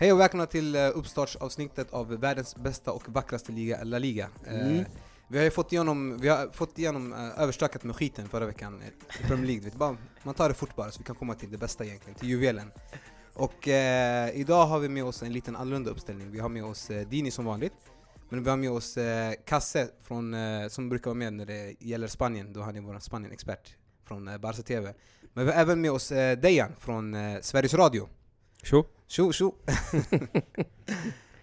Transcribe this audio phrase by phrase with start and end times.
[0.00, 4.28] Hej och välkomna till eh, uppstartsavsnittet av världens bästa och vackraste liga, La Liga.
[4.46, 4.84] Eh, Mm.
[5.28, 8.82] Vi har ju fått igenom, vi har fått igenom uh, överstökat med skiten förra veckan
[8.82, 9.64] eh, i Premier League.
[9.64, 12.18] Vet, bara, man tar det fort bara så vi kan komma till det bästa egentligen,
[12.18, 12.72] till juvelen.
[13.34, 16.30] Och eh, idag har vi med oss en liten annorlunda uppställning.
[16.30, 17.72] Vi har med oss eh, Dini som vanligt.
[18.28, 21.74] Men vi har med oss eh, Kasse från, eh, som brukar vara med när det
[21.80, 24.94] gäller Spanien, då han är vår Spanien-expert från eh, Barca TV.
[25.32, 28.08] Men vi har även med oss eh, Dejan från eh, Sveriges Radio.
[28.62, 28.84] Tjo!
[29.10, 29.54] Tjo tjo!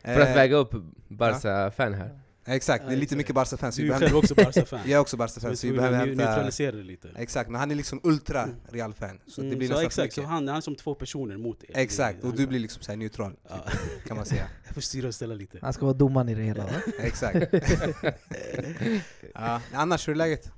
[0.03, 0.73] För att Eh, väga upp
[1.07, 2.19] Barca-fan här.
[2.45, 3.75] Exakt, det är lite mycket Barca-fans.
[3.75, 4.79] Du är behöver- själv också Barca-fan.
[4.85, 6.25] Jag är också Barca-fan, så vi behöver hämta...
[6.25, 7.09] neutralisera det lite.
[7.17, 9.19] Exakt, men han är liksom ultra Real-fan.
[9.27, 11.63] Så det Mm, blir så nästan exakt, så han, han är som två personer mot
[11.63, 11.69] er.
[11.73, 13.65] Exakt, och du blir liksom så här neutral, Ja.
[14.07, 14.47] kan man säga.
[14.65, 15.59] Jag får styra och ställa lite.
[15.61, 16.69] Han ska vara domaren i det hela va?
[16.99, 17.53] Exakt.
[19.33, 20.51] ja, annars, hur är läget?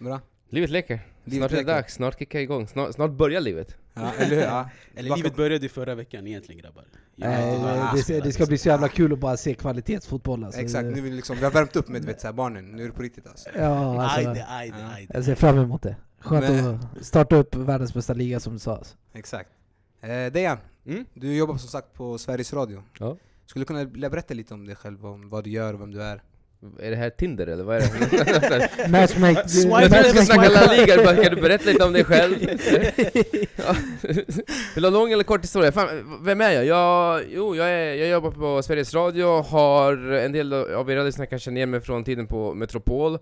[0.00, 0.20] Bra?
[0.48, 1.00] Livet leker.
[1.24, 2.68] Livet snart är det dags, snart kickar jag igång.
[2.68, 3.76] Snart, snart börjar livet.
[3.94, 4.42] Ja, eller hur?
[4.42, 4.68] Ja.
[4.96, 6.84] Eller livet började ju förra veckan egentligen grabbar.
[7.16, 10.44] Ja, Nej, det det, ska, det ska bli så jävla kul att bara se kvalitetsfotboll
[10.44, 10.60] alltså.
[10.60, 12.82] Exakt, nu är vi, liksom, vi har värmt upp med vet, så här, barnen, nu
[12.82, 13.48] är det på riktigt alltså.
[13.56, 14.92] Ja, alltså, Ajde, ajde, Ja.
[14.94, 15.14] ajde.
[15.14, 15.96] jag ser fram emot det.
[16.20, 18.76] Skönt Men- att starta upp världens bästa liga som du sa.
[18.76, 18.96] Alltså.
[19.12, 19.50] Exakt.
[20.00, 21.04] Eh, Dejan, Mm.
[21.14, 22.82] du jobbar som sagt på Sveriges Radio.
[22.98, 23.16] Ja.
[23.46, 26.02] Skulle du kunna berätta lite om dig själv, om vad du gör och vem du
[26.02, 26.22] är?
[26.78, 28.88] Är det här Tinder eller vad är det?
[28.88, 29.48] Matchmake...
[29.48, 32.36] Swipe vi skulle snacka La Liga, bara, kan du berätta lite om dig själv?
[33.56, 33.76] Ja.
[34.74, 35.72] Vill du ha lång eller kort historia?
[35.72, 36.64] Fan, vem är jag?
[36.64, 41.26] jag jo, jag, är, jag jobbar på Sveriges Radio, har en del av era lyssnare
[41.26, 43.18] kanske känner igen mig från tiden på Metropol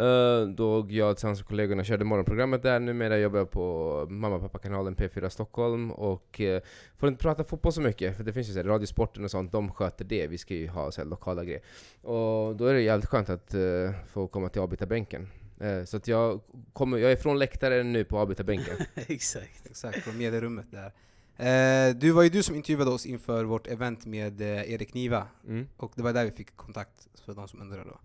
[0.00, 4.42] Eh, Då jag tillsammans med kollegorna körde morgonprogrammet där, numera jobbar jag på mamma och
[4.42, 6.62] pappa-kanalen P4 Stockholm och eh,
[6.96, 9.52] får inte prata fotboll så mycket, för det finns ju så här, Radiosporten och sånt,
[9.52, 11.62] de sköter det, vi ska ju ha så här, lokala grejer.
[12.02, 13.60] Och då är det jävligt skönt att eh,
[14.12, 15.28] få komma till avbytarbänken.
[15.86, 16.40] Så att jag,
[16.72, 18.76] kommer, jag är från läktaren nu på avbytarbänken.
[18.94, 19.66] Exakt.
[19.66, 20.92] Exakt, från medierummet där.
[21.36, 25.26] Eh, du var ju du som intervjuade oss inför vårt event med eh, Erik Niva,
[25.48, 25.66] Mm.
[25.76, 27.98] och det var där vi fick kontakt, för de som undrar då.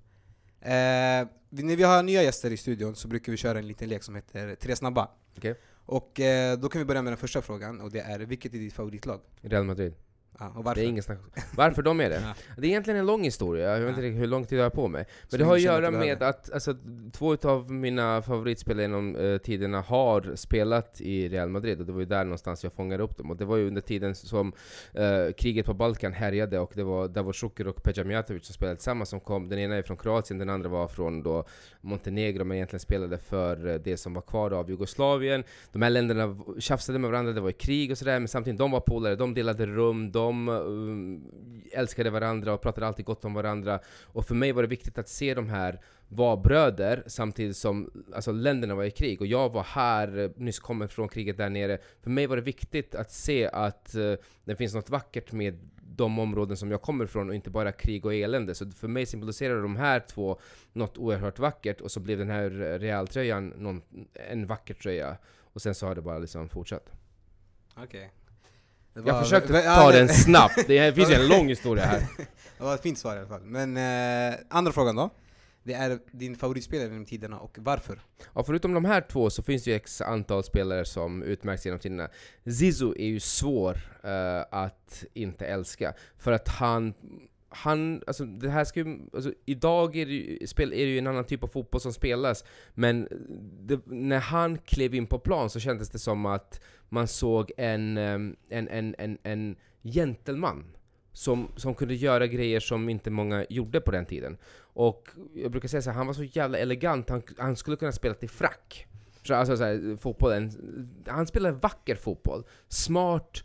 [0.65, 4.03] Eh, när vi har nya gäster i studion så brukar vi köra en liten lek
[4.03, 5.09] som heter Tre snabba.
[5.37, 5.55] Okej.
[5.85, 8.57] Och eh, då kan vi börja med den första frågan, och det är vilket är
[8.57, 9.21] ditt favoritlag?
[9.41, 9.93] Real Madrid.
[10.39, 10.81] Ja, och varför?
[10.81, 11.19] Det är ingen snack.
[11.55, 12.15] Varför de är det?
[12.15, 12.33] Ja.
[12.57, 14.69] Det är egentligen en lång historia, jag vet inte riktigt hur lång tid jag har
[14.69, 15.05] på mig.
[15.05, 16.75] Så Men det vi har att göra med att alltså,
[17.11, 21.99] två av mina favoritspelare genom eh, tiderna har spelat i Real Madrid, och det var
[21.99, 23.31] ju där någonstans jag fångade upp dem.
[23.31, 24.53] Och det var ju under tiden som
[24.93, 28.75] eh, kriget på Balkan härjade, och det var Davor Šuker och Peja Mijatovic som spelade
[28.75, 29.49] tillsammans som kom.
[29.49, 31.45] Den ena är från Kroatien, den andra var från då
[31.81, 35.43] Montenegro, men egentligen spelade för eh, det som var kvar av Jugoslavien.
[35.71, 38.71] De här länderna tjafsade med varandra, det var ju krig och sådär, men samtidigt, de
[38.71, 41.23] var polare, de delade rum, de um,
[41.71, 43.79] älskade varandra och pratade alltid gott om varandra.
[44.03, 48.31] Och för mig var det viktigt att se de här var bröder samtidigt som alltså,
[48.31, 49.21] länderna var i krig.
[49.21, 51.77] Och jag var här, eh, nyss kommen från kriget där nere.
[52.01, 56.19] För mig var det viktigt att se att uh, det finns något vackert med de
[56.19, 58.55] områden som jag kommer ifrån och inte bara krig och elände.
[58.55, 60.39] Så för mig symboliserar de här två
[60.73, 62.49] något oerhört vackert och så blev den här
[62.79, 63.81] realtröjan
[64.13, 65.17] en vacker tröja.
[65.37, 66.91] Och sen så har det bara liksom fortsatt.
[67.75, 68.11] Okej.
[68.95, 72.07] Det Jag var- försökte ja, ta den snabbt, det finns ju en lång historia här.
[72.57, 73.41] Det var ett fint svar i alla fall.
[73.43, 75.09] Men eh, andra frågan då?
[75.63, 77.99] Det är din favoritspelare genom tiderna och varför?
[78.35, 81.79] Ja, förutom de här två så finns det ju x antal spelare som utmärks genom
[81.79, 82.09] tiderna.
[82.45, 86.93] Zizou är ju svår eh, att inte älska, för att han
[87.55, 90.97] han, alltså det här ska ju, alltså idag är det, ju, spel, är det ju
[90.97, 92.43] en annan typ av fotboll som spelas,
[92.73, 93.07] men
[93.59, 97.97] det, när han klev in på plan så kändes det som att man såg en,
[97.97, 100.63] en, en, en, en gentleman
[101.11, 104.37] som, som kunde göra grejer som inte många gjorde på den tiden.
[104.57, 107.91] Och jag brukar säga så här, han var så jävla elegant, han, han skulle kunna
[107.91, 108.87] spela till frack.
[109.23, 110.51] Så, Alltså så här, fotbollen,
[111.07, 112.43] han spelade vacker fotboll.
[112.67, 113.43] Smart,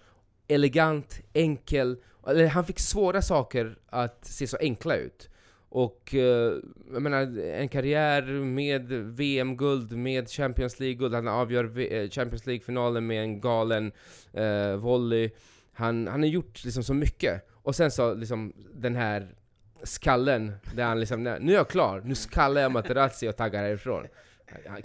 [0.49, 1.97] elegant, enkel.
[2.27, 5.29] Eller han fick svåra saker att se så enkla ut.
[5.69, 6.55] Och eh,
[6.93, 13.23] jag menar, en karriär med VM-guld, med Champions League-guld, han avgör eh, Champions League-finalen med
[13.23, 13.93] en galen
[14.33, 15.31] eh, volley.
[15.73, 17.47] Han, han har gjort liksom så mycket.
[17.63, 19.35] Och sen så liksom den här
[19.83, 24.07] skallen, där han liksom, nu är jag klar, nu skallar jag Materazzi och taggar härifrån.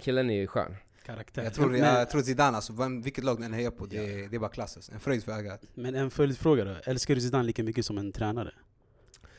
[0.00, 0.76] Killen är ju skön.
[1.06, 1.42] Karaktär.
[1.44, 3.96] Jag tror, men, jag tror Zidane, alltså, vem, vilket lag du än hejar på, det,
[3.96, 4.92] är- det är bara klass alltså.
[4.92, 5.60] En fröjd för ögat.
[5.74, 6.76] men en följdfråga då.
[6.84, 8.52] Älskar du Zidane lika mycket som en tränare?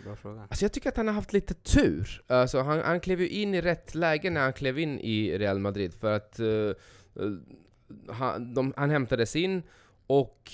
[0.03, 0.41] Bra fråga.
[0.41, 2.23] Alltså jag tycker att han har haft lite tur.
[2.27, 5.59] Alltså han, han klev ju in i rätt läge när han klev in i Real
[5.59, 6.47] Madrid, för att eh,
[8.09, 9.63] han, de, han hämtades in
[10.07, 10.51] och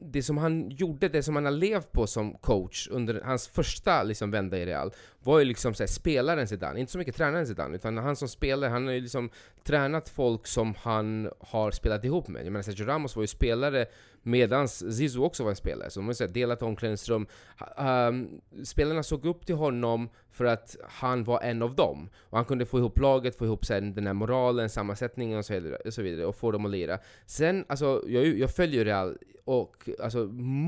[0.00, 4.02] det som han gjorde, det som han har levt på som coach under hans första
[4.02, 4.92] liksom, vända i Real,
[5.22, 8.28] var ju liksom så här, spelaren Zidane, inte så mycket tränaren Zidane, utan han som
[8.28, 9.30] spelare, han har ju liksom
[9.64, 12.46] tränat folk som han har spelat ihop med.
[12.46, 13.86] Jag menar Sergio Ramos var ju spelare
[14.26, 17.26] Medans Zizou också var en spelare, så de har delat omklädningsrum.
[17.78, 22.08] Um, spelarna såg upp till honom för att han var en av dem.
[22.20, 25.54] Och han kunde få ihop laget, få ihop sen den här moralen, sammansättningen och så
[25.54, 26.98] vidare, och så vidare och få dem att lira.
[27.26, 30.18] Sen, alltså, jag, jag följer Real och alltså,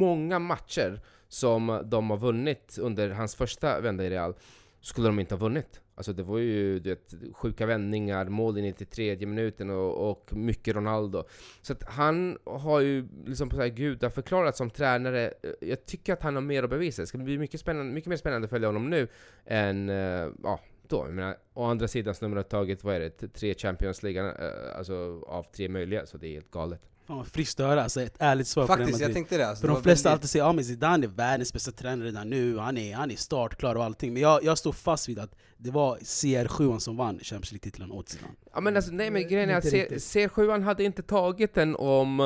[0.01, 4.35] många matcher som de har vunnit under hans första vända i Real
[4.81, 5.81] skulle de inte ha vunnit.
[5.95, 10.33] Alltså det var ju du vet, sjuka vändningar, mål in i 93 minuten och, och
[10.33, 11.25] mycket Ronaldo.
[11.63, 15.35] Så att han har ju liksom på så här gudaförklarat som tränare.
[15.61, 17.03] Jag tycker att han har mer att bevisa.
[17.03, 19.09] Det ska bli mycket, spännande, mycket mer spännande att följa honom nu
[19.47, 21.05] än, eh, ja, då.
[21.07, 24.23] Jag menar, å andra sidan så har de tagit, vad är det, tre Champions League,
[24.23, 26.89] eh, alltså av tre möjliga, så det är helt galet.
[27.09, 29.15] Fan vad friskt att höra, alltså ett ärligt svar på Faktiskt, Real jag Madrid.
[29.17, 29.49] tänkte det.
[29.49, 32.31] Alltså, För det de flesta väldigt- alltid säger att Zidane är världens bästa tränare redan
[32.31, 34.13] nu, han är, han är startklar och allting.
[34.13, 38.09] Men jag, jag står fast vid att det var CR7 som vann Champions League-titeln åt
[38.09, 38.33] Zidane.
[38.55, 39.99] Ja men alltså, nej men Eh, grejen är att inte C- riktigt.
[40.35, 42.25] C7 hade inte tagit den om eh,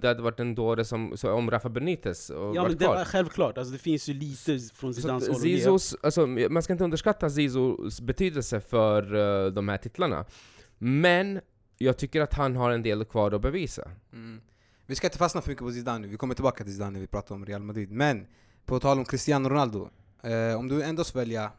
[0.00, 3.04] det hade varit en dåre som, så, om Rafa Benitez och Ja men det var
[3.04, 5.40] självklart, alltså, det finns ju lite från Zidanes håll.
[5.40, 9.14] Zizos, alltså, man ska inte underskatta Zizos betydelse för
[9.46, 10.24] eh, de här titlarna.
[10.78, 11.40] Men
[11.78, 13.90] jag tycker att han har en del kvar att bevisa.
[14.12, 14.40] Mm.
[14.86, 17.00] Vi ska inte fastna för mycket på Zidane nu, vi kommer tillbaka till Zidane när
[17.00, 17.90] vi pratar om Real Madrid.
[17.90, 18.26] Men,
[18.64, 19.90] på tal om Cristiano Ronaldo.
[20.22, 21.52] Eh, om du ändå ska välja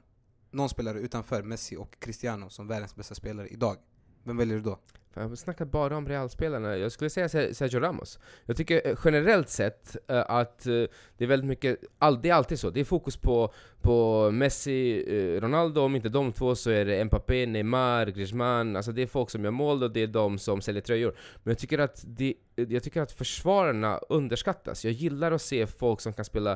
[0.51, 3.77] någon spelare utanför Messi och Cristiano som världens bästa spelare idag,
[4.23, 4.79] vem väljer du då?
[5.17, 6.77] Jag snackar bara om Real-spelarna.
[6.77, 8.19] Jag skulle säga Sergio Ramos.
[8.45, 10.73] Jag tycker eh, generellt sett eh, att eh,
[11.17, 11.79] det är väldigt mycket,
[12.21, 12.69] det är alltid så.
[12.69, 15.05] Det är fokus på, på Messi,
[15.39, 18.75] Ronaldo, om inte de två så är det Mbappé, Neymar, Griezmann.
[18.75, 21.15] Alltså det är folk som gör mål och det är de som säljer tröjor.
[21.43, 24.85] Men jag tycker att, det, jag tycker att försvararna underskattas.
[24.85, 26.51] Jag gillar att se folk som kan spela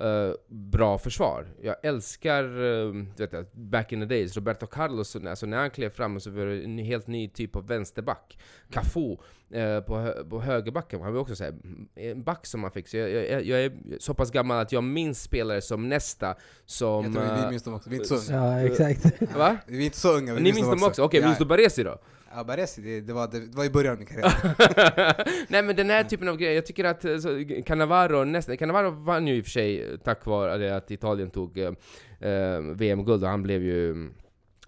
[0.00, 1.46] eh, bra försvar.
[1.62, 5.90] Jag älskar, uh, du vet, back in the days, Roberto Carlos, alltså när han klev
[5.90, 8.38] fram så var det en helt ny typ av vänsterback.
[8.70, 9.16] Cafu
[9.50, 11.54] eh, på, på högerbacken, han var också så här,
[11.94, 12.88] en back som man fick.
[12.88, 16.34] Så jag, jag, jag är så pass gammal att jag minns spelare som Nesta,
[16.66, 17.04] som...
[17.04, 18.62] jag tror vi minns dem också, vi är inte så unga.
[18.62, 19.22] Ja, exakt.
[19.36, 19.56] Va?
[19.66, 21.02] Vi är inte så unga, vi Ni minns dem också?
[21.02, 21.26] Okej, Ja.
[21.26, 21.98] minns du Baresi då?
[22.36, 25.46] Ja, Baresi, det, det, var, det, det var i början av min karriär.
[25.48, 28.90] Nej men den här typen av grejer, jag tycker att eh, så, Cannavaro nästan, Cannavaro
[28.90, 31.72] vann ju i och för sig eh, tack vare att Italien tog eh,
[32.20, 34.10] eh, VM-guld och han blev ju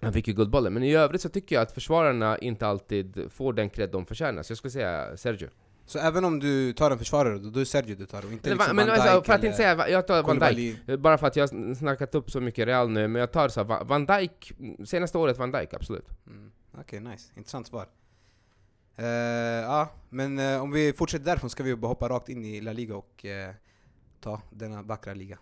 [0.00, 3.52] han fick ju Guldbollen, men i övrigt så tycker jag att försvararna inte alltid får
[3.52, 5.48] den cred de förtjänar, så jag skulle säga Sergio.
[5.86, 8.76] Så även om du tar en försvarare, då, är Sergio du tar och inte liksom
[8.76, 11.36] men Van alltså, Dijk för att inte säga, jag tar Van Dijk, bara för att
[11.36, 14.52] jag har snackat upp så mycket Real nu, men jag tar så Van Dijk,
[14.84, 16.08] senaste året Van Dijk, absolut.
[16.26, 16.50] Mm.
[16.80, 17.32] Okej, nice.
[17.36, 17.88] Intressant svar.
[18.98, 22.60] Uh, ja, men uh, om vi fortsätter därifrån ska vi bara hoppa rakt in i
[22.60, 23.54] La Liga och eh,
[24.20, 25.38] ta denna vackra liga.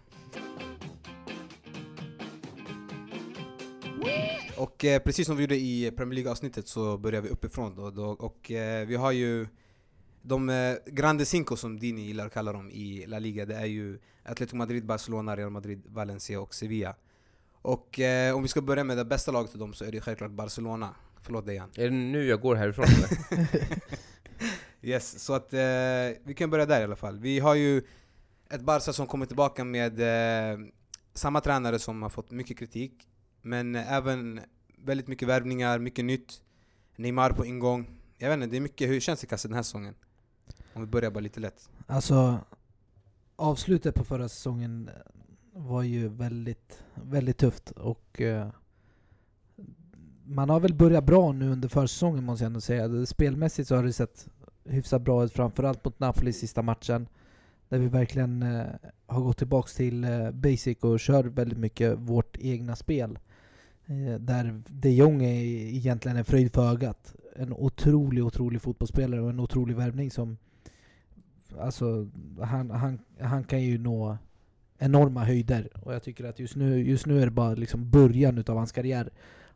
[4.57, 8.47] Och precis som vi gjorde i Premier League-avsnittet så börjar vi uppifrån då, då och
[8.87, 9.47] vi har ju
[10.25, 13.67] de eh, Grande Cinco som Dini gillar att kalla dem i La Liga, det är
[13.67, 16.97] ju Atletico Madrid, Barcelona, Real Madrid, Valencia och Sevilla.
[17.63, 20.01] Och eh, om vi ska börja med det bästa laget av dem så är det
[20.01, 20.95] självklart Barcelona.
[21.25, 21.71] Förlåt dig Jan.
[21.77, 23.49] Är det nu jag går härifrån eller?
[24.83, 25.61] Yes, så att eh,
[26.25, 27.19] vi kan börja där i alla fall.
[27.19, 27.83] Vi har ju
[28.51, 30.59] ett Barca som kommer tillbaka med eh,
[31.15, 33.09] samma tränare som har fått mycket kritik,
[33.43, 34.41] men även
[34.79, 36.43] väldigt mycket värvningar, mycket nytt.
[36.97, 37.91] Neymar på ingång.
[38.19, 38.91] Jag vet inte, det är mycket.
[38.91, 39.95] Hur känns det Kasse den här säsongen?
[40.73, 41.71] Om vi börjar bara lite lätt.
[41.87, 42.39] Alltså,
[43.37, 44.91] avslutet på förra säsongen
[45.53, 48.49] var ju väldigt, väldigt tufft och eh,
[50.25, 53.07] man har väl börjat bra nu under försäsongen måste jag ändå säga.
[53.07, 54.27] Spelmässigt så har det sett
[54.65, 57.09] hyfsat bra ut, framförallt mot Napoli sista matchen.
[57.69, 58.67] Där vi verkligen eh,
[59.07, 63.19] har gått tillbaks till eh, basic och kör väldigt mycket vårt egna spel.
[63.87, 67.15] Eh, där de Jong är egentligen en fröjd för ögat.
[67.37, 70.37] En otrolig, otrolig fotbollsspelare och en otrolig värvning som
[71.59, 72.09] Alltså,
[72.41, 74.19] han, han, han kan ju nå
[74.79, 75.69] enorma höjder.
[75.83, 78.73] Och jag tycker att just nu, just nu är det bara liksom början utav hans
[78.73, 79.11] karriär.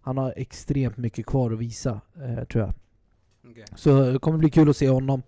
[0.09, 2.75] Han har extremt mycket kvar att visa, eh, tror jag.
[3.51, 3.65] Okay.
[3.77, 5.23] Så det kommer bli kul att se honom.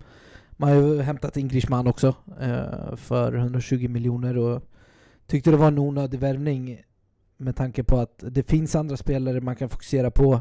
[0.52, 4.62] Man har ju hämtat in Griezmann också eh, för 120 miljoner och
[5.26, 6.82] tyckte det var en onödig värvning
[7.36, 10.40] med tanke på att det finns andra spelare man kan fokusera på.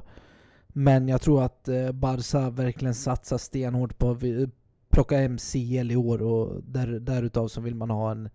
[0.68, 4.50] Men jag tror att eh, Barca verkligen satsar stenhårt på att vi-
[4.90, 8.30] plocka hem CL i år och där, därutav så vill man ha en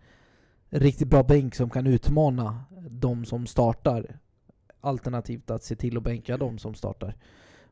[0.71, 4.19] riktigt bra bänk som kan utmana de som startar.
[4.85, 7.17] Alternativt att se till att bänka de som startar.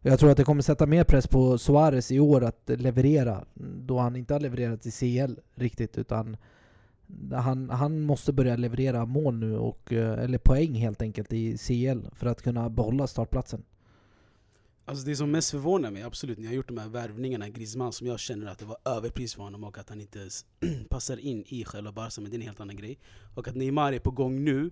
[0.01, 3.99] Jag tror att det kommer sätta mer press på Suarez i år att leverera, då
[3.99, 6.37] han inte har levererat i CL riktigt utan
[7.33, 12.01] han, han måste börja leverera mål nu, och, eh, eller poäng helt enkelt i CL
[12.15, 13.63] för att kunna behålla startplatsen.
[14.85, 18.07] Alltså det som mest förvånar mig, absolut, ni har gjort de här värvningarna, Griezmann, som
[18.07, 20.45] jag känner att det var överpris för honom och att han inte ens
[20.89, 22.99] passar in i själva Barca, men det är en helt annan grej.
[23.35, 24.71] Och att Neymar är på gång nu,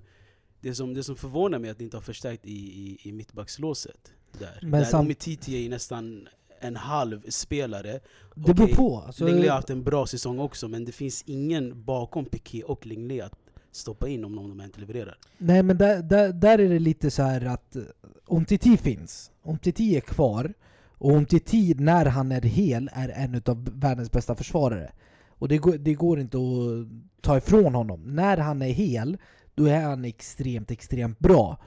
[0.60, 3.12] det som, det som förvånar mig är att ni inte har förstärkt i, i, i
[3.12, 4.12] mittbackslåset.
[4.38, 6.28] Där, Men där sam- Umtiti är nästan
[6.60, 8.00] en halv spelare.
[8.34, 9.02] Det beror på.
[9.06, 12.86] Alltså, Lenglet har haft en bra säsong också, men det finns ingen bakom Piqué och
[12.86, 13.38] Lenglet att
[13.72, 15.18] stoppa in om de inte levererar.
[15.38, 17.82] Nej men där, där, där är det lite så här att eh,
[18.30, 20.54] Umtiti finns, Umtiti är kvar
[20.88, 24.92] och Umtiti när han är hel är en av världens bästa försvarare.
[25.28, 28.02] Och det går, det går inte att ta ifrån honom.
[28.14, 29.16] När han är hel,
[29.54, 31.58] då är han extremt, extremt bra.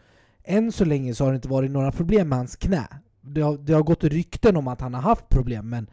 [0.44, 2.88] Än så länge så har det inte varit några problem med hans knä.
[3.22, 5.88] Det har, det har gått rykten om att han har haft problem, men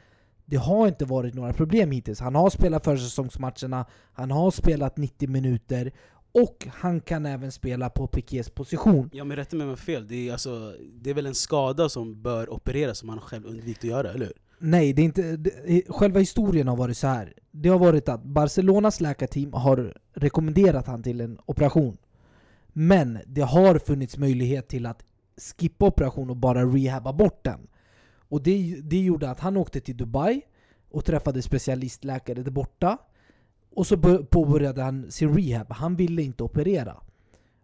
[0.45, 2.21] det har inte varit några problem hittills.
[2.21, 5.93] Han har spelat försäsongsmatcherna, han har spelat 90 minuter
[6.33, 9.11] och han kan även spela på Pikés position.
[9.13, 11.35] Ja men rätta mig om jag har fel, det är, alltså, det är väl en
[11.35, 14.35] skada som bör opereras som han själv undvikit att göra, eller hur?
[14.63, 17.33] Nej, det är inte, det, själva historien har varit så här.
[17.51, 21.97] Det har varit att Barcelonas läkarteam har rekommenderat han till en operation.
[22.73, 25.03] Men det har funnits möjlighet till att
[25.59, 27.61] skippa operation och bara rehabba bort den.
[28.29, 30.43] Och det, det gjorde att han åkte till Dubai
[30.91, 32.99] och träffade specialistläkare där borta.
[33.71, 33.97] Och så
[34.31, 35.73] påbörjade han sin rehab.
[35.73, 36.97] Han ville inte operera.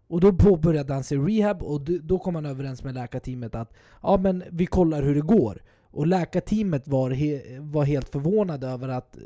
[0.09, 3.73] Och då påbörjade han sin rehab och då kom han överens med läkarteamet att
[4.03, 5.63] ja men vi kollar hur det går.
[5.97, 9.19] Och läkarteamet var, he var helt förvånade över att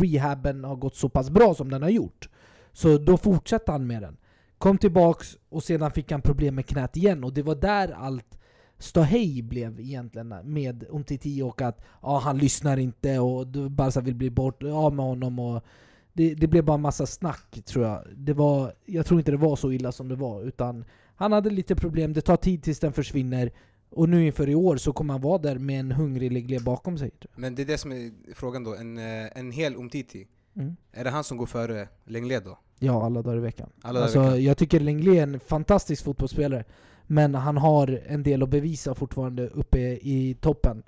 [0.00, 2.28] rehaben har gått så pass bra som den har gjort.
[2.72, 4.16] Så då fortsatte han med den.
[4.58, 8.38] Kom tillbaks och sedan fick han problem med knät igen och det var där allt
[8.78, 14.30] ståhej blev egentligen med Umtiti och att ja, han lyssnar inte och Barca vill bli
[14.30, 15.64] bort av med honom och
[16.12, 18.02] det, det blev bara massa snack tror jag.
[18.16, 20.84] Det var, jag tror inte det var så illa som det var utan
[21.16, 23.50] han hade lite problem, det tar tid tills den försvinner
[23.90, 26.98] och nu inför i år så kommer han vara där med en hungrig Legle bakom
[26.98, 27.10] sig.
[27.36, 30.26] Men det är det som är frågan då, en, eh, en hel Umtiti.
[30.56, 30.76] Mm.
[30.92, 32.58] är det han som går före Lenglet då?
[32.78, 33.70] Ja, alla dagar i veckan.
[33.82, 34.44] Alla alltså, veckan.
[34.44, 36.64] Jag tycker Lenglet är en fantastisk fotbollsspelare.
[37.06, 40.82] Men han har en del att bevisa fortfarande uppe i toppen.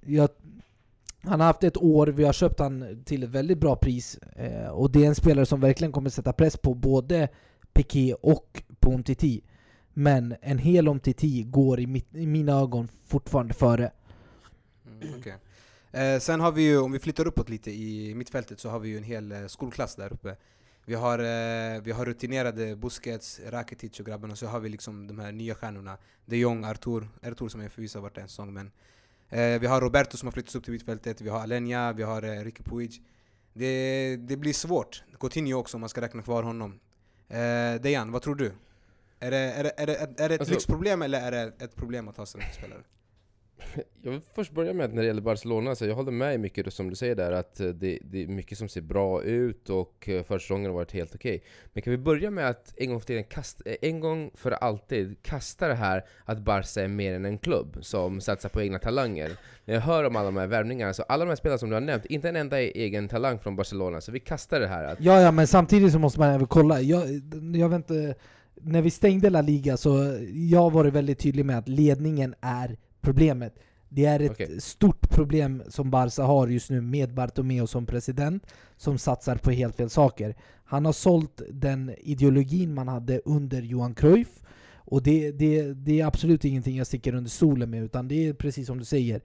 [0.00, 0.28] Jag,
[1.20, 4.18] han har haft ett år, vi har köpt han till ett väldigt bra pris.
[4.18, 7.28] Eh, och det är en spelare som verkligen kommer sätta press på både
[7.72, 9.42] Piqué och på Umtiti.
[9.98, 13.90] Men en hel om Umtiti går i, mitt, i mina ögon fortfarande före.
[14.86, 15.32] Mm, okay.
[15.92, 18.88] eh, sen har vi ju, om vi flyttar uppåt lite i mittfältet så har vi
[18.88, 20.36] ju en hel eh, skolklass där uppe.
[20.84, 25.18] Vi har, eh, vi har rutinerade Busquets, Rakitic och grabbarna, så har vi liksom de
[25.18, 25.98] här nya stjärnorna.
[26.26, 28.70] De Jong, Artur, Artur som är förvisso har varit en säsong men
[29.28, 32.22] eh, Vi har Roberto som har flyttats upp till mittfältet, vi har Alenia, vi har
[32.22, 33.02] eh, Ricky Puig.
[33.52, 35.02] Det, det blir svårt.
[35.20, 36.80] Coutinho också om man ska räkna kvar honom.
[37.28, 38.52] Eh, Dejan, vad tror du?
[39.20, 41.76] Är det, är det, är det, är det ett Alltså- lyxproblem eller är det ett
[41.76, 42.82] problem att ha spelare?
[44.02, 46.38] Jag vill först börja med att när det gäller Barcelona, så jag håller med i
[46.38, 49.70] mycket som du säger där, att eh, det, det är mycket som ser bra ut
[49.70, 51.42] och eh, försäsongen har varit helt okej.
[51.72, 54.50] Men kan vi börja med att en gång för, tiden kast, eh, en gång för
[54.50, 58.78] alltid kasta det här att Barca är mer än en klubb som satsar på egna
[58.78, 59.30] talanger.
[59.64, 61.74] När jag hör om alla de här värvningarna, så alla de här spelarna som du
[61.76, 64.84] har nämnt, inte en enda är egen talang från Barcelona, så vi kastar det här
[64.84, 66.80] att Ja, ja, men samtidigt så måste man även kolla.
[66.80, 67.04] Jag,
[67.54, 68.14] jag vet inte,
[68.62, 73.54] när vi stängde La Liga så jag varit väldigt tydlig med att ledningen är problemet.
[73.88, 74.60] Det är ett Okej.
[74.60, 78.46] stort problem som Barca har just nu med Bartomeu som president,
[78.76, 80.36] som satsar på helt fel saker.
[80.64, 84.42] Han har sålt den ideologin man hade under Johan Cruyff,
[84.90, 88.32] och det, det, det är absolut ingenting jag sticker under stolen med, utan det är
[88.32, 89.20] precis som du säger.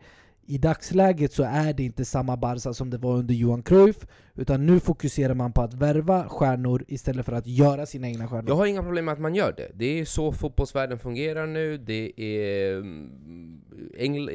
[0.45, 3.97] I dagsläget så är det inte samma Barca som det var under Johan Cruyff,
[4.35, 8.49] utan nu fokuserar man på att värva stjärnor istället för att göra sina egna stjärnor.
[8.49, 9.71] Jag har inga problem med att man gör det.
[9.73, 11.77] Det är så fotbollsvärlden fungerar nu.
[11.77, 12.75] Det är...
[12.77, 13.59] mm,
[13.97, 14.29] Engl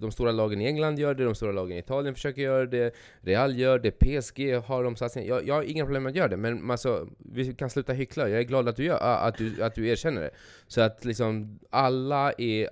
[0.00, 2.94] de stora lagen i England gör det, de stora lagen i Italien försöker göra det,
[3.20, 5.28] Real gör det, PSG har de satsningar.
[5.28, 8.28] Jag, jag har inga problem med att göra det, men alltså, vi kan sluta hyckla.
[8.28, 10.30] Jag är glad att du, gör, att du, att du erkänner det.
[10.66, 12.68] Så att liksom, alla är...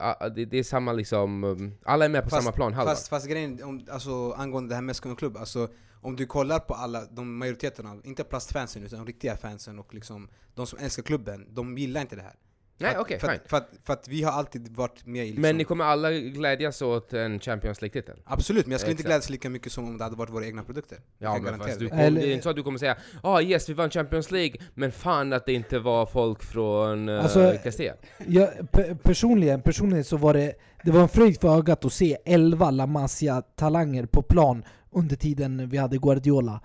[0.46, 1.72] Det, är samma liksom...
[1.84, 2.90] Alla är med på Fast- samma plan halva.
[2.90, 5.68] Fast, fast grejen, om, alltså, angående det här med Skåne klubb, alltså,
[6.00, 9.94] om du kollar på alla, de majoriteten av, inte plastfansen utan de riktiga fansen och
[9.94, 12.34] liksom de som älskar klubben, de gillar inte det här.
[12.78, 13.36] Nej, okej, för, fine.
[13.44, 15.84] att, för, att, för att vi har alltid varit med i liksom, Men ni kommer
[15.84, 18.16] alla glädjas åt en Champions League-titel?
[18.24, 19.08] Absolut, men jag skulle inte Exakt.
[19.08, 20.98] glädjas lika mycket som om det hade varit våra egna produkter.
[21.18, 21.90] Ja men fast du, det.
[21.90, 24.30] kom, Eller- det är inte så att du kommer säga ah yes vi vann Champions
[24.30, 27.92] League, men fan att det inte var folk från uh, Alltså, Castilla.
[28.26, 30.52] Jag, pe- personligen, personligen så var det,
[30.84, 35.68] det var en fröjd för ögat att se 11 La Masia-talanger på plan under tiden
[35.68, 36.60] vi hade Guardiola.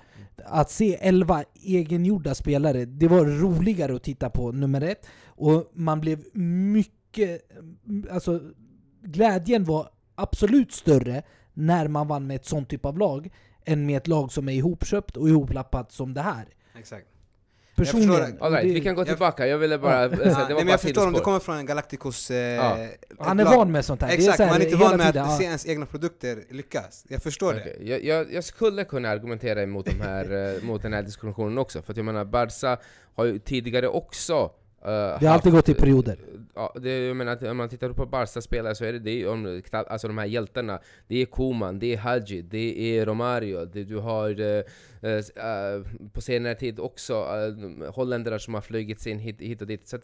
[0.46, 5.08] Att se 11 egengjorda spelare, det var roligare att titta på nummer ett.
[5.42, 7.42] Och man blev mycket
[8.12, 8.40] alltså,
[9.04, 13.30] glädjen var absolut större när man vann med ett sånt typ av lag
[13.66, 16.46] än med ett lag som är ihopköpt och ihoplappat som det här.
[16.80, 17.06] Exakt.
[17.76, 18.26] Personligen.
[18.26, 20.04] förstår All right, det- vi kan gå jag- tillbaka, jag ville bara...
[20.04, 20.10] Ja.
[20.10, 22.32] säga, det var nej, jag förstår om du kommer från en Galacticos...
[22.32, 22.88] Eh, Ja.
[23.20, 23.56] han är lag.
[23.58, 24.10] van med sånt här.
[24.10, 25.86] Exakt, det är så här man är inte van med tiden, att se ens egna
[25.86, 27.06] produkter lyckas.
[27.10, 27.60] Jag förstår det.
[27.60, 31.58] Okej, Jag, jag, jag skulle kunna argumentera emot, de här, eh, mot den här diskussionen
[31.58, 32.78] också, för att jag menar Barca
[33.16, 34.52] har ju tidigare också
[34.84, 36.18] Det har alltid gått i perioder.
[36.56, 40.08] Ja, det, jag menar, om man tittar på Barca-spelare så är det, det om, alltså
[40.08, 44.40] de här hjältarna, det är Koman, det är Hadji, det är Romario, det, du har
[44.40, 44.64] eh, eh, eh,
[46.14, 49.88] på senare tid också eh, holländare som har flugits in hit, hit och dit.
[49.88, 50.04] Så att,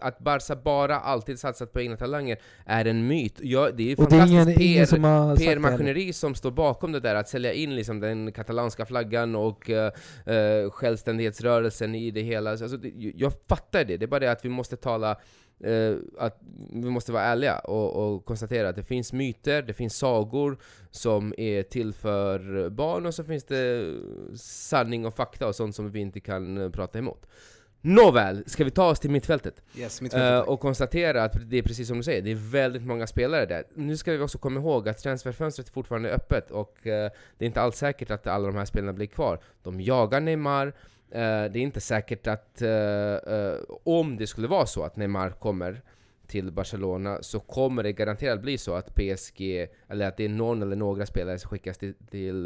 [0.00, 3.38] att Barca bara alltid satsat på egna talanger är en myt.
[3.42, 5.36] Ja, det är ingen, fantastiskt ingen PR, som.
[5.38, 11.94] PR-maskineri står bakom det där, att sälja in liksom den katalanska flaggan och uh, självständighetsrörelsen
[11.94, 12.50] i det hela.
[12.50, 12.78] Alltså,
[13.14, 15.16] jag fattar det, det är bara det att vi måste tala
[15.60, 16.40] eh, att
[16.72, 20.58] vi måste vara ärliga och, och konstatera att det finns myter, det finns sagor
[20.90, 23.94] som är till för barn och så finns det
[24.36, 27.26] sanning och fakta och sånt som vi inte kan eh, prata emot.
[27.86, 29.62] Nåväl, ska vi ta oss till mittfältet?
[29.76, 32.82] Yes, mitt Eh, och konstatera att det är precis som du säger, det är väldigt
[32.82, 33.64] många spelare där.
[33.74, 37.46] Nu ska vi också komma ihåg att transferfönstret fortfarande är öppet och eh, det är
[37.46, 39.40] inte alls säkert att alla de här spelarna blir kvar.
[39.62, 40.72] De jagar Neymar,
[41.14, 45.30] Eh, det är inte säkert att eh, eh, om det skulle vara så att Neymar
[45.30, 45.82] kommer
[46.26, 50.62] till Barcelona så kommer det garanterat bli så att PSG, eller att det är någon
[50.62, 52.44] eller några spelare som skickas till, till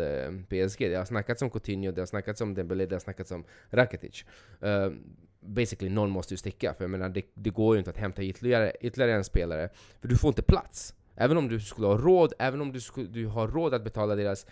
[0.49, 0.91] PSG.
[0.91, 4.25] Det har snackats om Coutinho, det har snackats om Dembélé, det har snackats om Rakitic.
[4.65, 4.93] Uh,
[5.41, 8.23] basically, någon måste ju sticka, för jag menar, det, det går ju inte att hämta
[8.23, 9.69] ytterligare, ytterligare en spelare,
[10.01, 10.95] för du får inte plats.
[11.17, 14.15] Även om du skulle ha råd, även om du, skulle, du har råd att betala
[14.15, 14.47] deras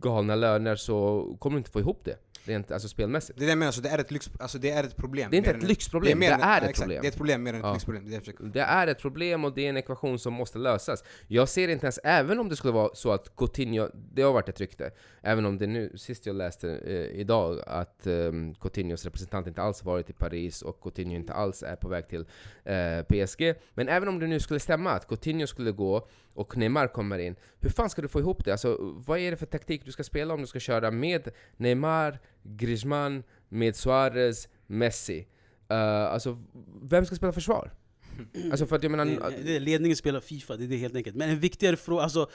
[0.00, 3.38] galna löner så kommer du inte få ihop det, rent alltså spelmässigt.
[3.38, 5.30] Det är det jag menar, så det är ett, lyx, alltså det är ett problem.
[5.30, 7.00] Det är inte ett lyxproblem, det är ja, ett exakt, problem.
[7.02, 7.72] Det är ett problem mer än ett Ja.
[7.72, 8.10] lyxproblem.
[8.10, 11.04] Det är det Det är ett problem och det är en ekvation som måste lösas.
[11.26, 14.48] Jag ser inte ens, även om det skulle vara så att Coutinho, det har varit
[14.48, 14.90] ett rykte,
[15.22, 19.84] även om det nu, sist jag läste eh, idag, att eh, Coutinhos representant inte alls
[19.84, 22.26] varit i Paris och Coutinho inte alls är på väg till
[22.64, 23.54] eh, PSG.
[23.74, 27.36] Men även om det nu skulle stämma att Coutinho skulle gå och Neymar kommer in,
[27.60, 28.52] hur fan ska du få ihop det?
[28.52, 32.18] Alltså, vad är det för taktik du ska spela om du ska köra med Neymar,
[32.42, 35.26] Griezmann, med Suarez, Messi?
[35.72, 36.38] Uh, alltså,
[36.82, 37.72] vem ska spela försvar?
[38.50, 39.04] Alltså för att jag menar...
[39.04, 41.16] Det, det ledningen spelar Fifa, det är det helt enkelt.
[41.16, 42.30] Men en viktigare fråga, alltså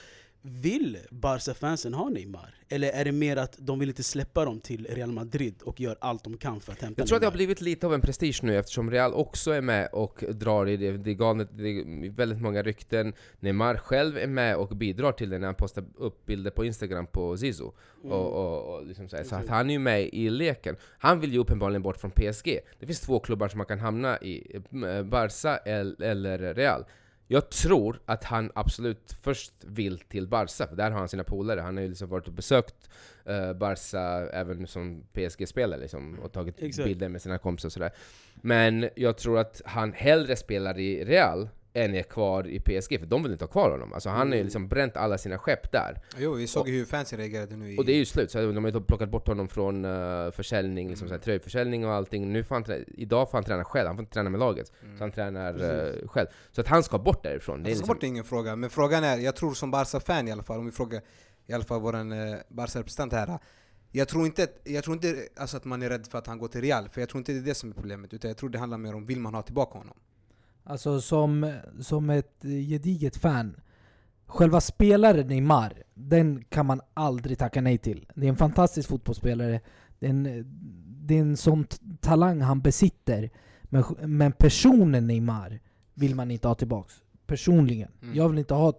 [0.48, 2.54] vill Barca-fansen ha Neymar?
[2.70, 5.98] Eller är det mer att de vill inte släppa dem till Real Madrid och gör
[6.02, 8.02] allt de kan för att hämta Jag tror att det har blivit lite av en
[8.02, 10.98] prestige nu eftersom Real också är med och drar i det.
[10.98, 13.14] Det är, galet, det är väldigt många rykten.
[13.40, 17.08] Neymar själv är med och bidrar till det när han postar upp bilder på Instagram
[17.08, 17.72] på Zizou.
[18.04, 18.12] Mm.
[18.12, 20.76] Och, och, och liksom så, så att han är ju med i leken.
[20.98, 22.60] Han vill ju uppenbarligen bort från PSG.
[22.80, 26.86] Det finns två klubbar som man kan hamna i, eh, Barca el- eller Real.
[27.28, 31.60] Jag tror att han absolut först vill till Barca, för där har han sina polare.
[31.62, 32.90] Han har ju liksom varit och besökt
[33.30, 36.88] uh, Barca även som PSG-spelare liksom, och tagit Exakt.
[36.88, 37.92] bilder med sina kompisar och sådär.
[38.36, 43.06] Men jag tror att han hellre spelar i Real än är kvar i PSG, för
[43.06, 43.94] de vill inte ha kvar honom.
[43.94, 44.44] Alltså han har ju Mm.
[44.46, 46.02] liksom bränt alla sina skepp där.
[46.18, 47.78] Jo, vi såg ju hur fansen reagerade nu i...
[47.78, 50.90] Och det är ju slut, så de har ju plockat bort honom från uh, försäljning,
[50.90, 51.10] liksom Mm.
[51.20, 52.34] såhär, tröjförsäljning och allting.
[52.34, 54.72] Nu får han trä- idag får han träna själv, han får inte träna med laget.
[54.84, 54.98] Mm.
[54.98, 55.54] Så han tränar
[56.02, 56.28] eh, själv.
[56.52, 57.64] Så att han ska bort därifrån.
[57.64, 60.28] Det är Alltså, liksom, bort är ingen fråga, men frågan är, jag tror som Barca-fan
[60.28, 61.02] i alla fall, om vi frågar
[61.48, 63.40] i alla fall våran eh, Barca-representant här.
[63.92, 66.48] Jag tror inte, jag tror inte alltså, att man är rädd för att han går
[66.48, 68.14] till Real, för jag tror inte det är det som är problemet.
[68.14, 69.98] Utan jag tror det handlar mer om, vill man ha tillbaka honom?
[70.68, 73.56] Alltså som, som ett gediget fan.
[74.28, 78.06] Själva spelaren Neymar, den kan man aldrig tacka nej till.
[78.16, 79.62] Det är en fantastisk fotbollsspelare.
[80.00, 80.46] Det är en,
[80.88, 81.66] det är en sån
[82.00, 83.30] talang han besitter.
[83.64, 85.60] Men, men personen Neymar
[85.94, 86.94] vill man inte ha tillbaks.
[87.28, 87.92] Personligen.
[88.02, 88.16] Mm.
[88.16, 88.74] Jag vill inte ha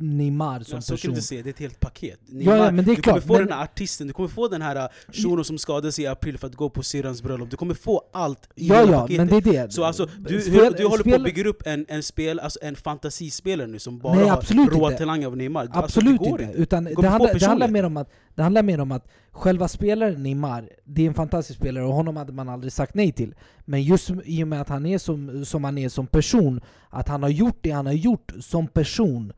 [0.00, 1.22] Neymar som Ja, så kan du person.
[1.22, 2.18] säga, det är ett helt paket.
[2.26, 4.28] Ja, ja, men det är du klart, kommer få men- den här artisten, du kommer
[4.28, 7.22] få den här uh, shunon som skadade sig i april för att gå på syrrans
[7.22, 7.50] bröllop.
[7.50, 9.16] Du kommer få allt i Ja, ja, paketet.
[9.16, 9.72] men det är det.
[9.72, 12.40] Så alltså, du, Spel- hur, du håller på spel- att bygga upp en, en, spel,
[12.40, 14.98] alltså en fantasispelare nu som bara Nej, har råa inte.
[14.98, 15.68] talanger av Neymar.
[15.72, 16.58] Absolut alltså, det inte.
[16.58, 19.68] Utan det, få handlar, det, handlar mer om att, det handlar mer om att själva
[19.68, 23.34] spelaren Neymar, det är en fantastisk spelare och honom hade man aldrig sagt nej till.
[23.64, 27.08] Men just i och med att han är som, som han är som person, att
[27.08, 29.32] han har gjort det han har gjort som person,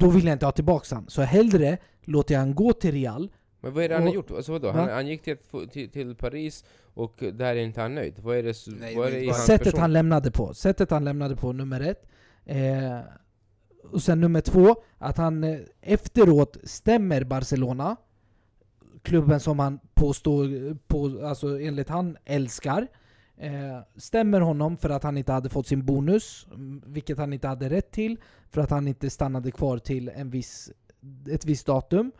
[0.00, 1.04] då vill jag inte ha tillbaka han.
[1.08, 4.14] Så hellre låter jag han gå till Real, men vad är det han har och-
[4.14, 4.30] gjort?
[4.30, 4.70] Alltså vadå?
[4.70, 5.36] Han, han gick till,
[5.72, 8.14] till, till Paris och där är inte han nöjd.
[8.22, 9.80] Vad är det, Nej, vad är det det är i hans sättet person?
[9.80, 10.54] han lämnade på.
[10.54, 12.06] Sättet han lämnade på, nummer ett.
[12.44, 12.98] Eh,
[13.92, 17.96] och sen nummer två, att han eh, efteråt stämmer Barcelona,
[19.02, 22.86] klubben som han påstår, på, alltså enligt han älskar.
[23.42, 27.48] Eh, stämmer honom för att han inte hade fått sin bonus, mm, vilket han inte
[27.48, 28.16] hade rätt till,
[28.50, 30.70] för att han inte stannade kvar till en viss,
[31.30, 32.12] ett visst datum.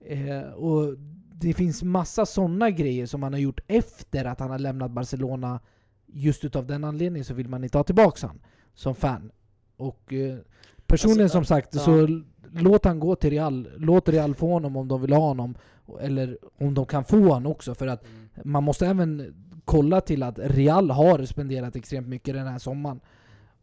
[0.00, 0.94] Eh, och
[1.34, 5.60] det finns massa sådana grejer som han har gjort efter att han har lämnat Barcelona.
[6.06, 8.40] Just utav den anledningen så vill man inte ha tillbaka han
[8.74, 9.32] som fan.
[9.76, 10.38] Och eh,
[10.86, 11.80] personligen Alltså, som sagt, ja.
[11.80, 13.68] så låt han gå till Real.
[13.76, 15.54] Låt Real få honom om de vill ha honom.
[16.00, 17.74] Eller om de kan få honom också.
[17.74, 18.50] För att Mm.
[18.52, 19.34] man måste även
[19.70, 23.00] kolla till att Real har spenderat extremt mycket den här sommaren.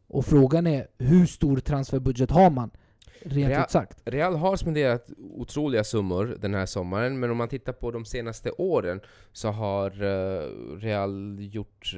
[0.08, 2.72] Och frågan är, hur stor transferbudget har man?
[3.22, 4.02] Rent Real- ut sagt.
[4.06, 8.52] Real har spenderat otroliga summor den här sommaren, men om man tittar på de senaste
[8.52, 10.44] åren så har eh,
[10.78, 11.96] Real gjort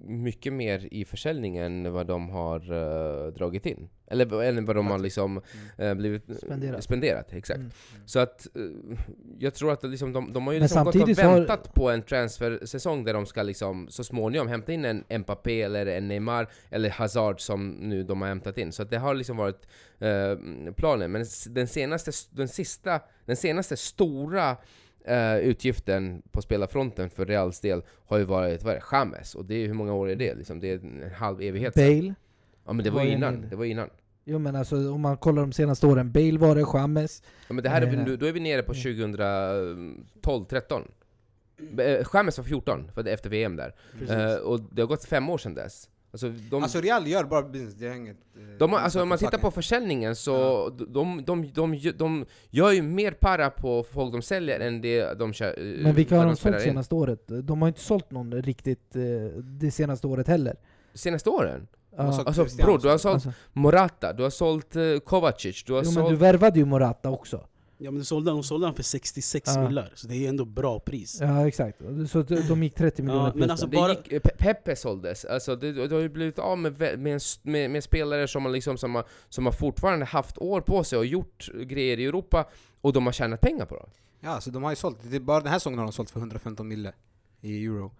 [0.00, 3.88] mycket mer i försäljningen än vad de har eh, dragit in.
[4.20, 5.40] Eller, eller vad de har liksom
[5.78, 6.84] eh, blivit Spenderat.
[6.84, 7.32] spenderat.
[7.32, 7.58] Exakt.
[7.58, 7.70] Mm.
[8.06, 8.62] Så att eh,
[9.38, 11.90] jag tror att liksom, de, de har ju liksom gått och så har- väntat på
[11.90, 16.48] en transfersäsong där de ska liksom så småningom hämta in en Mbappé eller en Neymar
[16.70, 18.72] eller Hazard som nu de har hämtat in.
[18.72, 19.66] Så att det har liksom varit
[19.98, 21.12] eh, planen.
[21.12, 24.56] Men den senaste, den sista, den senaste stora
[25.04, 29.34] eh, utgiften på spelarfronten för Reals del har ju varit, vad är det, James.
[29.34, 30.34] Och det är, hur många år är det?
[30.34, 31.98] Liksom, det är en halv evighet sedan.
[32.00, 32.14] Bale.
[32.66, 33.46] Ja men det var var ju innan.
[33.50, 33.88] Det var innan.
[34.24, 36.12] Jo men alltså om man kollar de senaste åren.
[36.12, 37.22] Bale var det, James.
[37.48, 38.04] Ja, men det här är, vi Eh.
[38.04, 40.82] nu- då är vi nere på 2012, 13.
[41.78, 43.74] Eh, James var 14, för det efter VM där.
[44.08, 45.88] Eh, och det har gått fem år sedan dess.
[46.12, 48.16] Alltså, de, Alltså Real gör bara business, det är inget...
[48.36, 51.52] eh, de har, inget alltså snack om man tittar på försäljningen så de, de, de,
[51.54, 55.94] de, de gör ju mer para på folk de säljer än det de kör, Men
[55.94, 57.20] vilka har de spelar sålt senaste året?
[57.42, 58.92] De har inte sålt någon riktigt
[59.42, 60.56] det senaste året heller.
[60.94, 61.66] Senaste åren?
[61.96, 62.12] Ja.
[62.12, 65.82] sålt- Alltså bror, du har sålt Alltså, Morata, du har sålt uh, Kovacic, du har
[65.84, 66.20] jo, men du sålt...
[66.20, 67.46] värvade ju Morata också.
[67.78, 69.68] Ja men de sålde, de sålde han för 66 Ja.
[69.68, 71.18] millar, så det är ändå bra pris.
[71.20, 71.78] Ja exakt.
[72.10, 75.56] Så de gick 30 miljoner Ja, men alltså bara- gick, eh, Pe- Pepe såldes, alltså
[75.56, 78.94] det, det har ju blivit av med, med, med, med spelare som har, liksom, som,
[78.94, 82.44] har, som har fortfarande haft år på sig och gjort grejer i Europa
[82.80, 83.82] och de har tjänat pengar på det.
[84.20, 86.10] Ja, så de har ju sålt, det är bara den här säsongen har de sålt
[86.10, 86.92] för 115 mille
[87.40, 87.92] i euro.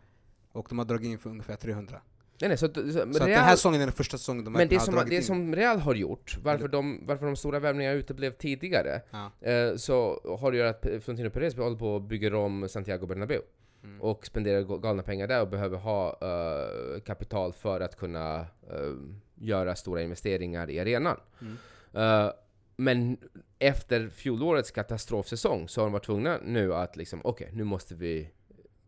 [0.53, 2.01] Och de har dragit in för ungefär 300.
[2.41, 4.45] Nej, nej, så, att- så, Så att den här Real, säsongen är den första säsongen
[4.45, 5.23] de men det har som, det in.
[5.23, 9.49] som Real har gjort, varför de, varför de stora värvningarna uteblev tidigare, Ja.
[9.51, 13.41] eh, så har det ju att Florentino Perez håller på och bygger om Santiago Bernabéu.
[13.85, 14.01] Mm.
[14.01, 18.93] och spenderar ga- galna pengar där och behöver ha eh, kapital för att kunna eh,
[19.35, 21.17] göra stora investeringar i arenan.
[21.41, 21.57] Mm.
[21.93, 22.33] Eh,
[22.77, 23.17] men
[23.59, 28.29] efter fjolårets katastrofsäsong så har de varit tvungna nu att liksom, okej, nu måste vi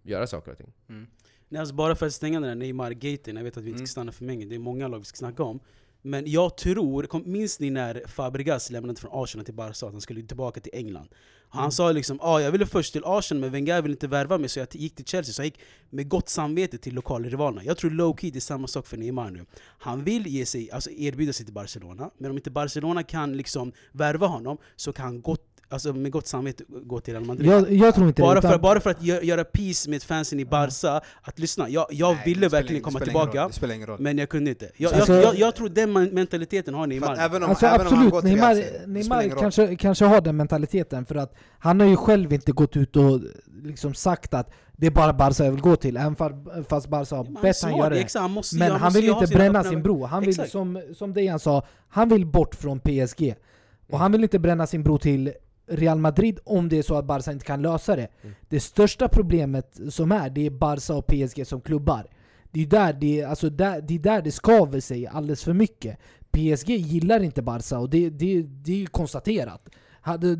[0.02, 0.72] göra saker och ting.
[0.88, 1.06] Mm.
[1.48, 3.86] Nej, alltså bara för att stänga den här Neymar-gaten, jag vet att vi inte Mm.
[3.86, 5.60] ska stanna för länge, det är många lag vi ska snacka om.
[6.02, 10.00] Men jag tror, kom, minns ni när Fabregas lämnade från Arsenal till Barca, att han
[10.00, 11.08] skulle tillbaka till England?
[11.48, 11.70] Han Mm.
[11.70, 14.58] sa liksom ah, jag ville först till Arsenal men Wenger ville inte värva mig så
[14.58, 15.58] jag gick till Chelsea, så jag gick
[15.90, 17.64] med gott samvete till lokalrivalerna.
[17.64, 19.44] Jag tror low-key det är samma sak för Neymar nu.
[19.58, 23.72] Han vill ge sig, alltså erbjuda sig till Barcelona, men om inte Barcelona kan liksom
[23.92, 27.50] värva honom så kan han gott, alltså med gott samvete gå till Real Madrid.
[27.50, 28.42] Jag, jag tror inte Bara det.
[28.42, 31.86] för, utan- bara för att gö- göra peace med fansen i Barca, att lyssna, jag,
[31.90, 33.50] jag Nej, ville verkligen komma tillbaka,
[33.98, 34.70] men jag kunde inte.
[34.76, 37.16] Jag, Alltså- jag, jag, jag tror den mentaliteten har För Neymar.
[37.20, 40.20] även om, Alltså även om han absolut, går till Neymar, Real, Neymar kanske, kanske har
[40.20, 43.20] den mentaliteten för att han har ju själv inte gått ut och
[43.64, 47.16] liksom sagt att det är bara Barca jag vill gå till, även fa- fast Barca
[47.16, 48.00] har Ja, bett han göra det.
[48.00, 50.04] exakt, han måste, Men han han vill inte bränna sin bro.
[50.04, 50.50] Han vill, Exakt.
[50.50, 53.34] som, som Dejan sa, han vill bort från PSG.
[53.90, 55.32] Och han vill inte bränna sin bro till
[55.66, 58.08] Real Madrid om det är så att Barca inte kan lösa det.
[58.22, 58.34] Mm.
[58.48, 62.06] Det största problemet som är, det är Barca och PSG som klubbar.
[62.50, 65.98] Det är där det, alltså där, det, är där det skaver sig alldeles för mycket.
[66.30, 69.68] PSG gillar inte Barca och det, det, det är ju konstaterat.
[70.00, 70.36] Hade,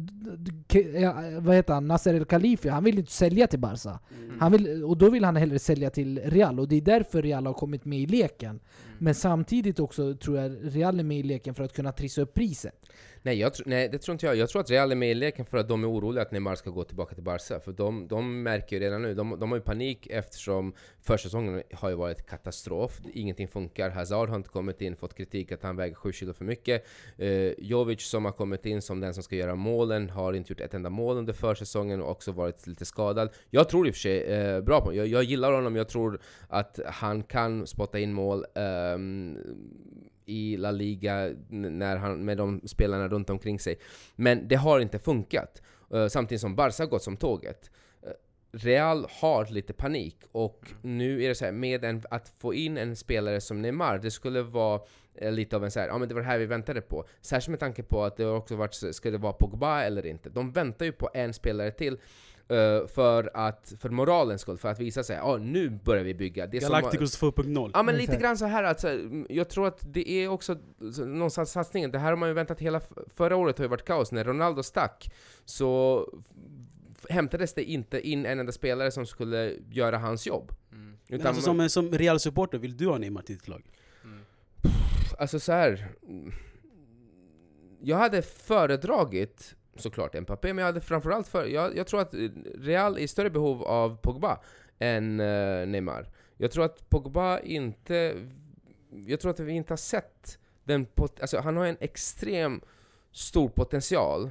[1.40, 1.88] vad heter han?
[1.88, 3.98] Nasser El Khalifi, han vill inte sälja till Barca.
[4.18, 4.40] Mm.
[4.40, 7.46] Han vill, och då vill han hellre sälja till Real, och det är därför Real
[7.46, 8.60] har kommit med i leken.
[8.98, 12.34] Men samtidigt också tror jag Real är med i leken för att kunna trissa upp
[12.34, 12.86] priset.
[13.26, 14.36] Nej, jag, tr- nej, det tror inte jag.
[14.36, 16.54] Jag tror att Real är med i leken för att de är oroliga att Neymar
[16.54, 17.60] ska gå tillbaka till Barca.
[17.60, 21.88] För de, de märker ju redan nu, de, de har ju panik eftersom försäsongen har
[21.88, 23.00] ju varit katastrof.
[23.12, 23.90] Ingenting funkar.
[23.90, 26.86] Hazard har inte kommit in, fått kritik att han väger 7 kilo för mycket.
[27.18, 30.60] Eh, Jovic som har kommit in som den som ska göra målen har inte gjort
[30.60, 33.30] ett enda mål under försäsongen och också varit lite skadad.
[33.50, 34.96] Jag tror i och för sig eh, bra på honom.
[34.96, 38.44] Jag, jag gillar honom, jag tror att han kan spotta in mål.
[38.54, 39.38] ehm,
[40.26, 43.78] i La Liga när han, med de spelarna runt omkring sig.
[44.16, 45.62] Men det har inte funkat.
[45.92, 47.70] Eh, samtidigt som Barca har gått som tåget.
[48.02, 48.10] Eh,
[48.52, 52.78] Real har lite panik och nu är det så här med en, att få in
[52.78, 54.80] en spelare som Neymar, det skulle vara
[55.14, 57.04] eh, lite av en så här, ja men det var det här vi väntade på.
[57.20, 60.30] Särskilt med tanke på att det också varit, ska det vara Pogba eller inte?
[60.30, 61.98] De väntar ju på en spelare till
[62.48, 66.46] eh, för att, för moralens skull, för att visa sig, ja nu börjar vi bygga.
[66.46, 67.70] Det Galacticos 2.0.
[67.74, 70.56] Ja men lite grann så här att så, här, jag tror att det är också
[70.92, 71.90] så, någonstans satsningen.
[71.90, 72.80] Det här har man ju väntat hela
[73.14, 74.12] förra året har ju varit kaos.
[74.12, 75.12] När Ronaldo stack
[75.44, 76.04] så
[77.08, 80.52] hämtades det inte in en enda spelare som skulle göra hans jobb.
[80.72, 80.96] Mm.
[81.08, 83.70] Men Utan alltså, som, som Real-supporter, vill du ha Neymar till ditt lag?
[84.04, 84.18] Mm.
[85.18, 85.88] Alltså så här.
[87.80, 92.14] Jag hade föredragit såklart Mbappé, men jag hade framförallt för, jag, jag tror att
[92.54, 94.40] Real är i större behov av Pogba
[94.78, 96.08] än eh, Neymar.
[96.36, 98.14] Jag tror att Pogba inte...
[99.06, 100.86] Jag tror att vi inte har sett den...
[100.86, 102.60] Pot, alltså han har en extrem
[103.12, 104.30] stor potential.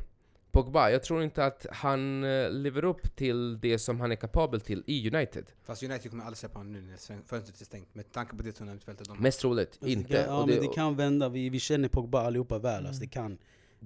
[0.51, 4.61] Pogba, jag tror inte att han eh, lever upp till det som han är kapabel
[4.61, 5.45] till i United.
[5.63, 8.51] Fast United kommer aldrig släppa honom nu när fönstret är stängt, med tanke på det
[8.51, 9.23] tunnelmittfältet de har.
[9.23, 10.13] Mest troligt Alltså, inte.
[10.13, 12.73] Det ja, Och men det- det kan vända, vi, vi känner Pogba allihopa väl.
[12.73, 12.85] Mm.
[12.85, 13.37] Alltså, det, kan,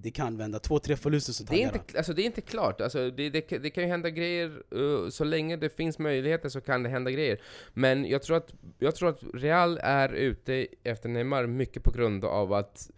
[0.02, 0.60] det kan vända.
[0.60, 3.58] Två, tre förluster så Det är, inte, alltså det är inte klart, alltså det, det,
[3.58, 7.12] det kan ju hända grejer, uh, så länge det finns möjligheter så kan det hända
[7.12, 7.42] grejer.
[7.74, 12.26] Men jag tror att, jag tror att Real är ute efter Neymar mycket på grund
[12.26, 12.92] av att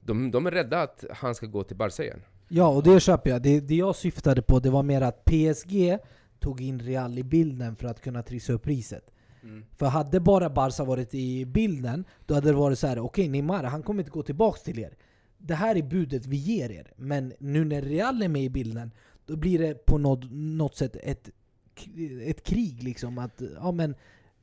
[0.00, 2.22] de, de är rädda att han ska gå till Barca igen.
[2.48, 3.42] Ja, och det köper jag.
[3.42, 5.98] Det, det jag syftade på det var mer att PSG
[6.40, 9.10] tog in Real i bilden för att kunna trissa upp priset.
[9.42, 9.64] Mm.
[9.76, 13.64] För hade bara Barca varit i bilden, då hade det varit så här: okej Neymar,
[13.64, 14.96] han kommer inte gå tillbaks till er.
[15.46, 16.92] Det här är budet vi ger er.
[16.96, 18.90] Men nu när Real är med i bilden,
[19.26, 21.30] då blir det på något, något sätt ett,
[22.26, 23.18] ett krig liksom.
[23.18, 23.94] Att, ja, men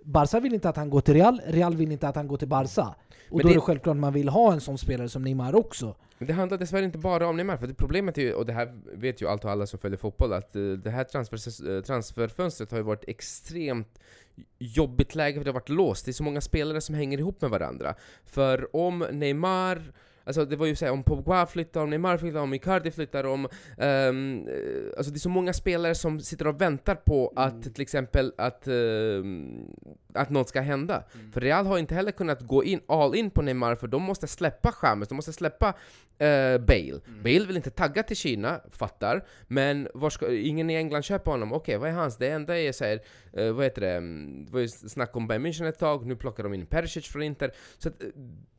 [0.04, 2.48] Barca vill inte att han går till Real, Real vill inte att han går till
[2.48, 2.82] Barca.
[3.30, 5.56] Och Men då det- är det självklart man vill ha en sån spelare som Neymar
[5.56, 5.96] också.
[6.18, 8.54] Men det handlar dessvärre inte bara om Neymar, för det problemet är ju, och det
[8.54, 11.82] här vet ju allt och alla som följer fotboll, att eh, det här transfer, eh,
[11.82, 14.00] transferfönstret har ju varit extremt
[14.60, 16.06] jobbigt läge, för det har varit låst.
[16.06, 17.96] Det är så många spelare som hänger ihop med varandra.
[18.26, 19.82] För om Neymar
[20.23, 23.45] Alltså det var ju såhär, om Pogba flyttar, om Neymar flyttar, om Icardi flyttar, om...
[23.77, 27.73] eh, alltså det är så många spelare som sitter och väntar på att Mm.
[27.73, 29.65] till exempel att, ehm,
[30.13, 31.03] att något ska hända.
[31.13, 31.31] Mm.
[31.31, 34.27] För Real har inte heller kunnat gå in all in på Neymar för de måste
[34.27, 35.67] släppa James, de måste släppa
[36.17, 36.99] eh, Bale.
[37.07, 37.23] Mm.
[37.23, 39.25] Bale vill inte tagga till Kina, fattar.
[39.47, 41.53] Men var ska, ingen i England köper honom.
[41.53, 42.17] Okej, vad är hans?
[42.17, 42.99] Det enda är såhär,
[43.34, 46.15] eh, vad heter det, Mm, det var ju snack om Bayern München ett tag, nu
[46.15, 47.51] plockar de in Perisic från Inter.
[47.77, 48.10] Så att, eh,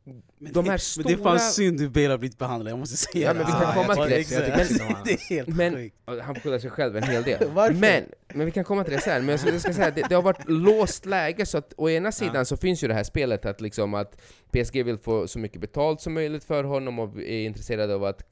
[0.05, 1.29] Men de det, här Men det är stora...
[1.29, 3.73] fan synd hur Bale har blivit behandlad, jag måste säga Ja, men vi kan Ja,
[3.73, 4.19] komma till det.
[4.19, 5.95] också om Det är helt Men- sjukt.
[6.23, 7.51] Han skylla sig själv en hel del.
[7.73, 9.25] Men, men vi kan komma till det sen.
[9.25, 11.89] Men jag ska, jag ska säga, det, det har varit låst läge, så att å
[11.89, 12.45] ena sidan Ja.
[12.45, 16.01] så finns ju det här spelet att liksom att PSG vill få så mycket betalt
[16.01, 18.23] som möjligt för honom och är intresserade av att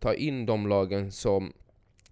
[0.00, 1.52] ta in de lagen som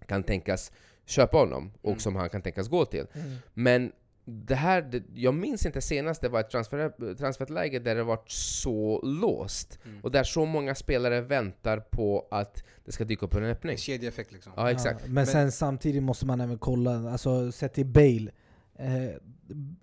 [0.07, 0.71] kan tänkas
[1.05, 1.99] köpa honom och Mm.
[1.99, 3.05] som han kan tänkas gå till.
[3.53, 3.91] Men
[4.25, 8.31] det här, det, jag minns inte senast det var ett transfer, transferläge där det varit
[8.31, 9.79] så låst.
[9.85, 9.99] Mm.
[10.03, 13.71] Och där så många spelare väntar på att det ska dyka upp en öppning.
[13.71, 14.53] En kedjeeffekt liksom.
[14.55, 15.01] Ja, exakt.
[15.05, 18.31] Ja, men, sen samtidigt måste man även kolla, alltså sett till Bale,
[18.75, 19.15] eh,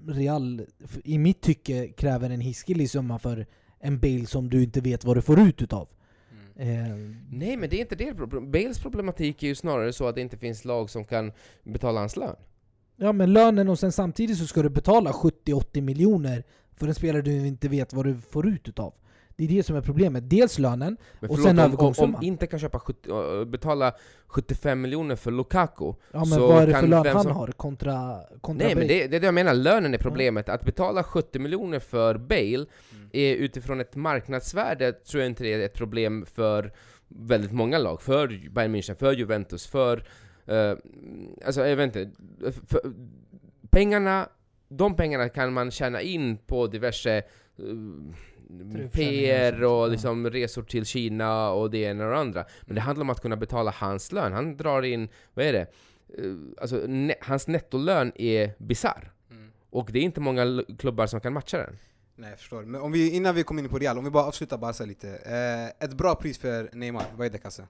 [0.07, 0.67] Real
[1.05, 3.47] i mitt tycke kräver en hiskelig summa för
[3.81, 5.89] en Bale som du inte vet vad du får ut utav.
[6.57, 6.71] Mm.
[6.85, 8.15] Eh, Nej, men det är inte det.
[8.15, 11.33] problem- Bales problematik är ju snarare så att det inte finns lag som kan
[11.65, 12.37] betala hans lön.
[13.01, 16.45] Ja men lönen och sen samtidigt så ska du betala 70-80 miljoner
[16.77, 18.95] för en spelare du inte vet vad du får ut utav.
[19.37, 20.31] Det är det som är problemet.
[20.31, 22.15] Dels lönen, Men Och förlåt, sen om, om, övergångssumman.
[22.15, 23.93] om inte kan köpa 70, äh, betala
[24.27, 25.85] 75 miljoner för Lukaku.
[25.85, 28.75] ja men Så vad är det kan för lön han som- har kontra, kontra Nej,
[28.77, 28.95] men Bale?
[29.01, 29.55] det, det är det jag menar.
[29.55, 30.49] Lönen är problemet.
[30.49, 33.09] Att betala 70 miljoner för Bale Mm.
[33.13, 36.73] är utifrån ett marknadsvärde tror jag inte det är ett problem för
[37.09, 38.03] väldigt många lag.
[38.03, 40.05] För Bayern München, för Juventus, för...
[40.49, 40.77] eh,
[41.47, 42.11] alltså jag vet inte.
[42.67, 42.81] För,
[43.71, 44.29] pengarna,
[44.69, 47.23] de pengarna kan man tjäna in på diverse
[47.63, 48.15] uh,
[48.93, 49.69] PR sånt, ja.
[49.69, 52.45] och liksom resor till Kina och det ena och det andra.
[52.63, 54.33] Men det handlar om att kunna betala hans lön.
[54.33, 55.67] Han drar in, vad är det?
[56.19, 59.13] Eh, alltså, ne- hans nettolön är bizarr.
[59.31, 59.51] Mm.
[59.71, 61.77] Och det är inte många klubbar som kan matcha den.
[62.17, 62.63] Nej jag förstår.
[62.63, 65.09] Men om vi, innan vi kommer in på Real, om vi bara avslutar Barca lite.
[65.09, 67.67] Eh, ett bra pris för Neymar, vad är det Kasse?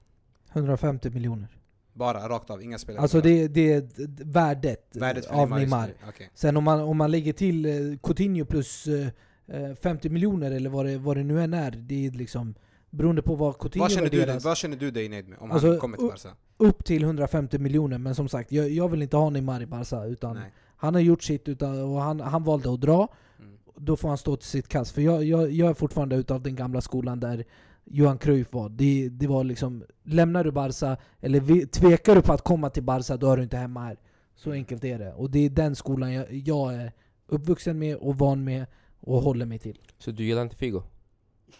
[0.52, 1.57] 150 miljoner.
[1.98, 3.02] Bara, rakt av, inga spelare?
[3.02, 5.90] Alltså det, det är d- d- värdet, Värdet av Neymar.
[6.08, 6.30] okej.
[6.34, 9.08] Sen om man, om man lägger till eh, Coutinho plus eh,
[9.46, 12.54] eh, 50 miljoner eller vad det, vad det nu än är, det är liksom
[12.90, 15.50] beroende på vad Coutinho Vad känner, du, dig- vad känner du dig nöjd med om
[15.50, 16.28] Alltså, han kommer till Barca?
[16.56, 17.98] upp till 150 miljoner.
[17.98, 20.52] Men som sagt, jag, jag vill inte ha Neymar i Barca utan Nej.
[20.76, 23.08] han har gjort sitt utan, och han, han valde att dra.
[23.38, 23.52] Mm.
[23.76, 24.90] Då får han stå till sitt kast.
[24.94, 27.44] För jag, jag, jag är fortfarande utav den gamla skolan där
[27.90, 28.68] Johan Cruyff var.
[28.68, 33.16] Det, det var liksom, lämnar du Barca, eller tvekar du på att komma till Barca,
[33.16, 33.96] då är du inte hemma här.
[34.36, 35.12] Så enkelt är det.
[35.12, 36.92] Och det är den skolan jag, jag är
[37.26, 38.66] uppvuxen med och van med
[39.00, 39.78] och håller mig till.
[39.98, 40.82] Så du gillar inte Figo?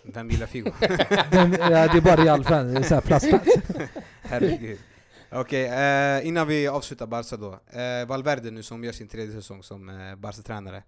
[0.02, 0.70] Vem gillar Figo?
[1.30, 3.48] Den, ja, det är bara Real-fan, det är såhär plastfans.
[4.22, 4.78] Herregud.
[5.30, 7.52] Okej, eh, innan vi avslutar Barca då.
[7.52, 10.82] Eh, Valverde nu som gör sin tredje säsong som eh, Barca-tränare.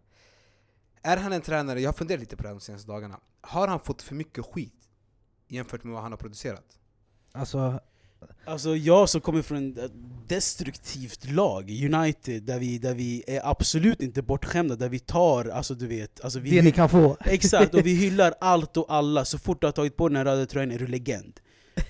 [1.02, 3.20] Är han en tränare, jag har funderat lite på det här de senaste dagarna.
[3.40, 4.89] Har han fått för mycket skit
[5.50, 6.64] jämfört med vad han har producerat?
[7.32, 7.80] Alltså,
[8.44, 9.92] Alltså jag som kommer från ett
[10.28, 15.74] destruktivt lag, United, där vi, där vi är absolut inte bortskämda, där vi tar, alltså
[15.74, 17.16] du vet, alltså vi det ni kan få.
[17.24, 19.24] Exakt, och vi hyllar allt och alla.
[19.24, 21.40] Så fort du har tagit på den här röda tröjan är du legend.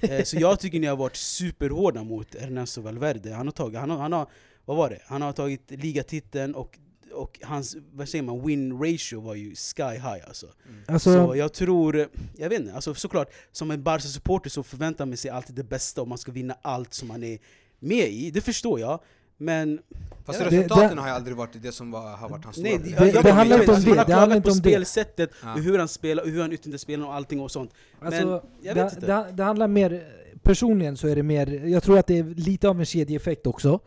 [0.01, 3.35] Eh, så jag tycker ni har varit superhårda mot Ernesto Valverde.
[3.35, 4.27] Han har tagit, han har, han har,
[4.65, 5.03] vad var det?
[5.07, 6.79] Han har tagit ligatiteln och,
[7.13, 10.47] och hans vad säger man, win ratio var ju sky high alltså.
[10.87, 15.17] Alltså, Så jag tror, jag vet inte, alltså såklart som en Barca-supporter så förväntar man
[15.17, 17.39] sig alltid det bästa om man ska vinna allt som man är
[17.79, 19.01] med i, det förstår jag.
[19.43, 19.81] Men
[20.25, 22.59] Fast Ja, det- resultaten det- har ju aldrig varit det som var, har varit hans
[22.59, 24.13] Nej, stora det, jag, jag, det jag, handlar jag, inte om det, Han har det
[24.15, 24.71] handlar klagat inte på om det.
[24.71, 25.55] spelsättet, Ja.
[25.55, 27.71] och hur han spelar, och hur han utnyttjar spelen och allting och sånt.
[28.01, 29.07] Alltså, jag det, vet inte.
[29.07, 30.05] Det, det handlar mer,
[30.43, 33.81] personligen så är det mer, jag tror att det är lite av en kedjeeffekt också.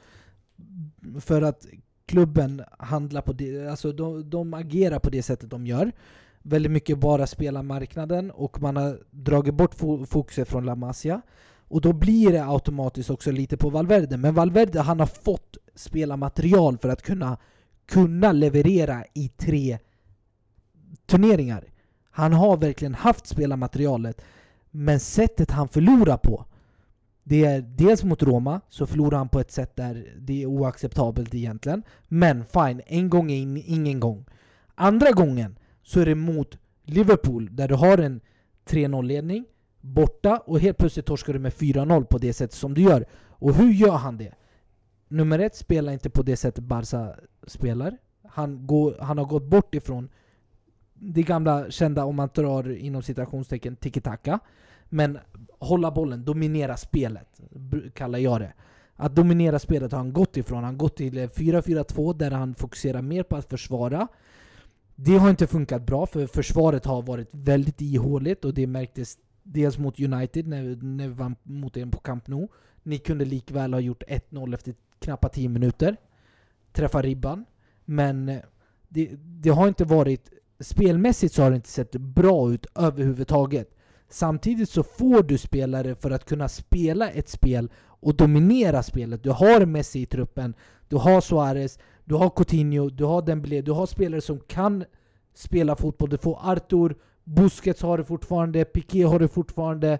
[1.19, 1.65] För att
[2.05, 5.91] klubben handlar på det, alltså de, de agerar på det sättet de gör.
[6.41, 9.75] Väldigt mycket bara spela marknaden och man har dragit bort
[10.07, 11.21] fokuset från La Masia.
[11.67, 14.17] Och då blir det automatiskt också lite på Valverde.
[14.17, 17.37] Men Valverde han har fått spela material för att kunna,
[17.85, 19.77] kunna leverera i tre
[21.05, 21.63] turneringar.
[22.11, 24.21] Han har verkligen haft spelarmaterialet.
[24.71, 26.45] Men sättet han förlorar på,
[27.23, 31.33] det är dels mot Roma, så förlorar han på ett sätt där det är oacceptabelt
[31.33, 31.83] egentligen.
[32.07, 34.25] Men fine, en gång är in, ingen gång.
[34.75, 38.21] Andra gången så är det mot Liverpool, där du har en
[38.65, 39.45] 3-0-ledning
[39.81, 43.05] borta och helt plötsligt torskar du med 4-0 på det sättet som du gör.
[43.13, 44.33] Och hur gör han det?
[45.07, 47.15] Nummer ett, spelar inte på det sättet Barca
[47.47, 47.97] spelar.
[48.27, 50.09] Han, går, han har gått bort ifrån
[50.93, 54.39] det gamla kända, om man drar inom citationstecken, tiki-taka.
[54.89, 55.19] Men
[55.63, 57.41] hålla bollen, dominera spelet,
[57.93, 58.53] kallar jag det.
[58.95, 60.63] Att dominera spelet har han gått ifrån.
[60.63, 64.07] Han har gått till 4-4-2 där han fokuserar mer på att försvara.
[64.95, 69.77] Det har inte funkat bra för försvaret har varit väldigt ihåligt och det märktes dels
[69.77, 72.47] mot United när, när vi vann mot dem på Camp Nou.
[72.83, 75.97] Ni kunde likväl ha gjort 1-0 efter knappt 10 minuter.
[76.71, 77.45] Träffa ribban.
[77.85, 78.41] Men eh,
[78.87, 80.29] det, det har inte varit...
[80.59, 83.75] Spelmässigt så har det inte sett bra ut överhuvudtaget.
[84.13, 89.23] Samtidigt så får du spelare för att kunna spela ett spel och dominera spelet.
[89.23, 90.53] Du har Messi i truppen,
[90.87, 94.85] du har Suarez, du har Coutinho, du har Dembélé, du har spelare som kan
[95.33, 96.09] spela fotboll.
[96.09, 99.99] Du får Arthur, Busquets har det fortfarande, Piqué har det fortfarande.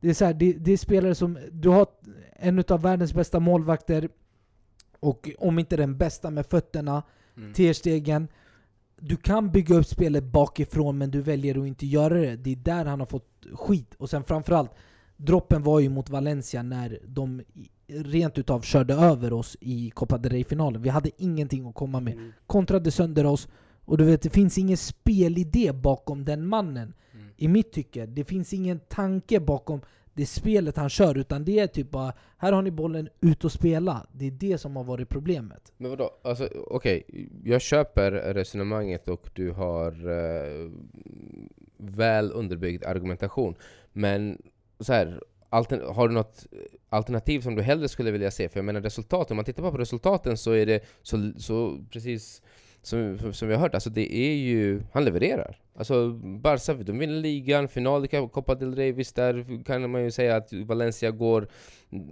[0.00, 1.38] Det är, så här, det, det är spelare som...
[1.52, 1.86] Du har
[2.32, 4.08] en av världens bästa målvakter,
[5.00, 7.02] och om inte den bästa med fötterna,
[7.36, 7.52] Mm.
[7.52, 8.28] Ter Stegen.
[9.00, 12.36] Du kan bygga upp spelet bakifrån men du väljer att inte göra det.
[12.36, 13.94] Det är där han har fått skit.
[13.94, 14.70] Och sen framförallt,
[15.16, 17.42] droppen var ju mot Valencia när de
[17.88, 20.82] rent utav körde över oss i Copa del Rey-finalen.
[20.82, 22.12] Vi hade ingenting att komma med.
[22.12, 22.32] Mm.
[22.46, 23.48] Kontrade sönder oss.
[23.84, 26.94] Och du vet, det finns ingen spelidé bakom den mannen.
[27.14, 27.26] Mm.
[27.36, 28.06] I mitt tycke.
[28.06, 29.80] Det finns ingen tanke bakom
[30.16, 31.18] det spelet han kör.
[31.18, 34.06] Utan det är typ bara, här har ni bollen, ut och spela.
[34.12, 35.72] Det är det som har varit problemet.
[35.76, 36.10] Men vadå?
[36.22, 40.70] Alltså, okej, jag köper resonemanget och du har eh,
[41.76, 43.54] väl underbyggd argumentation.
[43.92, 44.42] Men
[44.80, 46.46] så här, altern- har du något
[46.88, 48.48] alternativ som du hellre skulle vilja se?
[48.48, 52.42] För jag menar resultaten, om man tittar på resultaten så är det så, så precis
[52.86, 55.58] som, som vi har hört, alltså det är ju, han levererar.
[55.78, 56.10] Alltså
[56.42, 60.36] Barca, de vinner ligan, final i Copa del Rey, visst där kan man ju säga
[60.36, 61.48] att Valencia går,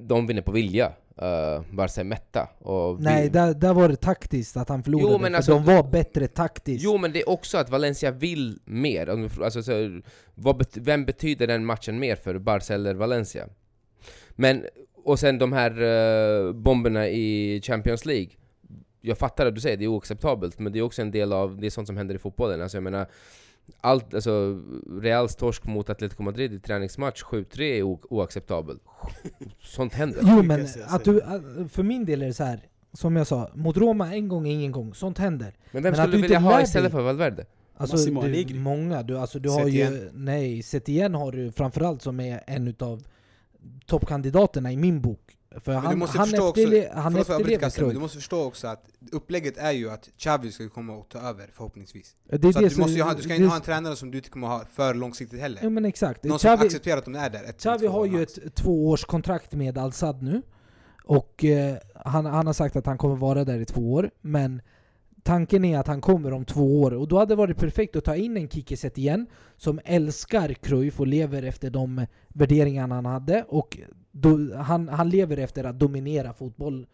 [0.08, 0.86] de vinner på vilja.
[1.22, 2.48] Uh, Barca är mätta.
[2.58, 5.12] Och vi- Nej, där, där var det taktiskt att han förlorade.
[5.12, 6.84] Jo, men för alltså- de var bättre taktiskt.
[6.84, 9.06] Jo men det är också att Valencia vill mer.
[9.42, 10.00] Alltså, så,
[10.34, 13.48] vad bet vem betyder den matchen mer för, Barca eller Valencia?
[14.30, 14.64] Men,
[15.04, 18.28] och sen de här eh, bomberna i Champions League.
[19.06, 21.60] Jag fattar att du säger det är oacceptabelt, men det är också en del av
[21.60, 22.62] det är sånt som händer i fotbollen.
[22.62, 23.06] Alltså jag menar,
[23.80, 24.60] allt, alltså,
[25.00, 28.82] Reals torsk mot Atletico Madrid i träningsmatch 7-3 är oacceptabelt.
[29.60, 30.20] Sånt händer.
[30.22, 31.20] Jo men att du,
[31.68, 32.60] för min del är det så här.
[32.92, 34.94] som jag sa, mot Roma en gång är ingen gång.
[34.94, 35.54] Sånt händer.
[35.70, 37.46] Men vem Men att skulle du vilja inte ha istället för Valverde?
[37.76, 38.58] Alltså Massimo du, Allegri.
[38.58, 40.10] många, du, alltså, du har ju...
[40.14, 43.04] Nej, Setien har du framförallt som är en utav
[43.86, 45.23] toppkandidaterna i min bok.
[45.60, 48.00] För Men du han, måste han, förstå också, efterle, han jag bryter efterlever men du
[48.00, 52.16] måste förstå också att upplägget är ju att Xavi ska komma och ta över förhoppningsvis.
[52.24, 54.10] Det Så det du, som- måste ju ha, du ska inte ha en tränare som
[54.10, 55.60] du inte kommer ha för långsiktigt heller.
[55.62, 56.24] Ja men exakt.
[56.24, 59.78] Någon som Xavi, accepterar att de är där ett Xavi har ju ett tvåårskontrakt med
[59.78, 60.42] Al-Sad nu.
[61.04, 64.10] Och eh, han, han har sagt att han kommer vara där i två år.
[64.20, 64.62] Men
[65.22, 68.04] tanken är att han kommer om två år och då hade det varit perfekt att
[68.04, 69.26] ta in en Kikiset igen
[69.56, 73.78] som älskar Cruyff och lever efter de värderingarna han hade och
[74.16, 76.86] då, han, han lever efter att dominera fotboll,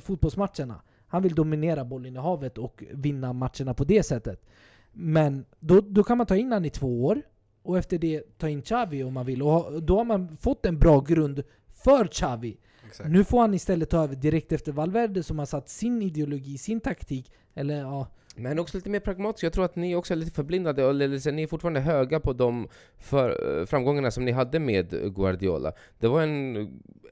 [0.00, 0.82] fotbollsmatcherna.
[1.06, 4.46] Han vill dominera bollinnehavet och vinna matcherna på det sättet.
[4.92, 7.22] Men då, då kan man ta in han i två år
[7.62, 9.42] och efter det ta in Xavi om man vill.
[9.42, 12.56] Och då har man fått en bra grund för Xavi.
[12.88, 13.10] Exakt.
[13.10, 16.80] Nu får han istället ta över direkt efter Valverde som har satt sin ideologi, sin
[16.80, 17.32] taktik.
[17.54, 18.06] Eller ja,
[18.38, 19.44] men också lite mer pragmatisk.
[19.44, 22.32] Jag tror att ni också är lite förblindade, och eller ni är fortfarande höga på
[22.32, 22.68] de
[22.98, 25.72] för, eh, framgångarna som ni hade med Guardiola.
[25.98, 26.56] Det var en,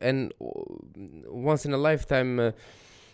[0.01, 0.33] en
[1.29, 2.47] once in a lifetime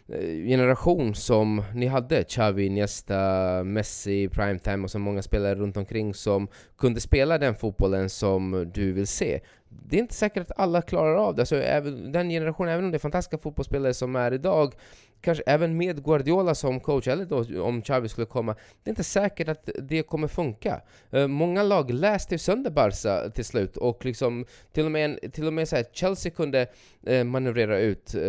[0.08, 2.24] eh, generation som ni hade.
[2.24, 6.48] Xavi, Iniesta, Messi, Primetime och så många spelare runt omkring som
[6.78, 9.40] kunde spela den fotbollen som du vill se.
[9.68, 11.42] Det är inte säkert att alla klarar av det.
[11.42, 14.74] Alltså, även, den generationen, även om det är fantastiska fotbollsspelare som är idag,
[15.20, 19.04] kanske även med Guardiola som coach, eller då om Xavi skulle komma, det är inte
[19.04, 20.80] säkert att det kommer funka.
[21.10, 25.30] Eh, många lag läste ju sönder Barca till slut, och liksom till och med, en,
[25.30, 26.66] till och med så här, Chelsea kunde
[27.06, 28.20] eh, manövrera ut eh,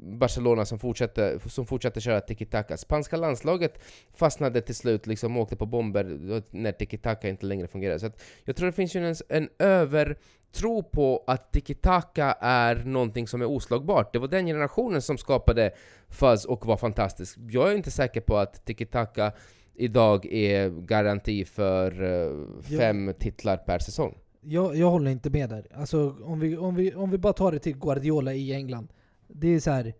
[0.00, 2.76] Barcelona som fortsatte, som fortsatte köra tiki-taka.
[2.76, 3.78] Spanska landslaget
[4.14, 6.04] fastnade till slut, liksom åkte på bomber
[6.50, 8.00] när tiki-taka inte längre fungerade.
[8.00, 10.16] Så att jag tror det finns ju en, en över
[10.54, 14.12] tro på att tiki-taka är någonting som är oslagbart.
[14.12, 15.70] Det var den generationen som skapade
[16.08, 17.38] fuzz och var fantastisk.
[17.50, 19.32] Jag är inte säker på att tiki-taka
[19.74, 24.14] idag är garanti för uh, fem titlar per säsong.
[24.40, 25.66] jag, jag håller inte med där.
[25.74, 28.88] Alltså, om, vi, om, vi, om vi bara tar det till Guardiola i England.
[29.28, 29.94] Det är så här.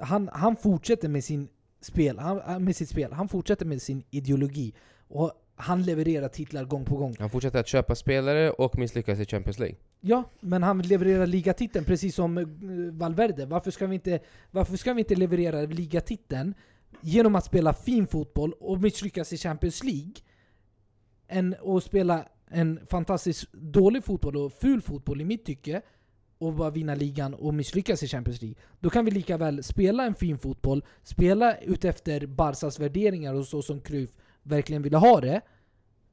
[0.00, 1.48] Han, han fortsätter med, sin
[1.80, 4.74] spel, han, med sitt spel, han fortsätter med sin ideologi.
[5.08, 5.32] Och
[5.62, 7.16] han levererar titlar gång på gång.
[7.18, 9.76] Han fortsätter att köpa spelare och misslyckas i Champions League.
[10.00, 12.46] Ja, men han levererar ligatiteln precis som eh,
[12.92, 13.46] Valverde.
[13.46, 16.54] Varför ska vi inte, varför ska vi inte leverera ligatiteln
[17.00, 20.12] genom att spela fin fotboll och misslyckas i Champions League?
[21.28, 25.82] Än att spela en fantastiskt dålig fotboll och ful fotboll i mitt tycke
[26.38, 28.56] och bara vinna ligan och misslyckas i Champions League.
[28.80, 33.62] Då kan vi lika väl spela en fin fotboll, spela utefter Barsas värderingar och så
[33.62, 34.10] som Cruyff
[34.42, 35.40] verkligen ville ha det,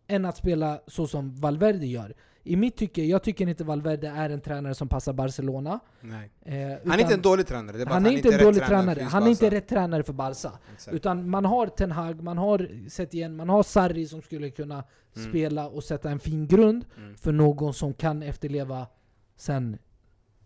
[0.09, 2.13] än att spela så som Valverde gör.
[2.43, 5.79] I mitt tycke, jag tycker inte Valverde är en tränare som passar Barcelona.
[6.01, 6.31] Nej.
[6.41, 8.43] Eh, Han är inte en dålig tränare, det är bara han att är inte en
[8.43, 10.51] dålig tränare han är inte rätt tränare för Barca.
[10.73, 10.95] Exakt.
[10.95, 14.83] Utan man har Ten Hag, man har sett igen, man har Sarri som skulle kunna
[15.15, 15.29] Mm.
[15.29, 17.15] spela och sätta en fin grund Mm.
[17.17, 18.87] för någon som kan efterleva
[19.35, 19.77] sen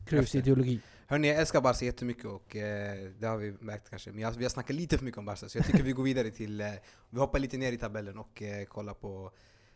[0.06, 0.80] Cruyffs ideologi.
[1.08, 4.12] Hörni, jag älskar Barca jättemycket och eh, det har vi märkt kanske.
[4.12, 6.04] Men jag, vi har snackat lite för mycket om Barca, så jag tycker vi går
[6.04, 6.62] vidare till...
[6.62, 6.68] Eh,
[7.10, 9.32] vi hoppar lite ner i tabellen och eh, kollar på...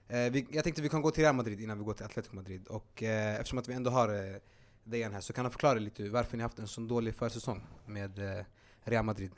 [0.09, 2.35] Eh, vi, jag tänkte vi kan gå till Real Madrid innan vi går till Atletico
[2.35, 2.67] Madrid.
[2.67, 4.35] Och eh, eftersom att vi ändå har eh,
[4.83, 8.19] Dejan här så kan han förklara lite varför ni haft en så dålig försäsong med
[8.19, 8.43] eh,
[8.83, 9.31] Real Madrid.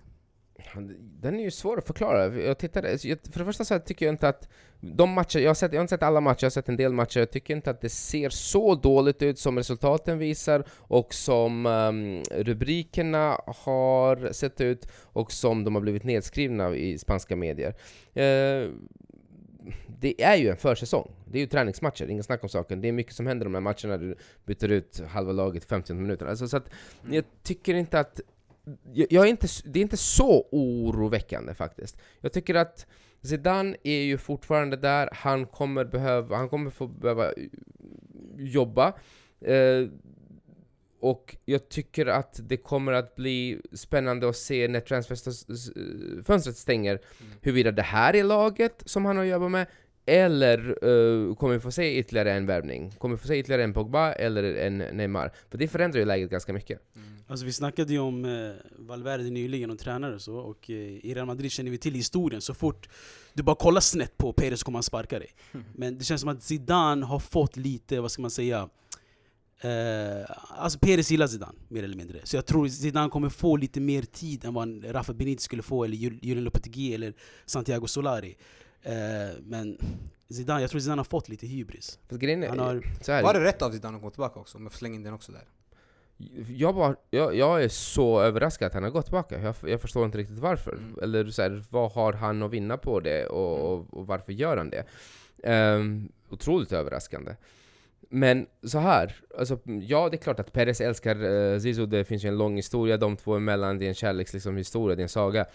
[1.22, 2.36] Den är ju svår att förklara.
[2.36, 4.50] Jag tittade, för det första så tycker jag inte att
[4.82, 6.76] de matcher, jag har, sett, jag har inte sett alla matcher, jag har sett en
[6.76, 11.14] del matcher, jag tycker inte att det ser så dåligt ut som resultaten visar och
[11.14, 17.76] som um, rubrikerna har sett ut och som de har blivit nedskrivna i spanska medier.
[18.18, 18.74] Uh,
[20.00, 21.12] det är ju en försäsong.
[21.26, 22.82] Det är ju träningsmatcher, ingen snack om saken.
[22.82, 26.26] Det är mycket som händer de här matcherna, du byter ut halva laget 50 minuter.
[26.26, 26.70] Alltså, så att
[27.12, 28.22] jag tycker inte att
[28.94, 31.98] jag, jag är inte, det är inte så oroväckande faktiskt.
[32.22, 32.86] Jag tycker att
[33.22, 37.44] Zidane är ju fortfarande där, han kommer, behöva, han kommer få behöva eh,
[38.38, 38.94] jobba.
[39.42, 39.88] Eh,
[41.00, 47.00] och jag tycker att det kommer att bli spännande att se när transferfönstret stänger,
[47.42, 49.68] huruvida det här är laget som han har jobbat med,
[50.10, 52.92] eller eh, kommer vi få se ytterligare en värvning?
[52.92, 55.32] Kommer vi få se ytterligare en Pogba eller en Neymar?
[55.50, 56.80] För det förändrar ju läget ganska mycket.
[57.28, 61.14] Alltså vi snackade ju om eh, Valverde nyligen, och tränare och så, och eh, i
[61.16, 62.42] Real Madrid känner vi till historien.
[62.42, 62.90] Så fort
[63.34, 65.30] du bara kollar snett på Perez kommer han sparka dig.
[65.76, 68.70] Men det känns som att Zidane har fått lite, vad ska man säga,
[69.62, 70.26] eh,
[70.58, 72.20] alltså Perez gillar Zidane, mer eller mindre.
[72.24, 75.84] Så jag tror Zidane kommer få lite mer tid än vad Rafa Benitez skulle få,
[75.84, 77.14] eller Jul- Julen Lopetegui eller
[77.46, 78.36] Santiago Solari.
[78.84, 78.94] Eh,
[79.44, 79.78] men
[80.30, 82.00] Zidane, jag tror Zidane har fått lite hybris.
[82.10, 84.58] Är, Han har, så här, Var det rätt av Zidane att gå tillbaka också?
[84.58, 85.44] Om jag får slänga in den också där.
[86.48, 89.42] Jag, bara, jag, jag är så överraskad att han har gått tillbaka.
[89.42, 90.72] Jag, jag förstår inte riktigt varför.
[90.72, 91.00] Mm.
[91.02, 94.58] Eller så här, vad har han att vinna på det och, och, och varför gör
[94.58, 94.86] han det?
[95.44, 97.36] Um, otroligt överraskande.
[98.10, 102.26] Men så här, alltså, ja det är klart att Perez älskar uh, Zizou, det finns
[102.26, 105.04] ju en lång historia de två emellan, det är en kärlekshistoria, liksom, historia, det är
[105.04, 105.46] en saga.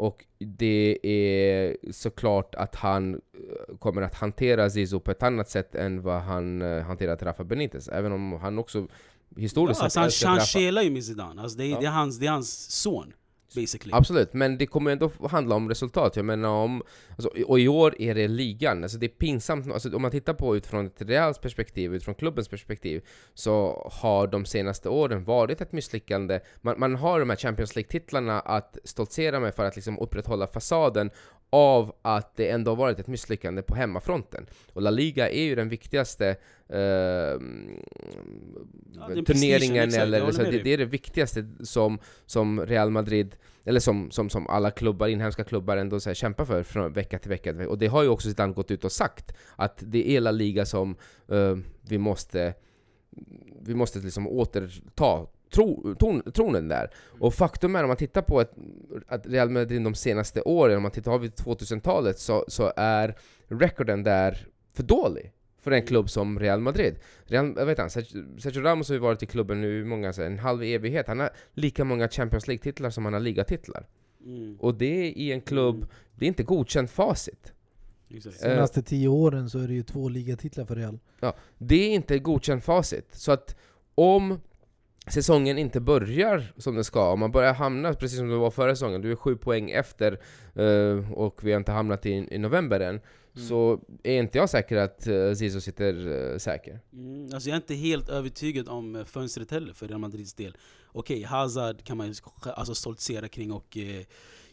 [0.00, 5.74] Och det är såklart att han eh, kommer att hantera Zizou på ett annat sätt
[5.74, 8.86] än vad han uh, hanterat Rafa Benitez, även om han också
[9.36, 10.46] historiskt ja, sett alltså han, älskar han Rafa.
[10.46, 11.80] kelar ju med Zidane, alltså det, är, Ja.
[11.80, 13.12] det, är hans, det är hans son
[13.54, 13.92] basically.
[13.92, 16.16] Absolut, men det kommer ändå handla om resultat.
[16.16, 16.82] Jag menar om...
[17.10, 18.82] Alltså, och i år är det ligan.
[18.82, 19.72] Alltså det är pinsamt.
[19.72, 24.44] Alltså, om man tittar på utifrån ett Reals perspektiv, utifrån klubbens perspektiv, så har de
[24.44, 26.40] senaste åren varit ett misslyckande.
[26.60, 31.10] Man, man har de här Champions League-titlarna att stoltsera med för att liksom upprätthålla fasaden
[31.50, 34.46] av att det ändå har varit ett misslyckande på hemmafronten.
[34.72, 36.28] Och La Liga är ju den viktigaste
[36.68, 36.78] eh,
[39.08, 43.80] är turneringen, exakt, eller så, det, det är det viktigaste som, som Real Madrid, eller
[43.80, 47.30] som, som, som alla klubbar, inhemska klubbar ändå så här kämpar för från vecka till
[47.30, 47.68] vecka.
[47.68, 50.66] Och det har ju också Zidane gått ut och sagt, att det är La Liga
[50.66, 50.96] som
[51.28, 51.56] eh,
[51.88, 52.54] vi måste
[53.62, 56.90] vi måste liksom återta tro, ton, tronen där.
[57.20, 58.52] Och faktum är, om man tittar på ett,
[59.08, 63.14] att Real Madrid de senaste åren, om man tittar vi 2000-talet, så, så är
[63.48, 66.94] rekorden där för dålig för en klubb som Real Madrid.
[67.24, 70.30] Real, jag vet inte, Sergio- Ramos har ju varit i klubben nu många, så här,
[70.30, 71.08] en halv evighet.
[71.08, 73.86] Han har lika många Champions League-titlar som han har ligatitlar.
[74.24, 74.56] Mm.
[74.60, 77.52] Och det är i en klubb, det är inte godkänt facit.
[78.10, 78.36] Exakt.
[78.44, 80.98] Eh, Senaste tio åren så är det ju två ligatitlar för Real.
[81.58, 83.08] Det är inte godkänt facit.
[83.12, 83.56] Så att
[83.94, 84.40] om
[85.06, 88.74] säsongen inte börjar som den ska, om man börjar hamna precis som det var förra
[88.76, 90.20] säsongen, du är sju poäng efter
[90.54, 93.00] eh, och vi har inte hamnat i, i november än,
[93.48, 96.80] så är inte jag säker att uh, Zizou sitter eh, säker.
[96.92, 100.56] Mm, alltså jag är inte helt övertygad om eh, fönstret heller för Real Madrids del.
[100.86, 104.02] Okej, Hazard kan man ju alltså stoltsera kring och eh,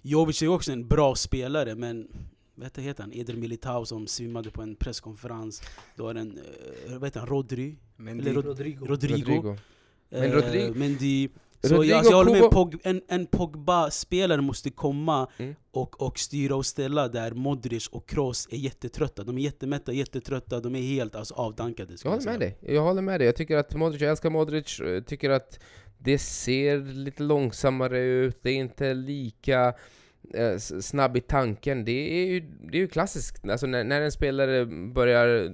[0.01, 2.07] Jovic är också en bra spelare men
[2.55, 3.13] vad heter han?
[3.13, 5.61] Eder Militao som svimmade på en presskonferens.
[5.95, 6.39] Då är den,
[6.85, 7.29] eh, vad heter han?
[7.29, 7.77] Rodri?
[7.99, 8.85] Eller det, Rod- Rodrigo.
[8.85, 9.57] Rodrigo.
[10.09, 11.29] Men Eh, Rodrigo- Mendy.
[11.61, 15.55] Så Rodrigo jag, alltså jag håller med, Pog, en, en Pogba-spelare måste komma Mm.
[15.71, 19.23] och, och styra och ställa där Modric och Kroos är jättetrötta.
[19.23, 21.93] De är jättemätta, jättetrötta, de är helt alltså, avdankade.
[22.03, 22.31] Jag håller säga.
[22.31, 22.57] med dig.
[22.75, 23.25] Jag håller med dig.
[23.25, 25.59] Jag tycker att Modric, jag älskar Modric, jag tycker att
[25.97, 29.73] det ser lite långsammare ut, det är inte lika
[30.33, 31.85] eh, snabb i tanken.
[31.85, 35.53] Det är ju, det är ju klassiskt, alltså när, när en spelare börjar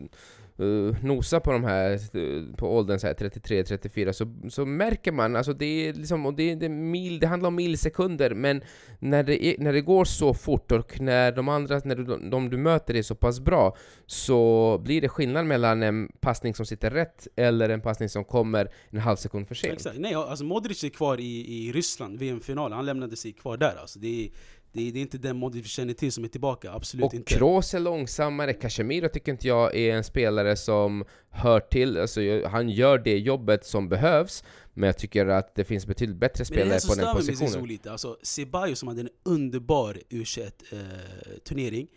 [0.60, 5.36] uh, nosa på de här, uh, på åldern så här 33-34 så, så märker man,
[5.36, 8.62] alltså det är liksom, och det, det, är mil, det handlar om milsekunder, men
[9.00, 12.50] när det, är, när det går så fort och när de andra, när du, de
[12.50, 16.92] du möter är så pass bra så blir det skillnad mellan en passning som sitter
[16.92, 19.74] rätt eller en passning som kommer en halv sekund för sent.
[19.74, 19.98] Exakt.
[20.00, 22.76] Nej, alltså Modric är kvar i, i Ryssland, VM-finalen.
[22.76, 23.76] Han lämnade sig kvar där.
[23.82, 24.00] Alltså.
[24.00, 24.30] Det, är,
[24.74, 27.14] det, är, det är inte den Modric vi känner till som är tillbaka, absolut Och
[27.14, 27.34] inte.
[27.34, 32.70] Kroos är långsammare, Casemiro tycker inte jag är en spelare som hör till, alltså han
[32.70, 34.44] gör det jobbet som behövs,
[34.74, 37.06] men jag tycker att det finns betydligt bättre Men det spelare är på den stör
[37.06, 37.68] mig med Zizou positionen.
[37.68, 37.92] lite.
[37.92, 41.88] Alltså, Ceballos som hade en underbar U21-turnering,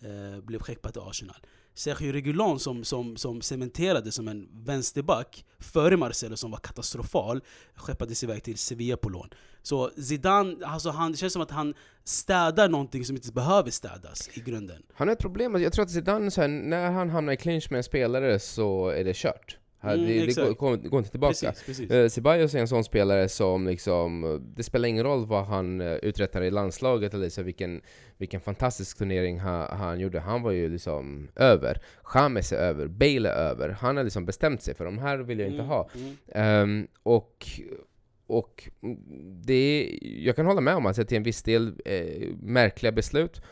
[0.00, 1.36] eh, blev skeppad till Arsenal.
[1.74, 7.40] Sergio Regulon som, som, som cementerade som en vänsterback före Marcelo som var katastrofal,
[7.74, 9.28] skeppades iväg till Sevilla på lån.
[9.62, 14.28] Så Zidane, alltså han, det känns som att han städar någonting som inte behöver städas
[14.36, 14.82] i grunden.
[14.94, 17.36] Han har ett problem, alltså jag tror att Zidane, så här, när han hamnar i
[17.36, 19.58] clinch med en spelare så är det kört.
[19.82, 21.52] Mm, det, det går, går, inte tillbaka.
[21.66, 21.90] Precis.
[21.90, 25.92] Eh, Ceballos är en sån spelare som liksom, det spelar ingen roll vad han eh,
[25.92, 27.80] uträttar i landslaget eller så vilken,
[28.16, 30.20] vilken fantastisk turnering han, han gjorde.
[30.20, 31.78] Han var ju liksom över.
[32.14, 33.68] James är över, Bale är över.
[33.68, 35.88] Han har liksom bestämt sig för de här vill jag inte Mm, ha.
[35.94, 36.16] mm.
[36.28, 37.46] Ehm, och
[38.26, 38.68] och
[39.46, 42.92] det är, jag kan hålla med om att det till en viss del eh, märkliga
[42.92, 43.42] beslut.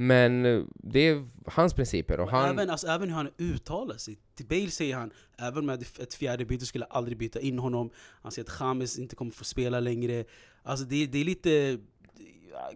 [0.00, 2.50] Men eh, det är hans principer och han...
[2.50, 4.18] även, alltså, även hur han uttalar sig.
[4.34, 7.90] Till Bale säger han, även med ett fjärde byte skulle jag aldrig byta in honom.
[8.22, 10.24] Han säger att James inte kommer få spela längre.
[10.62, 11.78] Alltså det, det är lite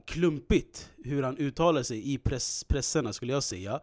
[0.04, 3.80] klumpigt hur han uttalar sig i press, presserna skulle jag säga.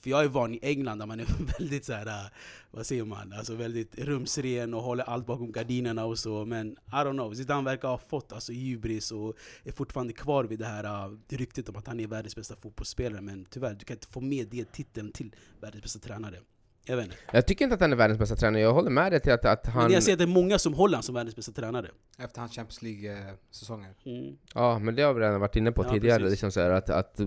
[0.00, 1.26] För jag är van i England där man är
[1.58, 2.30] väldigt så här, äh,
[2.70, 6.44] vad säger man, alltså väldigt rumsren och håller allt bakom gardinerna och så.
[6.44, 10.58] Men I don't know, Zidane verkar ha fått alltså, hybris och är fortfarande kvar vid
[10.58, 13.20] det här äh, ryktet om att han är världens bästa fotbollsspelare.
[13.20, 16.40] Men tyvärr, du kan inte få med det titeln till världens bästa tränare.
[16.88, 17.16] Jag vet inte.
[17.32, 19.44] Jag tycker inte att han är världens bästa tränare, jag håller med dig till att,
[19.44, 19.82] att han...
[19.82, 21.88] Men jag ser att det är många som håller han som världens bästa tränare.
[22.18, 23.94] efter hans Champions League-säsonger.
[24.06, 24.36] Mm.
[24.54, 26.30] Ja, men det har vi redan varit inne på Ja, tidigare, precis.
[26.30, 27.20] liksom så här, att, att,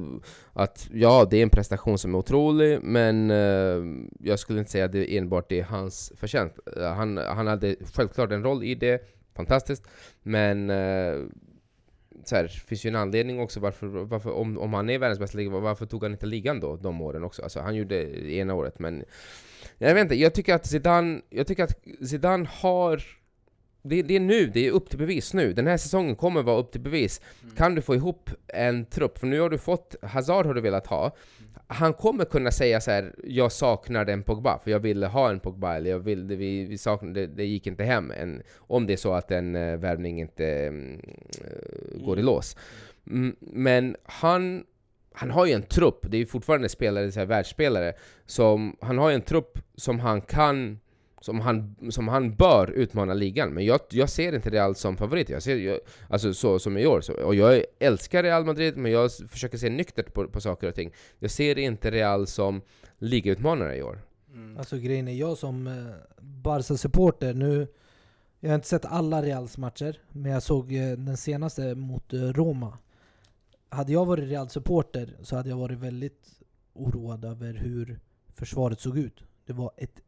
[0.54, 3.84] att ja, det är en prestation som är otrolig, men eh,
[4.20, 6.60] jag skulle inte säga att det enbart är hans förtjänst.
[6.78, 9.02] Eh, Han, han hade självklart en roll i det,
[9.36, 9.88] fantastiskt,
[10.24, 11.14] men eh,
[12.24, 15.38] så här, finns ju en anledning också varför, varför om, om han är världens bästa
[15.38, 17.44] liga, varför tog han inte ligan då, de åren också?
[17.44, 19.04] Alltså, han gjorde det ena året, men
[19.78, 23.04] jag vet inte, jag tycker att Zidane, jag tycker att Zidane har
[23.84, 25.54] det, det är nu, det är upp till bevis nu.
[25.54, 27.22] Den här säsongen kommer vara upp till bevis.
[27.58, 29.18] Kan du få ihop en trupp?
[29.18, 31.16] För nu har du fått, Hazard har du velat ha.
[31.74, 35.40] Han kommer kunna säga så här: jag saknar en Pogba, för jag ville ha en
[35.40, 38.94] Pogba, eller jag ville, vi, vi saknade, det, det gick inte hem, en, om det
[38.94, 41.02] är så att en uh, värvning inte mm,
[41.46, 42.58] uh, går i lås.
[43.08, 44.64] Mm, men han,
[45.14, 47.94] han har ju en trupp, det är ju fortfarande spelare, så här, världsspelare,
[48.26, 50.80] som, han har ju en trupp som han kan
[51.22, 55.30] som han, som han bör utmana ligan, men jag, jag ser inte Real som favorit.
[55.30, 57.02] Jag ser, jag, alltså så som i år.
[57.02, 60.76] Så, och jag älskar Real Madrid, men jag försöker se nyktert på, på saker och
[60.76, 60.94] ting.
[61.20, 62.62] Jag ser inte Real som
[62.98, 64.02] ligautmanare i år.
[64.34, 64.58] Mm.
[64.58, 65.74] Alltså grejen är, jag som eh,
[66.22, 67.68] Barca-supporter nu,
[68.40, 72.20] jag har inte sett alla Reals matcher, men jag såg eh, den senaste mot eh,
[72.20, 72.78] Roma.
[73.70, 76.42] Hade jag varit Real-supporter så hade jag varit väldigt
[76.74, 78.00] oroad över hur
[78.34, 79.24] försvaret såg ut.
[79.46, 80.00] Det var ett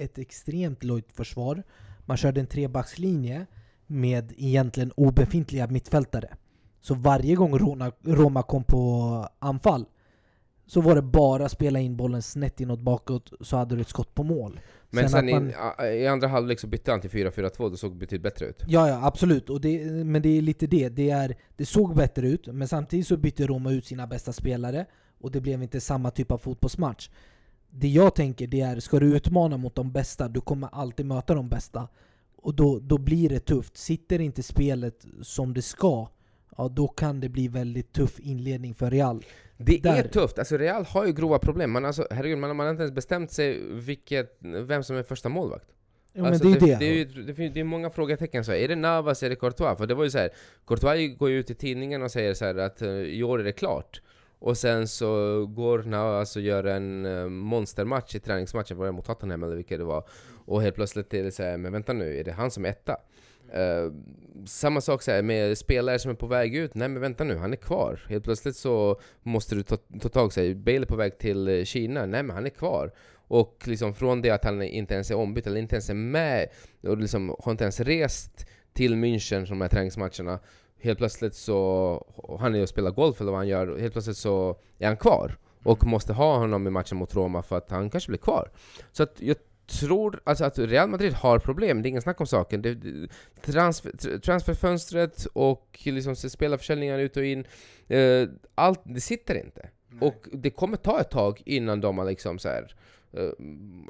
[0.00, 1.62] ett extremt lojt försvar.
[2.04, 3.46] Man körde en trebackslinje
[3.86, 6.36] med egentligen obefintliga mittfältare.
[6.80, 7.58] Så varje gång
[8.04, 9.86] Roma kom på anfall
[10.70, 13.88] så var det bara att spela in bollen snett inåt bakåt så hade du ett
[13.88, 14.60] skott på mål.
[14.90, 17.96] Men sen, sen man, i, i, andra halvlek så bytte han till 4-4-2, det såg
[17.96, 18.62] betydligt bättre ut.
[18.66, 19.50] Ja, ja absolut.
[19.50, 20.88] Och det, men det är lite det.
[20.88, 24.86] Det, är, det såg bättre ut, men samtidigt så bytte Roma ut sina bästa spelare
[25.20, 27.10] och det blev inte samma typ av fotbollsmatch
[27.70, 31.34] det jag tänker det är, ska du utmana mot de bästa, du kommer alltid möta
[31.34, 31.88] de bästa.
[32.36, 33.76] Och då, då blir det tufft.
[33.76, 36.08] Sitter inte spelet som det ska,
[36.56, 39.24] ja då kan det bli väldigt tuff inledning för Real.
[39.56, 40.04] Det Där.
[40.04, 41.70] är tufft, alltså Real har ju grova problem.
[41.70, 45.28] Man, alltså, herregud, man, man har inte ens bestämt sig vilket, vem som är första
[45.28, 45.66] målvakt.
[46.12, 48.44] Ja, alltså, det, är det, är, det, det är många frågetecken.
[48.44, 48.52] Så.
[48.52, 49.78] Är det Navas, är det Courtois?
[49.78, 50.30] För det var ju så här,
[50.66, 53.44] Courtois går ju ut i tidningen och säger så här att uh, i år är
[53.44, 54.02] det klart.
[54.40, 59.04] Och sen så går Nao och gör en eh, monstermatch i träningsmatchen, var det mot
[59.04, 60.04] Tottenham eller vilket det var?
[60.46, 62.96] Och helt plötsligt är det såhär, men vänta nu, är det han som är etta?
[63.56, 63.92] Uh,
[64.46, 67.36] samma sak så här, med spelare som är på väg ut, nej men vänta nu,
[67.36, 68.00] han är kvar.
[68.08, 71.64] Helt plötsligt så måste du ta, ta tag i Bale är på väg till eh,
[71.64, 72.92] Kina, nej men han är kvar.
[73.12, 76.48] Och liksom från det att han inte ens är ombytt, eller inte ens är med,
[76.82, 80.38] och liksom har inte ens rest till München, de här träningsmatcherna,
[80.82, 83.92] helt plötsligt så, han är ju och spelar golf eller vad han gör, och helt
[83.92, 85.38] plötsligt så är han kvar.
[85.62, 88.50] Och måste ha honom i matchen mot Roma för att han kanske blir kvar.
[88.92, 92.26] Så att jag tror alltså att Real Madrid har problem, det är ingen snack om
[92.26, 92.62] saken.
[92.62, 92.78] Det,
[93.42, 97.44] transfer, transferfönstret och liksom spelarförsäljningar ut och in,
[97.88, 99.68] eh, allt, det sitter inte.
[99.88, 100.08] Nej.
[100.08, 102.74] Och det kommer ta ett tag innan de har liksom så här,
[103.12, 103.30] eh,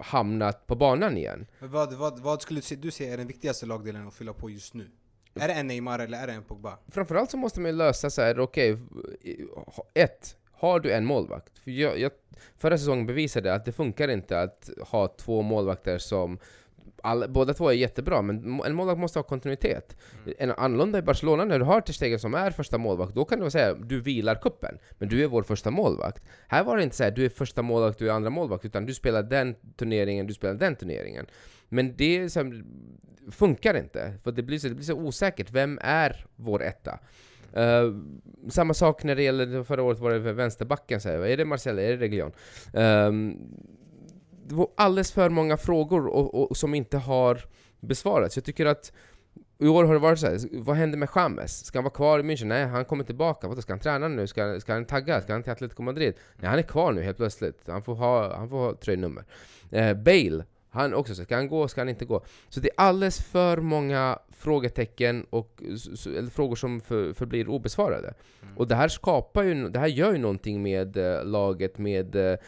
[0.03, 1.47] hamnat på banan igen.
[1.59, 4.91] Vad, vad, vad skulle du säga är den viktigaste lagdelen att fylla på just nu?
[5.35, 6.79] Är det en Neymar eller är det en Pogba?
[6.89, 11.59] Framförallt så måste man ju lösa så här, okej, okay, ett, har du en målvakt?
[11.59, 12.13] För jag, jag,
[12.59, 16.39] förra säsongen bevisade att det funkar inte att ha två målvakter som
[17.03, 19.97] All, båda två är jättebra, men en målvakt måste ha kontinuitet.
[20.25, 20.35] Mm.
[20.39, 23.41] En annorlunda i Barcelona, när du har Ter Stegen som är första målvakt, då kan
[23.41, 26.23] du säga du vilar kuppen men du är vår första målvakt.
[26.49, 28.87] Här var det inte så här, du är första målvakt, du är andra målvakt, utan
[28.87, 31.27] du spelar den turneringen, du spelar den turneringen.
[31.69, 32.65] Men det här,
[33.31, 35.51] funkar inte, för det blir, så, det blir så osäkert.
[35.51, 36.99] Vem är vår etta?
[37.57, 38.01] Uh,
[38.49, 41.79] samma sak när det gäller, förra året var det vänsterbacken, så här, är det Marcel,
[41.79, 42.33] är det Region?
[42.75, 43.35] Uh,
[44.51, 47.45] det var alldeles för många frågor och, och, som inte har
[47.81, 48.37] besvarats.
[48.37, 48.93] Jag tycker att
[49.59, 51.65] i år har det varit så här, vad händer med Chamez?
[51.65, 52.45] Ska han vara kvar i München?
[52.45, 53.49] Nej, han kommer tillbaka.
[53.49, 54.27] Vadå, ska han träna nu?
[54.27, 55.21] Ska, ska han tagga?
[55.21, 56.15] Ska han till Atletico Madrid?
[56.37, 57.63] Nej, han är kvar nu helt plötsligt.
[57.67, 59.25] Han får ha, han får ha tröjnummer.
[59.71, 61.69] Eh, Bale, han också, ska han gå?
[61.69, 62.25] Ska han inte gå?
[62.49, 65.63] Så det är alldeles för många frågetecken och
[66.07, 68.15] eller frågor som för, förblir obesvarade.
[68.43, 68.59] Mm.
[68.59, 72.39] Och det här skapar ju, det här gör ju någonting med äh, laget, med äh,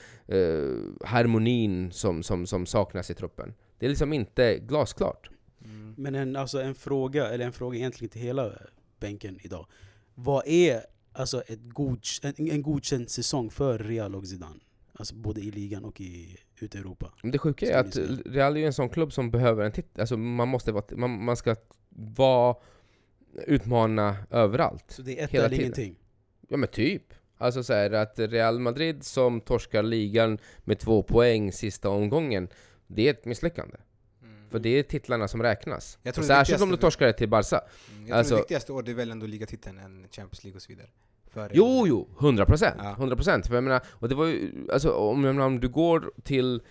[1.04, 3.54] harmonin som, som, som saknas i truppen.
[3.78, 5.30] Det är liksom inte glasklart.
[5.64, 5.94] Mm.
[5.98, 8.52] Men en, alltså en fråga, eller en fråga egentligen till hela
[9.00, 9.66] bänken idag.
[10.14, 10.80] Vad är
[11.12, 14.60] alltså ett godk en, en godkänd säsong för Real och Zidane?
[14.92, 17.12] Alltså både i ligan och i ute i Europa.
[17.22, 17.96] Men det sjuka är att
[18.26, 20.00] Real är en sån klubb som behöver en titel.
[20.00, 21.56] Alltså man måste vara, man, man ska
[22.16, 22.56] vara,
[23.46, 24.84] utmana överallt.
[24.88, 25.96] Så det är ett eller ingenting?
[26.48, 27.14] Ja men typ.
[27.38, 32.48] Alltså så här, att Real Madrid som torskar ligan med två poäng sista omgången,
[32.86, 33.76] det är ett misslyckande.
[34.22, 34.50] Mm.
[34.50, 35.98] För det är titlarna som räknas.
[36.12, 37.60] Särskilt om du torskar det till Barca.
[37.94, 40.62] Mm, jag alltså, tror det viktigaste året är väl ändå ligatiteln än Champions League och
[40.62, 40.88] så vidare.
[41.52, 42.76] Jo, jo, 100 procent.
[42.78, 42.90] Ja.
[42.92, 43.46] 100 procent.
[43.46, 46.62] För jag menar, och det var ju, alltså, om, menar, om du går till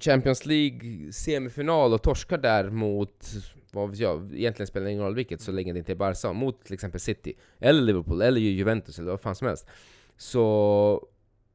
[0.00, 3.24] Champions League semifinal och torskar där mot,
[3.72, 6.32] vad vet jag, egentligen spelar det ingen roll vilket så länge det inte är Barca,
[6.32, 9.66] mot till exempel City, eller Liverpool, eller Juventus, eller vad fan som helst.
[10.16, 11.06] Så,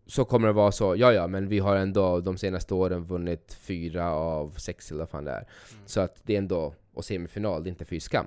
[0.06, 3.58] så kommer det vara så, ja ja, men vi har ändå de senaste åren vunnit
[3.62, 5.38] fyra av sex eller vad fan det är.
[5.38, 5.84] Mm.
[5.86, 8.26] Så att det är ändå, och semifinal, det är inte fy skam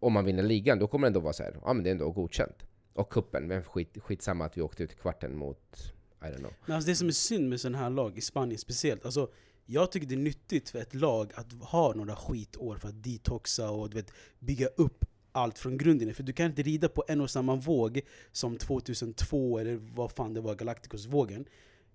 [0.00, 1.92] om man vinner ligan, då kommer det ändå vara så här, ja men det är
[1.92, 2.64] ändå godkänt.
[2.94, 6.52] och kuppen, men skit, skitsamma att vi åkte ut i kvarten mot, I don't know.
[6.66, 9.30] Men alltså det som är synd med sådana här lag, i Spanien speciellt, alltså,
[9.66, 13.70] jag tycker det är nyttigt för ett lag att ha några skitår för att detoxa
[13.70, 16.14] och du vet, bygga upp allt från grunden.
[16.14, 18.00] För du kan inte rida på en och samma våg
[18.32, 21.44] som 2002 eller vad fan det var, Galacticos-vågen.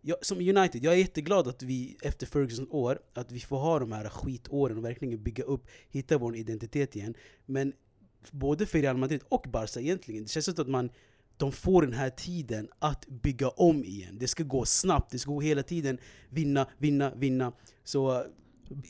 [0.06, 3.80] Jag, som United, jag är jätteglad att vi efter Fergusons år, att vi får ha
[3.80, 7.14] de här skitåren och verkligen bygga upp, hitta vår identitet igen.
[7.46, 7.74] Men
[8.32, 10.90] både för Real Madrid och Barca egentligen, det känns som att man
[11.38, 14.18] de får den här tiden att bygga om igen.
[14.20, 15.98] Det ska gå snabbt, det ska gå hela tiden
[16.30, 17.54] vinna, vinna, vinna.
[17.84, 18.26] Så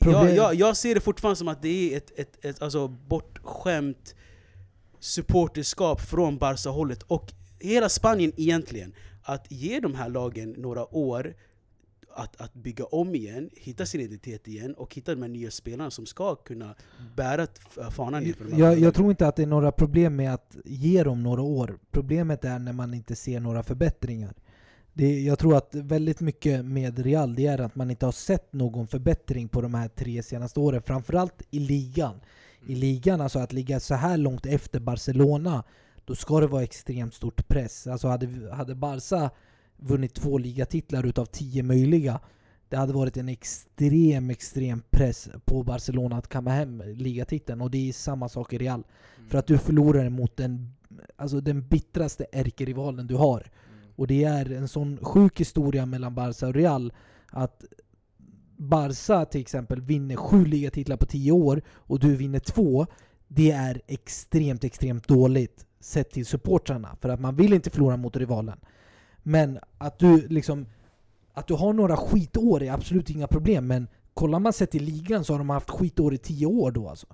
[0.00, 4.14] jag, jag, jag ser det fortfarande som att det är ett, ett, ett alltså bortskämt
[5.00, 8.94] supporterskap från Barca-hållet och hela Spanien egentligen.
[9.24, 11.34] Att ge de här lagen några år
[12.16, 15.90] att, att bygga om igen, hitta sin identitet igen och hitta de här nya spelarna
[15.90, 16.74] som ska kunna
[17.16, 17.46] bära
[17.90, 20.56] fanan igen för de Jag, jag tror inte att det är några problem med att
[20.64, 21.78] ge dem några år.
[21.90, 24.34] Problemet är när man inte ser några förbättringar.
[24.92, 28.52] Det, jag tror att väldigt mycket med Real, det är att man inte har sett
[28.52, 30.82] någon förbättring på de här tre senaste åren.
[30.82, 32.20] Framförallt i ligan.
[32.66, 35.64] I ligan, alltså att ligga så här långt efter Barcelona,
[36.04, 37.86] då ska det vara extremt stort press.
[37.86, 39.30] Alltså hade, hade Barca
[39.76, 42.20] vunnit två ligatitlar utav tio möjliga,
[42.68, 47.60] det hade varit en extrem, extrem press på Barcelona att kamma hem ligatiteln.
[47.60, 48.84] Och det är samma sak i Real.
[49.28, 50.74] För att du förlorar mot den,
[51.16, 53.50] alltså den bittraste ärkerivalen du har.
[53.96, 56.92] Och det är en sån sjuk historia mellan Barca och Real
[57.26, 57.64] att
[58.56, 62.86] Barca till exempel vinner sju ligatitlar på tio år och du vinner två.
[63.28, 66.96] Det är extremt, extremt dåligt sett till supportrarna.
[67.00, 68.60] För att man vill inte förlora mot rivalen.
[69.22, 70.66] Men att du liksom
[71.34, 75.24] att du har några skitår är absolut inga problem, men kollar man sett i ligan
[75.24, 77.06] så har de haft skitår i tio år då alltså.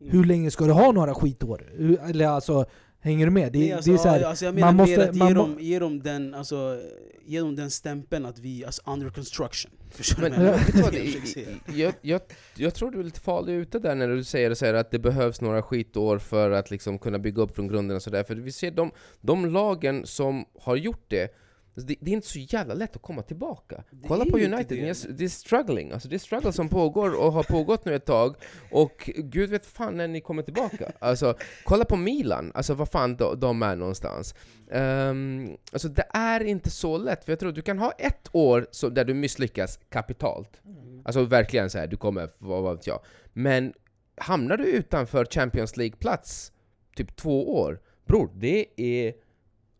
[0.00, 0.12] Mm.
[0.12, 1.62] Hur länge ska du ha några skitår?
[2.08, 2.64] Eller alltså,
[3.04, 3.52] hänger du med?
[3.52, 5.34] Det, Nej, alltså, det är så här, alltså jag menar man måste- mer att ge
[5.34, 6.80] dem, ge, dem den, alltså,
[7.26, 9.70] ge dem den stämpeln att vi alltså under construction.
[9.90, 10.94] Förstår du Men vad
[11.74, 12.20] jag Jag
[12.56, 15.40] jag, tror du är lite farlig ute där när du säger, säger att det behövs
[15.40, 18.24] några skitår för att liksom kunna bygga upp från grunden och sådär.
[18.24, 18.90] För vi ser de,
[19.20, 21.34] de lagen som har gjort det, alltså
[21.80, 23.84] det, det är inte så jävla lätt att komma tillbaka.
[23.90, 25.16] Det Kolla på United, det.
[25.18, 25.92] det är, struggling.
[25.92, 28.36] Alltså det är struggle som pågår och har pågått nu ett tag.
[28.70, 30.92] Och gud vet fan när ni kommer tillbaka.
[30.98, 34.34] Alltså, kolla på Milan, alltså vad fan de, de är någonstans.
[34.70, 38.28] Um, alltså det är inte så lätt, för jag tror att du kan ha ett
[38.32, 40.62] år så, där du misslyckas kapitalt.
[41.04, 43.00] Alltså verkligen så här, du kommer, vad vad vet jag.
[43.32, 43.72] Men
[44.16, 46.52] hamnar du utanför Champions League-plats
[46.96, 49.14] typ två år, bror, det är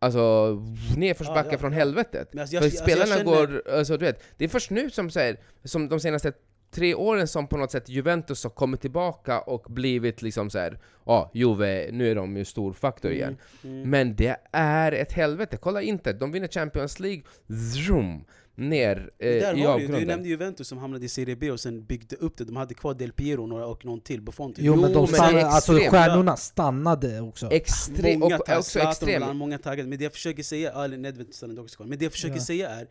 [0.05, 0.55] alltså
[0.96, 2.28] nedförsbacke Ja, ja, från helvetet.
[2.32, 4.90] Men alltså, jag- För alltså, spelarna känner- går, alltså du vet, det är först nu
[4.90, 6.32] som, så här, som de senaste
[6.70, 10.78] tre åren som på något sätt Juventus har kommit tillbaka och blivit liksom så här,
[11.07, 13.36] ja, Juve, nu är de ju stor faktor igen.
[13.64, 13.90] Mm, mm.
[13.90, 15.57] Men det är ett helvete.
[15.57, 17.22] Kolla inte, de vinner Champions League,
[17.86, 18.24] zoom,
[18.57, 20.07] ner eh, Där i har du, avgrunden.
[20.09, 22.44] nämnde Juventus som hamnade i Serie B och sen byggde upp det.
[22.44, 24.64] De hade kvar Del Piero och några- och någon till, Buffon till.
[24.64, 25.90] Jo, men Jo, de men är stannade, alltså extremt.
[25.90, 27.50] stjärnorna stannade också.
[27.50, 29.20] Extrem, många och också Zlatan extrem.
[29.20, 29.88] bland många taggade.
[29.88, 31.86] Men det jag försöker säga, eller Nedved stannade också kvar.
[31.86, 32.42] Men det jag försöker Ja.
[32.42, 32.88] säga är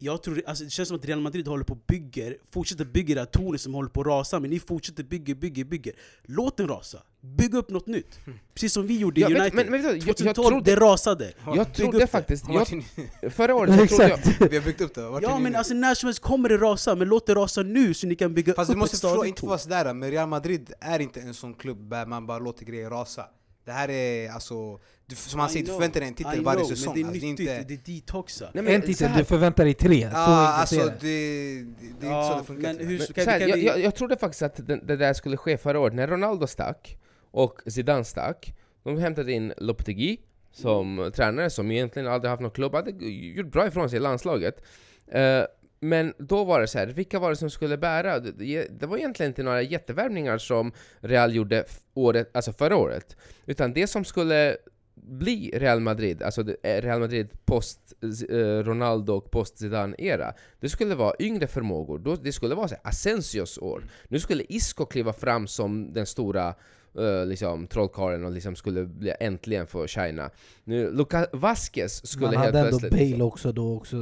[0.00, 3.14] jag tror, alltså det känns som att Real Madrid håller på och bygger, fortsätter bygga
[3.14, 5.92] det här tornet som håller på att rasa, men ni fortsätter bygga, bygga, bygga.
[6.22, 7.02] Låt den rasa.
[7.20, 8.18] Bygg upp något nytt.
[8.54, 9.54] Precis som vi gjorde i Ja, United.
[9.54, 11.32] men- men vet du, jag- jag 2012, trodde- det rasade.
[11.54, 12.06] Jag trodde det.
[12.06, 14.08] faktiskt, jag, förra året så trodde
[14.40, 14.48] jag...
[14.48, 16.94] Vi har byggt upp det, vart Ja men alltså när som helst kommer det rasa,
[16.94, 19.24] men låt det rasa nu så ni kan bygga Fast upp du måste ett förstå,
[19.24, 22.64] inte vara sådär, men Real Madrid är inte en sån klubb där man bara låter
[22.64, 23.24] grejer rasa.
[23.64, 26.58] Det här är alltså, du, som han säger, du förväntar dig en I titel varje
[26.58, 26.94] know, säsong.
[26.94, 28.50] Men det är alltså, nyttigt, det är inte, det är detoxa.
[28.54, 30.00] Nej, men En titel, du förväntar dig tre.
[30.00, 31.64] Så enkelt alltså det, det.
[32.00, 32.62] det, är Ja, inte så det funkar.
[32.74, 33.66] men hur Men så här, kan jag, vi...
[33.66, 36.98] jag, jag trodde faktiskt att det, det där skulle ske förra året, när Ronaldo stack
[37.30, 38.54] och Zidane stack.
[38.82, 40.20] De hämtade in Lopetegui
[40.52, 44.62] som tränare, som egentligen aldrig haft någon klubb, hade gjort bra ifrån sig i landslaget.
[45.06, 45.42] Eh,
[45.80, 48.18] men då var det så här, vilka var det som skulle bära?
[48.20, 51.64] Det, det var egentligen inte några jättevärvningar som Real gjorde
[51.94, 53.16] året, alltså förra året.
[53.46, 54.56] Utan det som skulle
[54.94, 57.94] bli Real Madrid, alltså eh, Real Madrid post
[58.30, 62.18] eh, Ronaldo och post Zidane-era, det skulle vara yngre förmågor.
[62.22, 63.84] Det skulle vara så här, Asensios år.
[64.08, 66.54] Nu skulle Isco kliva fram som den stora
[66.98, 70.30] eh, liksom, trollkarlen och liksom skulle bli, äntligen få shina.
[70.64, 72.92] Nu, Luca Vasquez skulle Man helt hade ändå plötsligt...
[72.92, 73.96] liksom- Bale också då också,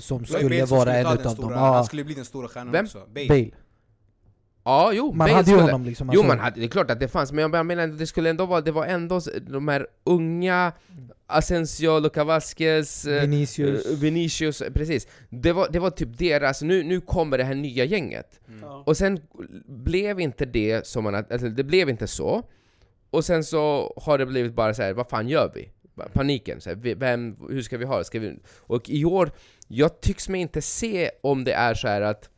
[0.00, 1.58] som skulle Bale vara ta en utav stora, dem.
[1.58, 2.84] Han skulle bli den stora stjärnan Vem?
[2.84, 2.98] också.
[3.14, 3.28] Bale.
[3.28, 3.50] Bale.
[4.66, 6.10] Ja, jo, Man hade ju honom liksom.
[6.12, 6.28] Jo, alltså.
[6.28, 8.46] man hade, det är klart att det fanns, men jag menar ändå, det skulle ändå
[8.46, 10.72] vara, det var ändå de här unga
[11.26, 13.86] Asensio, Luca Vasquez, eh, Vinicius.
[13.86, 15.06] eh, Vinicius, precis.
[15.30, 18.40] Det var, det var typ deras, nu, nu kommer det här nya gänget.
[18.48, 18.64] Mm.
[18.64, 19.20] Och sen
[19.66, 22.42] blev inte det som man, alltså det blev inte så.
[23.10, 25.70] Och sen så har det blivit bara så här, vad fan gör vi?
[26.12, 26.60] Paniken.
[26.60, 28.04] Så här, vem, hur ska vi ha det?
[28.04, 29.30] Ska vi, och i år,
[29.68, 32.30] jag tycks mig inte se om det är så här att,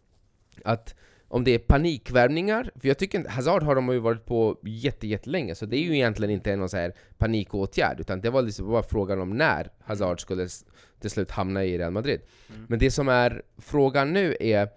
[0.65, 0.95] att
[1.29, 5.07] om det är panikvärvningar, för jag tycker inte, Hazard har de ju varit på jätte,
[5.07, 8.71] jättelänge, så det är ju egentligen inte någon så här panikåtgärd, utan det var liksom
[8.71, 10.49] bara frågan om när Hazard skulle
[11.01, 12.21] till slut hamna i Real Madrid.
[12.49, 12.67] Mm.
[12.69, 14.69] Men det som är frågan nu är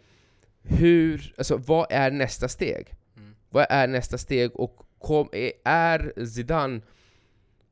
[0.63, 2.93] hur, alltså vad är nästa steg?
[3.17, 3.35] Mm.
[3.49, 5.29] Vad är nästa steg och kom,
[5.63, 6.81] är Zidane,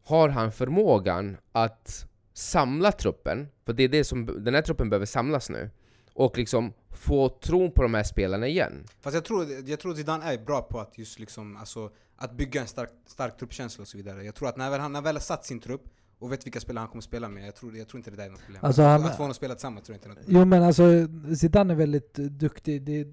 [0.05, 3.47] har han förmågan att samla truppen?
[3.65, 5.69] För det är det som, den här truppen behöver samlas nu.
[6.13, 8.83] Och liksom få tron på de här spelarna igen.
[9.01, 12.61] Fast jag tror, jag tror Zidane är bra på att just liksom, alltså, att bygga
[12.61, 14.23] en stark, stark truppkänsla och så vidare.
[14.23, 15.83] Jag tror att när väl, han väl har satt sin trupp
[16.19, 18.25] och vet vilka spelare han kommer spela med, jag tror, jag tror inte det där
[18.25, 18.65] är något problem.
[18.65, 20.41] Alltså han- att få honom att spela tillsammans tror jag inte är något problem.
[20.41, 20.83] Jo men alltså
[21.35, 22.81] Zidane är väldigt duktig.
[22.83, 23.07] Det,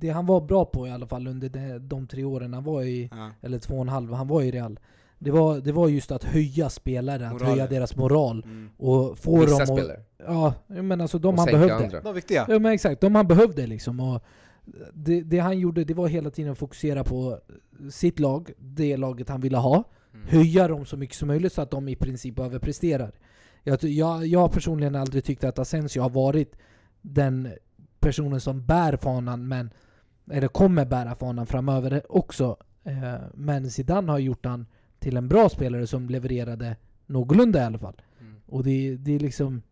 [0.00, 2.82] det han var bra på i alla fall under de, de tre åren han var
[2.82, 3.30] i, Ja.
[3.40, 4.78] eller två och en halv, han var i Real.
[5.24, 7.50] Det var, det var just att höja spelare, att Moralen.
[7.50, 8.42] höja deras moral.
[8.44, 8.70] Mm.
[8.76, 10.06] Och få Vissa dem att...
[10.26, 11.74] Ja, men alltså de och han behövde.
[11.74, 12.00] andra.
[12.00, 12.46] De viktiga.
[12.48, 14.00] Ja men exakt, de han behövde liksom.
[14.00, 14.22] Och
[14.94, 17.38] det, det han gjorde det var hela tiden att fokusera på
[17.90, 19.84] sitt lag, det laget han ville ha.
[20.14, 20.28] Mm.
[20.28, 23.12] Höja dem så mycket som möjligt så att de i princip överpresterar.
[23.62, 26.56] Jag, jag, jag har personligen aldrig tyckt att Asensio har varit
[27.02, 27.48] den
[28.00, 29.70] personen som bär fanan, men,
[30.30, 32.56] eller kommer bära fanan framöver också.
[32.84, 34.66] Eh, men Zidane har gjort han
[35.02, 36.76] till en bra spelare som levererade
[37.06, 38.02] någorlunda i alla fall.
[38.20, 38.34] Mm.
[38.46, 39.62] Och det, det är liksom,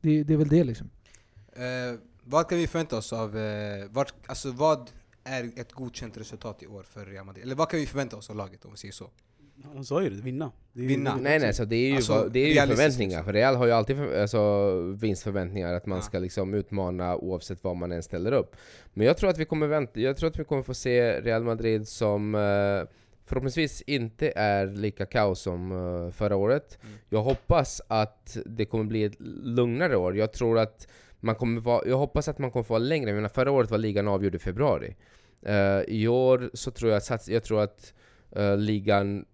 [0.00, 0.90] det, det är väl det liksom.
[1.52, 4.90] Eh, vad kan vi förvänta oss av, eh, vart, alltså vad
[5.24, 7.44] är ett godkänt resultat i år för Real Madrid?
[7.44, 9.10] Eller vad kan vi förvänta oss av laget om vi säger så?
[9.74, 10.52] Han sa ju det, vinna.
[10.72, 11.16] Det är- Vinna.
[11.16, 13.08] Nej nej, så det är ju, Alltså, det är ju förväntningar.
[13.18, 13.24] liksom.
[13.24, 14.70] För Real har ju alltid för, alltså,
[15.00, 16.02] vinstförväntningar, att man Ja.
[16.02, 18.56] ska liksom utmana oavsett vad man än ställer upp.
[18.94, 21.42] Men jag tror att vi kommer, vänta, jag tror att vi kommer få se Real
[21.44, 22.40] Madrid som eh,
[23.26, 26.78] förhoppningsvis inte är lika kaos som eh, förra året.
[26.82, 26.94] Mm.
[27.08, 30.16] Jag hoppas att det kommer bli ett lugnare år.
[30.16, 30.88] Jag tror att
[31.20, 33.10] man kommer vara, jag hoppas att man kommer få vara längre.
[33.10, 34.96] Jag menar, förra året var ligan avgjord i februari.
[35.42, 37.94] Eh, I år så tror jag sats- jag tror att
[38.36, 39.24] eh, ligan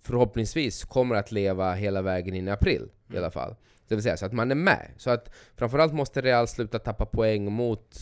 [0.00, 3.22] förhoppningsvis kommer att leva hela vägen in i april i Mm.
[3.24, 3.54] alla fall.
[3.88, 4.88] Det vill säga så att man är med.
[4.96, 7.96] Så att framförallt måste Real sluta tappa poäng mot,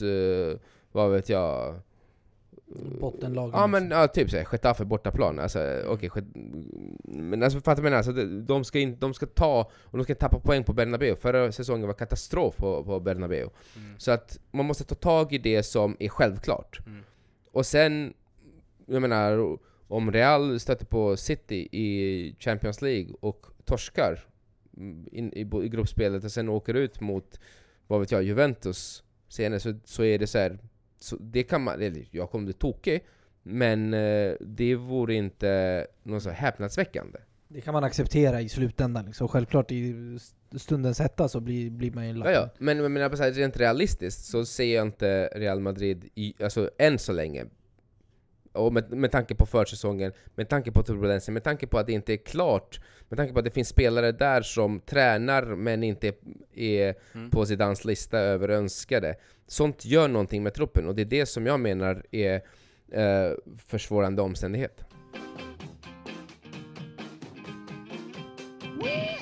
[0.93, 1.81] vad vet jag,
[3.01, 3.51] Bottenlagen.
[3.55, 4.01] Ja men liksom.
[4.01, 6.33] ja, typ såhär, Getafe bortaplan, alltså okej, Get-
[7.05, 8.23] men alltså fattar du vad jag menar?
[8.27, 11.53] Alltså, de- ska in, de ska ta, och de ska tappa poäng på Bernabeu, förra
[11.53, 13.49] säsongen var katastrof på, på Bernabeu.
[13.77, 13.99] Mm.
[13.99, 16.81] Så att man måste ta tag i det som är självklart.
[16.87, 17.03] Mm.
[17.53, 18.15] Och sen,
[18.87, 19.59] jag menar,
[19.89, 24.25] om Real stöter på City i Champions League och torskar
[24.77, 27.41] mm, in, i, i gruppspelet och sen åker ut mot,
[27.87, 30.59] vad vet jag, Juventus senare, så, så är det så här.
[31.01, 33.05] Så det kan man, eller jag kommer bli tokig,
[33.43, 37.19] men eh, det vore inte något så häpnadsväckande.
[37.49, 39.29] Det kan man acceptera i slutändan liksom.
[39.29, 40.19] Självklart i
[40.57, 42.35] stundens hetta så blir, blir man ju Ja, lack.
[42.35, 42.49] ja.
[42.59, 46.99] Men, men, men jag rent realistiskt så ser jag inte Real Madrid, i, alltså än
[46.99, 47.47] så länge,
[48.53, 51.93] och med, med tanke på försäsongen, med tanke på turbulensen, med tanke på att det
[51.93, 56.13] inte är klart, med tanke på att det finns spelare där som tränar men inte
[56.55, 57.31] är, Mm.
[57.31, 59.15] på Zidans lista över önskade.
[59.47, 62.35] Sånt gör någonting med truppen och det är det som jag menar är
[62.93, 63.33] eh,
[63.67, 64.85] försvårande omständighet.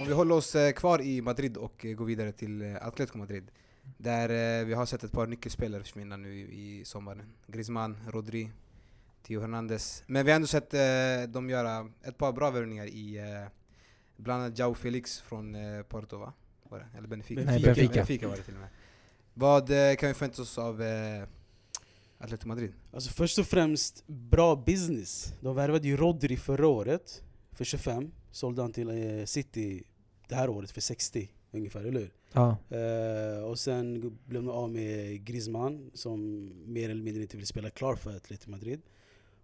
[0.00, 3.18] Om vi håller oss eh, kvar i Madrid och eh, går vidare till eh, Atletico
[3.18, 3.50] Madrid.
[3.98, 7.22] Där vi har sett ett par nyckelspelare försvinna nu i, i sommaren.
[7.46, 8.50] Griezmann, Rodri,
[9.22, 10.02] Theo Hernandez.
[10.06, 10.80] Men vi har ändå sett eh,
[11.28, 13.48] dem göra ett par bra värvningar i eh,
[14.16, 16.32] bland annat Jao Felix från eh, Porto va?
[16.62, 16.98] Var det?
[16.98, 17.42] Eller Benfica?
[17.44, 17.94] Nej, Benfica.
[17.94, 18.68] Benfica var det till och med.
[19.34, 21.22] Vad eh, kan vi förvänta oss av eh,
[22.18, 22.72] Atletico Madrid?
[22.92, 25.34] Alltså först och främst, bra business.
[25.40, 29.84] De värvade ju Rodri förra året för 25, sålde han till eh, City
[30.28, 32.12] det här året för 60 ungefär, eller hur?
[32.32, 32.56] Ja.
[32.76, 37.70] Eh, och sen blev de av med Griezmann som mer eller mindre inte vill spela
[37.70, 38.80] klar för Atletico Madrid.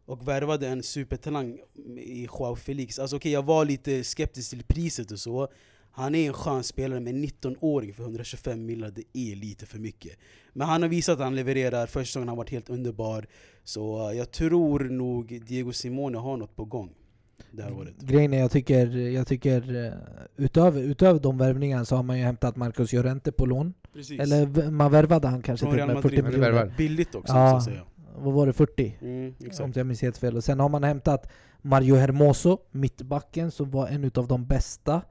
[0.06, 1.58] Och värvade en supertalang
[1.98, 2.98] i Joao Felix.
[2.98, 5.48] Alltså okej, jag var lite skeptisk till priset och så.
[5.90, 10.12] Han är en skön spelare, men 19-åring för 125 miljoner, det är lite för mycket.
[10.52, 13.26] Men han har visat att han levererar, första säsongen har varit helt underbar.
[13.64, 16.90] Så eh, jag tror nog Diego Simone har något på gång
[17.50, 17.94] det här året.
[18.00, 19.92] Grejen är, jag tycker, jag tycker eh,
[20.36, 23.74] utöver, utöver de värvningarna så har man ju hämtat Marcus Llorente på lån.
[23.92, 24.20] Precis.
[24.20, 26.34] Eller man värvade han kanske Från till Real med 40 Madrid.
[26.42, 26.74] Eller miljoner.
[26.78, 27.50] Billigt också, Ja.
[27.50, 27.82] så att säga.
[28.14, 28.52] Vad var det?
[28.52, 28.96] 40?
[29.00, 30.36] Mm, Om jag minns helt fel.
[30.36, 31.30] Och sen har man hämtat
[31.62, 35.02] Mario Hermoso, mittbacken, som var en utav de bästa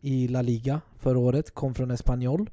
[0.00, 1.54] i La Liga förra året.
[1.54, 2.50] Kom från Espanyol.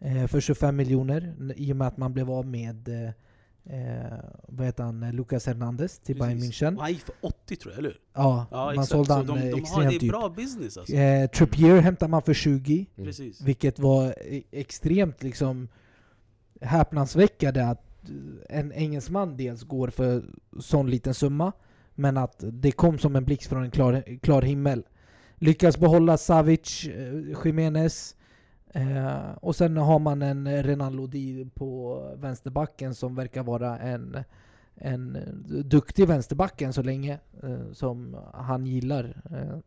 [0.00, 1.34] Eh, för 25 miljoner.
[1.56, 3.08] I och med att man blev av med eh,
[3.76, 4.18] eh,
[4.48, 5.10] vad heter han?
[5.10, 6.38] Lucas Hernandez till Bayern.
[6.38, 6.78] München.
[6.80, 7.98] Han gick för 80 tror jag, eller hur?
[8.14, 8.88] Ja, Ja, man exakt.
[8.90, 10.94] sålde Så han de, eh, de har, extremt det är bra business alltså.
[10.94, 13.12] Eh, Trippier hämtar man för 20, Mm.
[13.44, 15.68] Vilket var e- extremt liksom
[16.60, 17.84] häpnadsväckande att
[18.48, 20.22] en engelsman dels går för
[20.60, 21.52] sån liten summa,
[21.94, 24.82] men att det kom som en blixt från en klar, klar himmel.
[25.34, 28.16] Lyckas behålla Savic, eh, Jimenez,
[28.74, 34.18] eh, och sen har man en Renan Lodi på vänsterbacken som verkar vara en,
[34.74, 35.18] en
[35.64, 39.22] duktig vänsterback än så länge, eh, som han gillar.
[39.30, 39.58] Eh,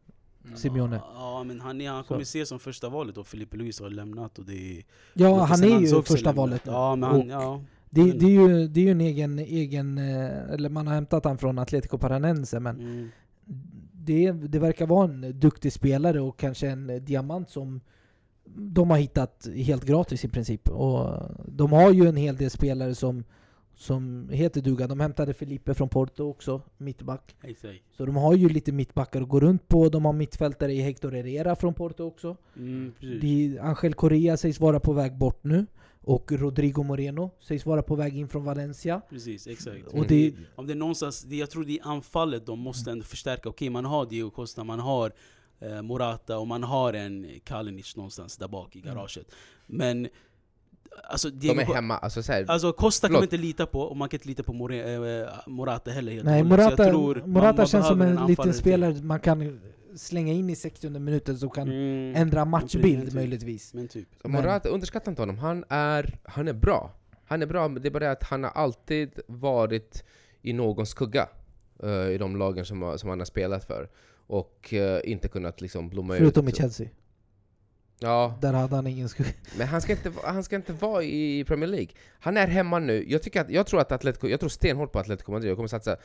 [0.56, 0.96] Simeone.
[0.96, 3.89] Ja, ja, men han, är, han kommer se som första valet och Filipe Luis har
[3.89, 4.84] lämnat och det är...
[5.14, 6.36] Ja, han är ju första lämnat.
[6.36, 6.62] valet.
[6.66, 7.62] Ja, men Och han, ja.
[7.94, 10.94] Det, men- det, är ju, det är ju en egen, egen eh, eller man har
[10.94, 13.10] hämtat han från Atletico Paranense, men Mm.
[13.94, 17.82] det, det verkar vara en duktig spelare och kanske en diamant som
[18.56, 20.70] de har hittat helt gratis i princip.
[20.70, 23.24] Och de har ju en hel del spelare som,
[23.76, 24.88] som heter duga.
[24.88, 27.36] De hämtade Felipe från Porto också, mittback.
[27.98, 29.89] Så de har ju lite mittbackar att gå runt på.
[29.89, 32.38] De har mittfältare i Hector Herrera från Porto också.
[32.58, 33.22] Mm, precis.
[33.22, 35.66] De, Angel Correa sägs vara på väg bort nu.
[36.04, 39.02] Och Rodrigo Moreno sägs vara på väg in från Valencia.
[39.10, 39.88] Precis, exakt.
[39.88, 43.04] Och det, Om det är någonstans, det, jag tror det är anfallet de måste ändå
[43.06, 43.49] förstärka.
[43.49, 45.12] Okej, man har Diego Costa, man har
[45.60, 48.95] eh, Morata och man har en Kalinic någonstans där bak i Mm.
[48.95, 49.28] garaget.
[49.68, 50.08] Men
[51.04, 53.34] alltså, De Diego är Co- hemma, alltså såhär, Alltså Costa kan man Förlåt.
[53.34, 56.41] inte lita på, och man kan inte lita på More, eh, Morata heller helt nej.
[56.41, 58.54] Så Morata, jag tror man- Morata man känns som en liten till.
[58.54, 59.60] spelare man kan
[59.96, 63.14] slänga in i 60 minuten som kan Mm, ändra men matchbild typ.
[63.14, 63.74] möjligtvis.
[63.74, 64.08] Men typ.
[64.22, 65.38] Så Morata, underskatta inte honom.
[65.38, 66.92] Han är, han är bra.
[67.26, 70.04] Han är bra, men det är bara det att han har alltid varit
[70.42, 71.30] i någons skugga
[71.84, 73.89] eh, i de lagen som, som han har spelat för.
[74.28, 76.58] Och eh, inte kunnat liksom blomma Förutom i ut.
[76.58, 76.88] Chelsea.
[78.00, 79.30] Ja, Där hade han ingen skugga.
[79.58, 81.89] men han ska, inte, han ska inte vara i Premier League.
[82.20, 83.06] Han är hemma nu.
[83.08, 85.50] Jag, tycker att, jag, tror att Atletico, jag tror stenhårt på Atletico Madrid.
[85.50, 85.98] Jag kommer satsa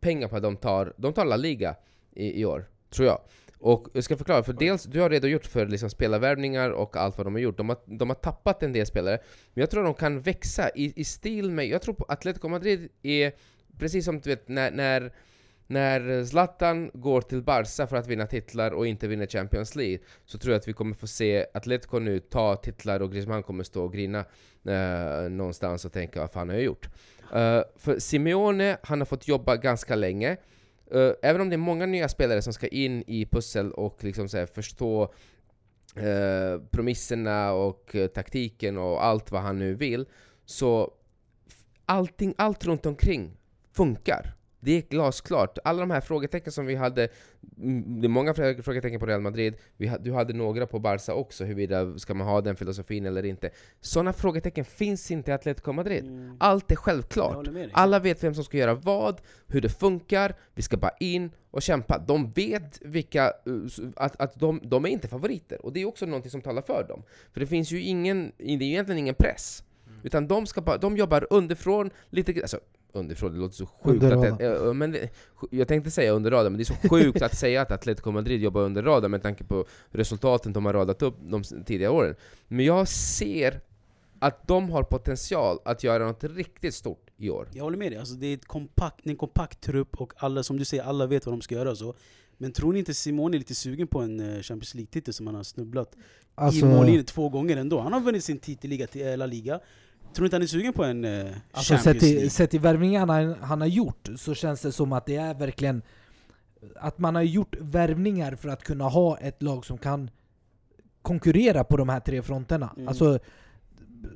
[0.00, 1.76] pengar på att de tar, de tar La Liga
[2.12, 3.20] i, i år, tror jag.
[3.60, 7.26] Och jag ska förklara, för dels, du har redogjort för liksom spelarvärvningar och allt vad
[7.26, 7.56] de har gjort.
[7.56, 9.18] De har, de har tappat en del spelare,
[9.54, 11.66] men jag tror de kan växa i, i stil med...
[11.66, 13.32] Jag tror på Atletico Madrid är
[13.78, 15.12] precis som du vet när, när,
[15.66, 20.38] när Zlatan går till Barca för att vinna titlar och inte vinner Champions League, så
[20.38, 23.84] tror jag att vi kommer få se Atletico nu ta titlar och Griezmann kommer stå
[23.84, 24.24] och grina
[24.64, 26.88] eh, någonstans och tänka vad fan har jag gjort?
[27.34, 30.36] Eh, för Simeone, han har fått jobba ganska länge.
[30.94, 34.28] Uh, även om det är många nya spelare som ska in i pussel och liksom
[34.28, 35.02] så här, förstå
[35.96, 40.06] uh, promisserna och uh, taktiken och allt vad han nu vill,
[40.44, 40.92] så
[41.86, 43.36] allting, allt runt omkring
[43.72, 44.37] funkar.
[44.60, 45.58] Det är glasklart.
[45.64, 47.08] Alla de här frågetecken som vi hade,
[47.58, 50.78] mm, det är många frå- frågetecken på Real Madrid, vi, ha- du hade några på
[50.78, 53.50] Barca också, huruvida ska man ha den filosofin eller inte.
[53.80, 56.04] Sådana frågetecken finns inte i Atletico Madrid.
[56.04, 56.36] Mm.
[56.40, 57.46] Allt är självklart.
[57.72, 61.62] Alla vet vem som ska göra vad, hur det funkar, vi ska bara in och
[61.62, 61.98] kämpa.
[61.98, 66.06] De vet vilka, uh, att, att de, de är inte favoriter, och det är också
[66.06, 67.02] någonting som talar för dem.
[67.32, 69.64] För det finns ju ingen, det är ju egentligen ingen press.
[70.02, 72.60] Utan de, ska bara, de jobbar underifrån, lite alltså
[72.92, 75.10] underifrån, det låter så sjukt att men det,
[75.50, 78.42] Jag tänkte säga under radarn, men det är så sjukt att säga att Atletico Madrid
[78.42, 82.14] jobbar under radarn med tanke på resultaten de har radat upp de tidigare åren.
[82.48, 83.60] Men jag ser
[84.18, 87.48] att de har potential att göra något riktigt stort i år.
[87.52, 90.12] Jag håller med dig, alltså, det är ett kompakt, det är en kompakt trupp och
[90.16, 91.76] alla, som du säger, alla vet vad de ska göra.
[91.76, 91.94] Så.
[92.38, 95.36] Men tror ni inte Simone är lite sugen på en eh, Champions League-titel som han
[95.36, 95.96] har snubblat
[96.34, 97.80] Alltså, i mållinjen två gånger ändå?
[97.80, 99.60] Han har vunnit sin titelliga till eh, La Liga.
[100.14, 102.30] Tror ni inte han är sugen på en eh, alltså Champions sett, League?
[102.30, 105.82] sett till värvningarna han, han har gjort så känns det som att det är verkligen
[106.76, 110.10] att man har gjort värvningar för att kunna ha ett lag som kan
[111.02, 112.72] konkurrera på de här tre fronterna.
[112.76, 112.88] Mm.
[112.88, 113.18] Alltså,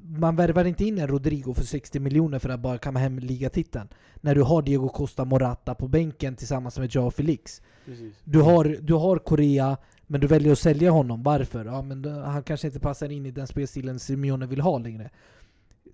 [0.02, 3.88] man värvar inte in en Rodrigo för 60 miljoner för att bara kamma hem ligatiteln.
[4.20, 7.62] När du har Diego Costa Morata på bänken tillsammans med Joao Felix.
[7.84, 8.14] Precis.
[8.24, 9.76] Du har, du har Korea,
[10.06, 11.22] men du väljer att sälja honom.
[11.22, 11.64] Varför?
[11.64, 15.10] Ja, men han kanske inte passar in i den spelstilen Simeone vill ha längre.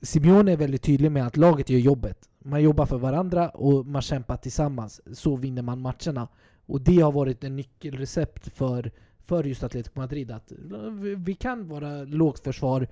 [0.03, 2.29] Simeone är väldigt tydlig med att laget gör jobbet.
[2.39, 5.01] Man jobbar för varandra och man kämpar tillsammans.
[5.13, 6.29] Så vinner man matcherna.
[6.67, 8.91] Och det har varit en nyckelrecept för,
[9.27, 10.31] för just Atletico Madrid.
[10.31, 10.53] Att
[11.01, 12.89] vi- vi kan vara lågt försvar.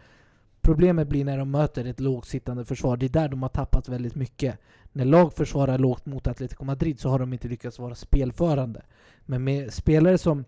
[0.61, 2.97] Problemet blir när de möter ett lågt sittande försvar.
[2.97, 4.59] Det är där de har tappat väldigt mycket.
[4.93, 8.83] När lag försvarar lågt mot Atletico Madrid så har de inte lyckats vara spelförande.
[9.23, 10.45] Men med spelare som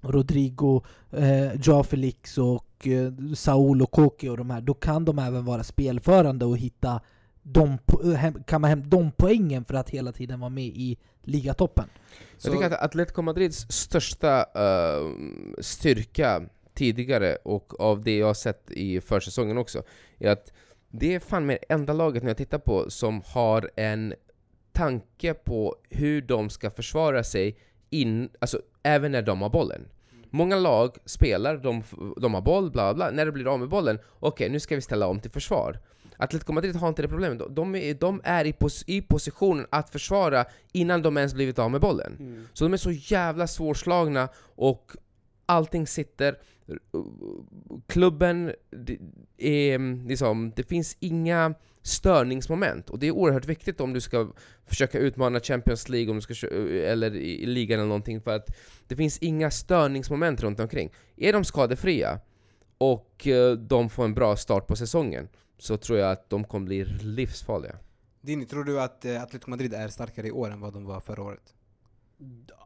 [0.00, 5.18] Rodrigo, eh, Joao Felix och eh, Saul och Koke och de här, då kan de
[5.18, 7.00] även vara spelförande och hitta
[7.42, 7.78] de,
[8.14, 11.84] eh, kamma hem de poängen för att hela tiden vara med i ligatoppen.
[12.42, 15.12] Jag tycker att Atletico Madrids största uh,
[15.60, 16.42] styrka
[16.74, 19.82] tidigare, och av det jag har sett i försäsongen också,
[20.18, 20.52] är att
[20.90, 24.14] det är fan med enda laget när jag tittar på som har en
[24.72, 27.58] tanke på hur de ska försvara sig
[27.90, 29.88] in, alltså, även när de har bollen.
[30.30, 31.82] Många lag spelar, de,
[32.16, 34.80] de har boll, bla bla, när det blir av med bollen, okej nu ska vi
[34.80, 35.78] ställa om till försvar.
[36.18, 39.66] Atletico Madrid har inte det problemet, De- de är, de är i, pos, i positionen
[39.70, 42.16] att försvara innan de ens blivit av med bollen.
[42.18, 42.48] Mm.
[42.52, 44.92] Så de är så jävla svårslagna och
[45.46, 46.38] allting sitter...
[47.86, 48.98] Klubben, det,
[49.38, 54.32] är, liksom, det finns inga störningsmoment och det är oerhört viktigt om du ska
[54.64, 58.56] försöka utmana Champions League om du ska, eller i i ligan eller någonting för att
[58.86, 60.92] det finns inga störningsmoment runt omkring.
[61.16, 62.20] Är de skadefria
[62.78, 65.28] och eh, de får en bra start på säsongen
[65.58, 67.76] så tror jag att de kommer bli livsfarliga.
[68.20, 71.00] Dini, tror du att eh, Atletico Madrid är starkare i år än vad de var
[71.00, 71.54] förra året?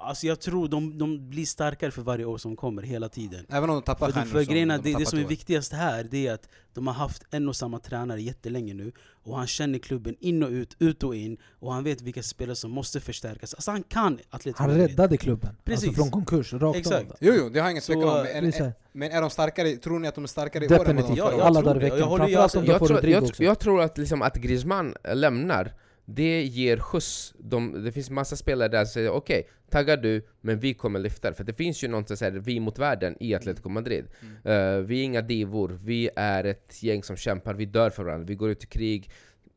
[0.02, 3.46] Alltså jag tror de, de blir starkare för varje år som kommer, hela tiden.
[3.48, 6.04] Även om de tappar stjärnor för grejen är, de det, det som är viktigast här,
[6.10, 8.92] det är att de har haft en och samma tränare jättelänge nu
[9.22, 12.56] Och han känner klubben in och ut, ut och in Och han vet vilka spelare
[12.56, 15.56] som måste förstärkas Alltså han kan Atletico Han räddade klubben.
[15.64, 15.88] Precis.
[15.88, 17.10] Alltså från konkurs, rakt Exakt.
[17.10, 17.16] av.
[17.20, 18.24] Jo, jo, det har jag ingen tvekan om.
[18.24, 20.72] Det är Men, men är de starkare, tror ni att de är starkare i år
[20.72, 21.24] än vad de Definitivt.
[21.24, 21.88] förra jag alla tror dagar i.
[21.88, 22.08] Jag veckan.
[22.08, 23.42] Framförallt alltså- om de Jag får jag, också.
[23.44, 25.72] jag tror att, liksom att Griezmann lämnar,
[26.14, 27.34] det ger skjuts.
[27.38, 31.34] De, det finns massa spelare där som säger okej, taggar du, men vi kommer lyfta.
[31.34, 34.04] För det finns ju någonting så här, vi mot världen i Atletico Madrid.
[34.22, 34.78] Mm.
[34.78, 38.26] Eh, vi är inga divor, vi är ett gäng som kämpar, vi dör för varandra,
[38.26, 39.10] vi går ut i krig.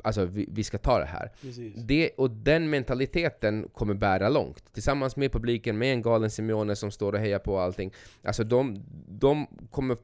[0.03, 1.31] Alltså vi, vi ska ta det här.
[1.41, 1.73] Precis.
[1.75, 4.73] Det, och den mentaliteten kommer bära långt.
[4.73, 7.93] Tillsammans med publiken, med en galen Simeone som står och hejar på allting.
[8.23, 9.97] Alltså de, de kommer...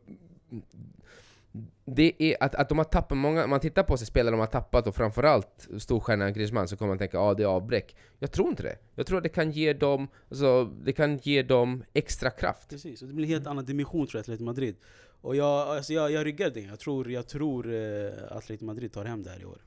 [1.96, 4.40] Det är att, att de har tappat många, om man tittar på sig spelare de
[4.40, 7.96] har tappat och framförallt storstjärnan Griezmann så kommer man tänka ja det är avbräck.
[8.20, 8.78] Jag tror inte det.
[8.96, 12.70] Jag tror att det kan ge dem, alltså, det kan ge dem extra kraft.
[12.70, 14.76] Precis, och det blir en helt annan dimension tror jag, Atletico Madrid
[15.22, 19.06] Och jag, alltså jag, jag ryggar det, jag tror, jag tror eh, Atletico Madrid tar
[19.06, 19.58] hem det här i år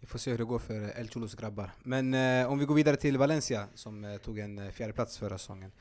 [0.00, 1.70] Vi får se hur det går för eh, El Cholos grabbar.
[1.82, 5.18] Men eh, om vi går vidare till Valencia som eh, tog en eh, fjärde plats
[5.18, 5.72] förra säsongen.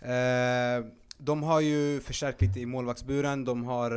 [0.00, 0.86] Eh,
[1.18, 3.90] de har ju förstärkt lite i målvaktsburen, de har...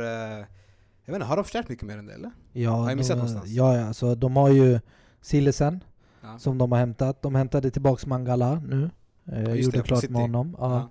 [1.06, 2.30] Jag vet inte, har de förstärkt mycket mer än det eller?
[2.52, 3.50] Ja, Har jag missat de, någonstans?
[3.50, 4.80] Ja, ja, så de har ju
[5.20, 5.84] Sillesen
[6.22, 6.38] Ja.
[6.38, 7.22] som de har hämtat.
[7.22, 8.90] De hämtade tillbaks Mangala nu.
[9.24, 10.12] Eh, gjorde det, klart City.
[10.12, 10.56] med honom.
[10.58, 10.88] Ja.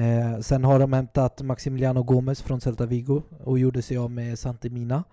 [0.00, 4.38] Eh, sen har de hämtat Maximiliano Gomez från Celta Vigo och gjorde sig av med
[4.38, 5.04] Santemina.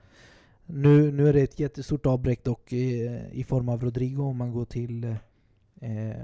[0.65, 4.51] Nu, nu är det ett jättestort avbräck dock i, i form av Rodrigo om man
[4.51, 5.03] går till,
[5.81, 6.15] eh,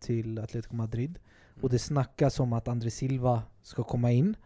[0.00, 1.18] till Atletico Madrid.
[1.60, 4.36] Och det snackas om att André Silva ska komma in.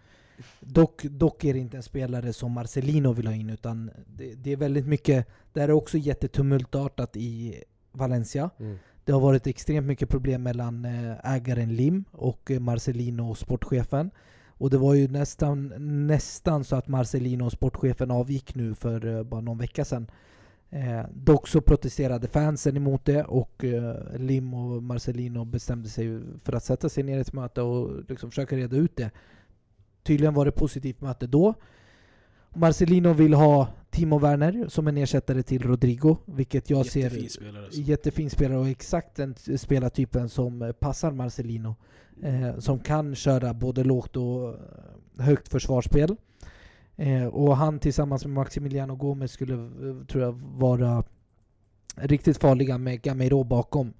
[0.60, 4.52] Dock, dock är det inte en spelare som Marcelino vill ha in utan det, det
[4.52, 7.62] är väldigt mycket, det här är också jättetumultartat i
[7.92, 8.50] Valencia.
[9.04, 14.10] Det har varit extremt mycket problem mellan eh, ägaren Lim och eh, Marcelino och sportchefen.
[14.48, 15.72] Och det var ju nästan,
[16.06, 20.06] nästan så att Marcelino och sportchefen avgick nu för eh, bara någon vecka sedan.
[20.70, 26.52] Eh, dock så protesterade fansen emot det och eh, Lim och Marcelino bestämde sig för
[26.52, 29.10] att sätta sig ner i ett möte och liksom försöka reda ut det.
[30.04, 31.54] Tydligen var det positivt möte då.
[32.54, 37.64] Marcelino vill ha Timo Werner som en ersättare till Rodrigo, vilket jag ser Jättefin spelare
[37.64, 37.80] alltså.
[37.80, 41.74] Jättefin spelare och exakt den spelartypen som eh, passar Marcelino.
[42.22, 44.58] Eh, som kan köra både lågt och eh,
[45.18, 46.16] högt försvarsspel.
[46.96, 51.04] Eh, och han tillsammans med Maximiliano Gomez skulle, eh, tror jag, vara
[51.96, 53.92] riktigt farliga med Gamero bakom.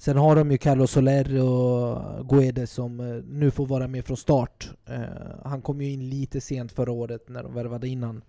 [0.00, 4.16] Sen har de ju Carlos Soler och Guedes som eh, nu får vara med från
[4.16, 4.70] start.
[4.86, 5.00] Eh,
[5.44, 8.22] han kom ju in lite sent förra året när de värvade innan.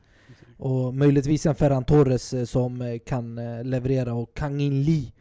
[0.57, 3.36] Och möjligtvis en Ferran Torres eh, som kan
[3.69, 5.11] leverera och Kang In Lee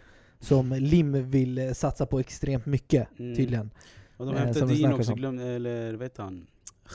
[0.40, 3.36] som Lim vill satsa på extremt mycket Mm.
[3.36, 3.70] tydligen.
[4.16, 6.46] Och de hämtade in också, glöm, eller vet han,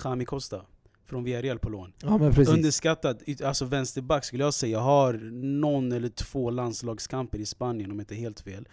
[0.03, 0.61] Jami Costa
[1.05, 2.19] Från Villarreal på lån Ja.
[2.47, 5.13] Underskattad, alltså vänsterback skulle jag säga, har
[5.59, 8.67] någon eller två landslagskamper i Spanien om jag inte helt fel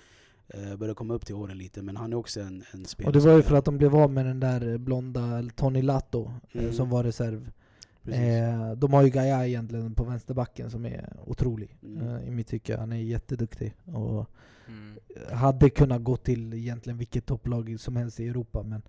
[0.78, 3.28] Börjar komma upp till åren lite, men han är också en, en spelare och det
[3.28, 6.72] var ju för att de blev av med den där blonda Tony Lato eh, Mm.
[6.72, 7.50] som var reserv.
[8.02, 8.20] Precis.
[8.20, 12.08] Eh, de har ju Gaia egentligen på vänsterbacken som är otrolig Mm.
[12.08, 12.76] eh, i mitt tycke.
[12.76, 13.74] Han är jätteduktig.
[13.84, 14.26] Och
[14.68, 14.98] Mm.
[15.32, 18.82] hade kunnat gå till egentligen vilket topplag som helst i Europa men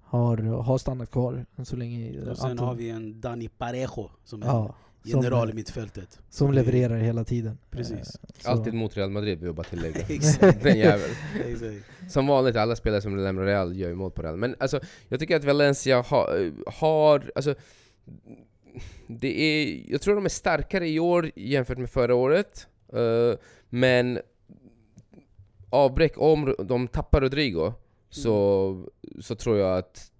[0.00, 2.20] har, har stannat kvar än så länge.
[2.30, 2.66] Och sen Anton.
[2.68, 4.74] har vi en Dani Parejo som är ja,
[5.04, 7.58] general i som, mittfältet som levererar hela tiden.
[7.70, 7.98] Precis.
[7.98, 8.04] Eh,
[8.38, 10.00] så- Alltid mot Real Madrid vill jag bara tillägga.
[10.08, 10.62] Exakt.
[10.62, 11.14] Den jäveln.
[11.46, 12.12] Exakt.
[12.12, 14.36] Som vanligt, alla spelare som lämnar Real gör ju mål på Real.
[14.36, 17.54] Men alltså, jag tycker att Valencia har, har alltså,
[19.06, 22.66] det är, jag tror de är starkare i år jämfört med förra året.
[22.92, 23.38] Eh,
[23.68, 24.18] men
[25.70, 27.72] avbräck, om de tappar Rodrigo,
[28.10, 28.86] så,
[29.20, 30.11] så tror jag att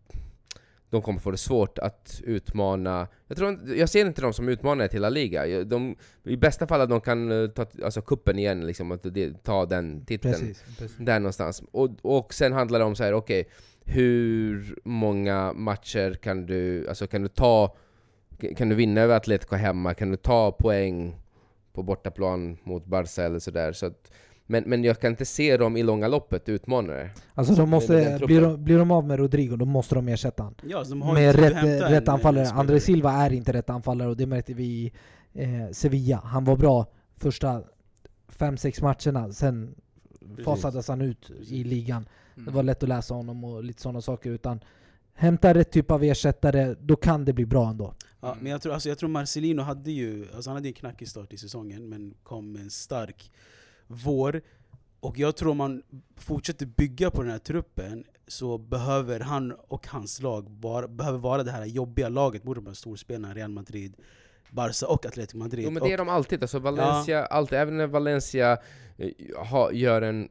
[0.92, 3.08] de kommer få det svårt att utmana...
[3.28, 5.64] Jag, tror, jag ser inte dem som utmanare till La Liga.
[5.64, 9.44] De, I bästa fall att de kan eh, ta alltså, kuppen igen, liksom, att det,
[9.44, 10.34] ta den titeln.
[10.34, 10.96] Precis, precis.
[10.98, 11.62] Där någonstans.
[11.72, 13.48] Och, och sen handlar det om så här, okej,
[13.84, 17.76] hur många matcher kan du, alltså kan du ta,
[18.56, 19.94] kan du vinna över Atletico hemma?
[19.94, 21.16] Kan du ta poäng
[21.72, 23.72] på bortaplan mot Barca eller sådär?
[23.72, 24.10] Så att,
[24.52, 27.10] men, men jag kan inte se dem i långa loppet utmanare.
[27.34, 30.54] Alltså de måste, blir de, blir de av med Rodrigo, då måste de ersätta han.
[30.62, 32.48] Ja, de har Med rätt, rätt anfallare.
[32.48, 34.92] André Silva är inte rätt anfallare och det märkte vi i
[35.32, 36.22] eh, Sevilla.
[36.24, 37.62] Han var bra första
[38.38, 39.74] 5-6 matcherna, sen
[40.20, 40.44] Precis.
[40.44, 42.08] fasades han ut i ligan.
[42.34, 42.44] Mm.
[42.44, 44.30] Det var lätt att läsa honom och lite sådana saker.
[44.30, 44.60] Utan
[45.14, 47.94] hämta rätt typ av ersättare, då kan det bli bra ändå.
[48.20, 51.08] Ja, men jag tror, alltså, jag tror Marcelino hade ju alltså, han hade en knackig
[51.08, 53.30] start i säsongen, men kom med en stark
[53.92, 54.40] vår.
[55.00, 55.82] Och jag tror om man
[56.16, 61.42] fortsätter bygga på den här truppen så behöver han och hans lag vara, behöver vara
[61.42, 63.96] det här jobbiga laget mot de här storspelarna, Real Madrid,
[64.50, 65.64] Barca och Atletico Madrid.
[65.64, 68.58] Jo men det är de alltid, alltså Valencia, alltid, även när Valencia
[69.36, 70.28] ha, gör en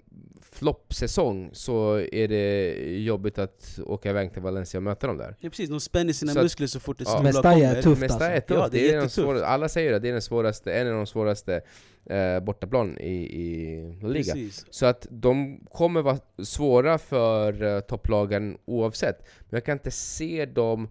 [0.52, 5.36] floppsäsong så är det jobbigt att åka iväg till Valencia och möta dem där.
[5.40, 7.22] ja, precis, de spänner sina Så att- muskler så fort ett Ja.
[7.24, 8.20] Mestalla är tufft alltså.
[8.24, 9.16] är tufft, Ja, det är det är den jättetufft.
[9.16, 11.62] svåra, alla säger det, det är den svåraste, en av de svåraste
[12.06, 14.34] eh, bortaplan i, i La Liga.
[14.34, 14.66] Precis.
[14.70, 19.20] Så att de kommer vara svåra för uh, topplagen oavsett.
[19.40, 20.90] Men jag kan inte se dem...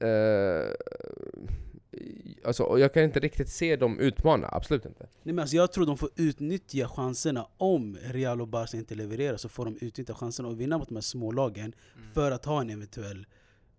[0.00, 0.70] eh,
[2.44, 5.06] alltså, jag kan inte riktigt se dem utmana, absolut inte.
[5.22, 9.36] Nej, men alltså jag tror de får utnyttja chanserna om Real och Barca inte levererar
[9.36, 11.64] så får de utnyttja chanserna och vinna mot de här smålagen
[11.96, 12.12] Mm.
[12.14, 13.26] för att ha en eventuell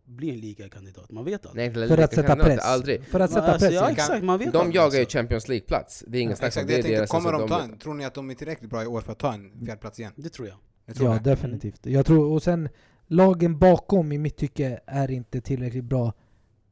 [0.06, 1.11] bli en ligakandidat.
[1.11, 1.76] Man vet aldrig.
[1.77, 2.60] Nej, För att sätta press.
[2.60, 3.03] Aldrig.
[3.03, 3.76] För att sätta alltså, press.
[3.76, 5.18] ja, kan- exakt, man vet De aldrig, jagar ju alltså.
[5.18, 6.72] Champions League-plats, det är ingen snack om det.
[6.73, 7.77] jag är tänkte, kommer alltså, de ta en?
[7.80, 10.11] Tror ni att de är tillräckligt bra i år för att ta en fjärdeplats igen?
[10.15, 10.57] Det tror jag.
[10.85, 11.30] Jag tror Ja, det.
[11.30, 11.85] definitivt.
[11.85, 12.69] Jag tror, och sen,
[13.07, 16.14] lagen bakom i mitt tycke är inte tillräckligt bra.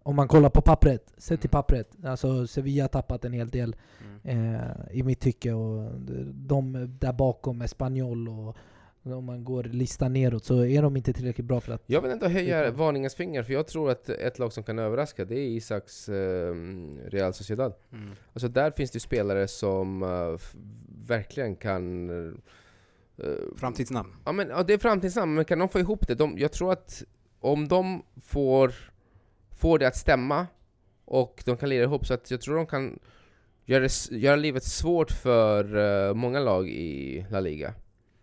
[0.06, 1.52] Om man kollar på pappret, sett till Mm.
[1.52, 1.90] pappret.
[2.06, 3.76] Alltså Sevilla har tappat en hel del
[4.24, 4.56] Mm.
[4.56, 4.62] eh,
[4.92, 5.54] i mitt tycke.
[5.54, 5.92] Och
[6.34, 8.56] de där bakom, Espanyol och
[9.04, 11.84] om man går listan neråt så är de inte tillräckligt bra för att...
[11.86, 15.26] Jag vill ändå höja varningens finger, för jag tror att ett lag som kan överraska,
[15.26, 16.56] det är Isaks eh,
[17.06, 17.74] Real Sociedad.
[17.92, 18.12] Mm.
[18.34, 20.56] Alltså där finns det ju spelare som eh, f-
[21.08, 22.10] verkligen kan...
[22.28, 22.34] eh,
[23.56, 24.10] Framtidsnamn.
[24.26, 26.16] ja, men, ja, det är framtidsnamn, men kan de få ihop det?
[26.16, 27.04] De, jag tror att
[27.40, 28.74] om de får,
[29.56, 30.48] får det att stämma
[31.06, 33.00] och de kan lira ihop så att jag tror de kan
[33.66, 35.78] göra, göra livet svårt för
[36.08, 37.74] eh, många lag i La Liga.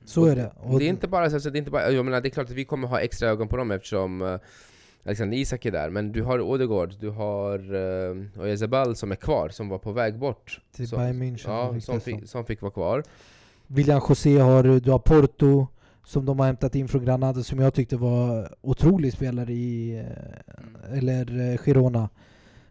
[0.04, 0.52] Så är det.
[0.56, 2.30] Och det är inte bara så att det är inte bara, jag menar, det är
[2.30, 4.38] klart att vi kommer ha extra ögon på dem eftersom uh,
[5.04, 9.48] Alexander Isak är där, men du har Odegaard, du har uh, Oyarzabal som är kvar,
[9.48, 10.60] som var på väg bort.
[10.76, 11.44] till Bayern München.
[11.46, 12.00] Ja, som om.
[12.00, 13.04] fick, som fick vara kvar.
[13.66, 15.66] William José har du har Porto
[16.04, 20.98] som de har hämtat in från Granada som jag tyckte var otrolig spelare i, eh,
[20.98, 22.08] eller eh, Girona.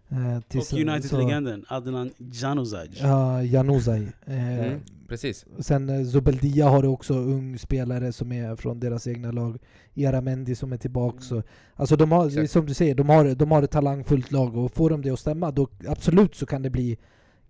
[0.09, 2.89] Eh, Och United-legenden Adnan Januzaj.
[3.01, 4.11] Ja, Januzaj.
[4.25, 5.45] Mm, precis.
[5.59, 9.57] Sen Zubeldia har du också ung spelare som är från deras egna lag.
[9.97, 11.17] Aramendi som är tillbaka.
[11.31, 11.43] Mm.
[11.75, 12.51] Alltså de har, Exakt.
[12.51, 15.19] som du säger, de har, de har ett talangfullt lag och får de det att
[15.19, 16.97] stämma då absolut så kan det bli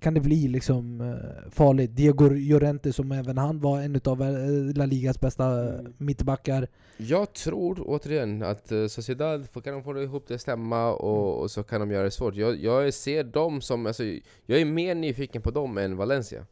[0.02, 1.96] kan det bli liksom eh, farligt.
[1.96, 4.20] Diego Llorente som även han var en av
[4.76, 5.94] La Ligas bästa eh, Mm.
[5.98, 6.68] mittbackar.
[6.98, 11.42] Jag tror återigen att Sociedad, får- kan de få ihop det stämma och, Mm.
[11.42, 12.36] och så kan de göra det svårt.
[12.36, 14.04] Jag, jag ser dem som, alltså,
[14.46, 16.46] jag är mer nyfiken på dem än Valencia.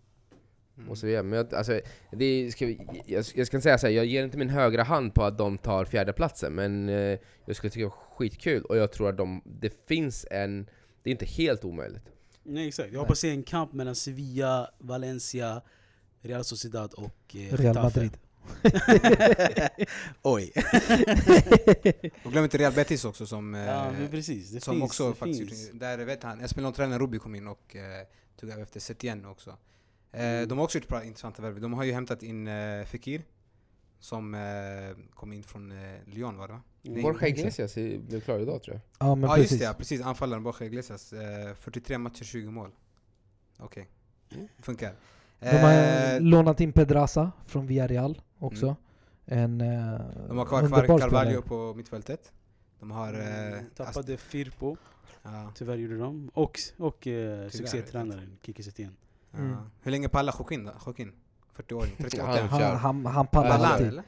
[0.77, 0.89] Mm.
[0.89, 1.23] Och så vidare.
[1.23, 1.79] Men jag, alltså,
[2.11, 2.65] det ska,
[3.05, 5.57] jag, jag ska säga så här, jag ger inte min högra hand på att de
[5.57, 9.17] tar fjärde platsen men eh, jag skulle tycka det var skitkul och jag tror att
[9.17, 10.69] de, det finns en,
[11.03, 12.03] det är inte helt omöjligt.
[12.49, 15.61] Nej exakt, jag hoppas se en kamp mellan Sevilla, Valencia,
[16.21, 17.81] Real Sociedad och eh, Real Getafe.
[17.83, 18.17] Madrid.
[20.21, 20.51] Oj!
[22.23, 23.55] Och glöm inte Real Betis också som...
[23.55, 24.83] eh, ja men precis, det som finns.
[24.83, 25.49] också det faktiskt...
[25.49, 25.69] finns.
[25.73, 28.07] Där vet han, Espelon-tränaren Rubi kom in och eh,
[28.39, 29.49] tog över efter Setien också.
[29.49, 29.55] Eh,
[30.11, 30.47] Mm.
[30.47, 31.61] De har också gjort bra intressanta värv.
[31.61, 33.21] De har ju hämtat in eh, Fekir,
[33.99, 34.41] som eh,
[35.13, 36.61] kom in från eh, Lyon var det va?
[37.01, 39.07] Borja Iglesias blev klar idag tror jag.
[39.09, 39.51] Ja men Ja precis.
[39.51, 40.01] just det, ja, precis.
[40.01, 41.13] Anfallaren Borja Iglesias.
[41.13, 42.71] Eh, 43 matcher, 20 mål.
[43.59, 43.89] Okej,
[44.31, 44.47] Mm.
[44.59, 44.93] funkar.
[45.39, 48.75] De har Eh, lånat in Pedraza från Villarreal också.
[49.25, 49.61] Mm.
[49.61, 50.99] En eh, de har kvar underbar Car- spelare.
[50.99, 52.31] Carvalho på mittfältet.
[52.79, 53.13] De har...
[53.13, 54.77] Eh, Mm, Tappade Firpo,
[55.23, 56.29] ja, tyvärr gjorde de.
[56.33, 58.95] Och, och eh, succétränaren Kiki Setien.
[59.31, 59.37] ja.
[59.39, 59.55] Mm.
[59.81, 60.71] Hur länge pallar Joaquin då?
[60.85, 61.11] Joaquin?
[61.63, 61.91] 40-åring?
[61.97, 62.31] 38?
[62.37, 63.87] Ja, han, han, han pallar alltid.
[63.87, 64.03] eller?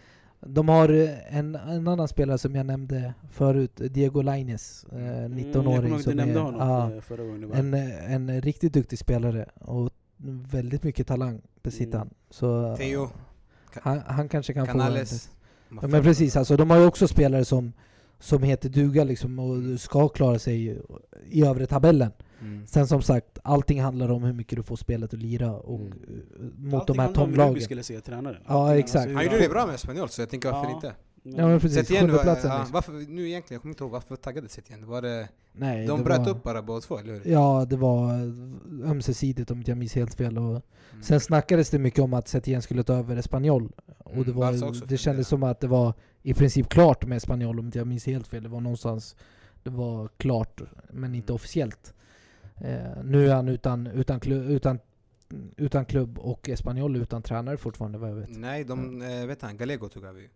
[0.46, 5.34] De har eh, en, en annan spelare som jag nämnde förut, Diego Lainez, eh, Mm,
[5.40, 5.54] 19-åring.
[5.54, 8.74] jag kommer ihåg att du som nämnde är, honom ja, för- en, eh, en riktigt
[8.74, 9.90] duktig spelare och
[10.52, 12.00] väldigt mycket talang besitter Mm.
[12.00, 12.10] han.
[12.30, 13.10] Så Theo,
[13.82, 14.72] han, han kanske kan få...
[14.72, 15.30] Canales.
[15.82, 17.74] Ja, men precis, alltså, de har ju också spelare som,
[18.20, 20.80] som heter duga liksom och ska klara sig
[21.30, 22.12] i övre tabellen.
[22.42, 22.68] Mm.
[22.68, 25.92] Sen som sagt, allting handlar om hur mycket du får spelet att lira och Mm.
[25.92, 27.54] eh, mot Allting de här handlar om hur topplagen.
[27.54, 28.42] du skulle säga tränaren.
[28.48, 29.12] Ja, Allting, exakt.
[29.14, 30.76] Han gjorde det bra med Espanyol så jag tänker varför Ja.
[30.76, 30.94] inte?
[31.24, 32.74] Ja men precis, sjundeplatsen ja, liksom.
[32.74, 34.88] varför, nu egentligen, jag kommer inte ihåg varför taggade Setien?
[34.88, 37.22] Var det, Nej, de det bröt var, upp bara båda två, eller hur?
[37.32, 38.14] Ja, det var
[38.86, 40.38] ömsesidigt om inte jag minns helt fel.
[40.38, 41.04] Och Mm.
[41.04, 43.72] sen snackades det mycket om att Setien skulle ta över Espanyol.
[43.98, 44.98] Och Mm, det, var, det funderar.
[44.98, 45.94] kändes som att det var
[46.24, 48.44] i princip klart med Espanyol om inte jag minns helt fel.
[48.44, 49.16] Det var någonstans,
[49.64, 50.62] det var klart
[50.92, 51.36] men inte Mm.
[51.36, 51.94] officiellt.
[52.64, 54.80] Eh, nu är han utan, utan, klubb, utan,
[55.58, 58.30] utan klubb och Espanyol utan tränare fortfarande vad jag vet.
[58.30, 60.30] Nej, de, eh, vet han, Gallego tog över ju.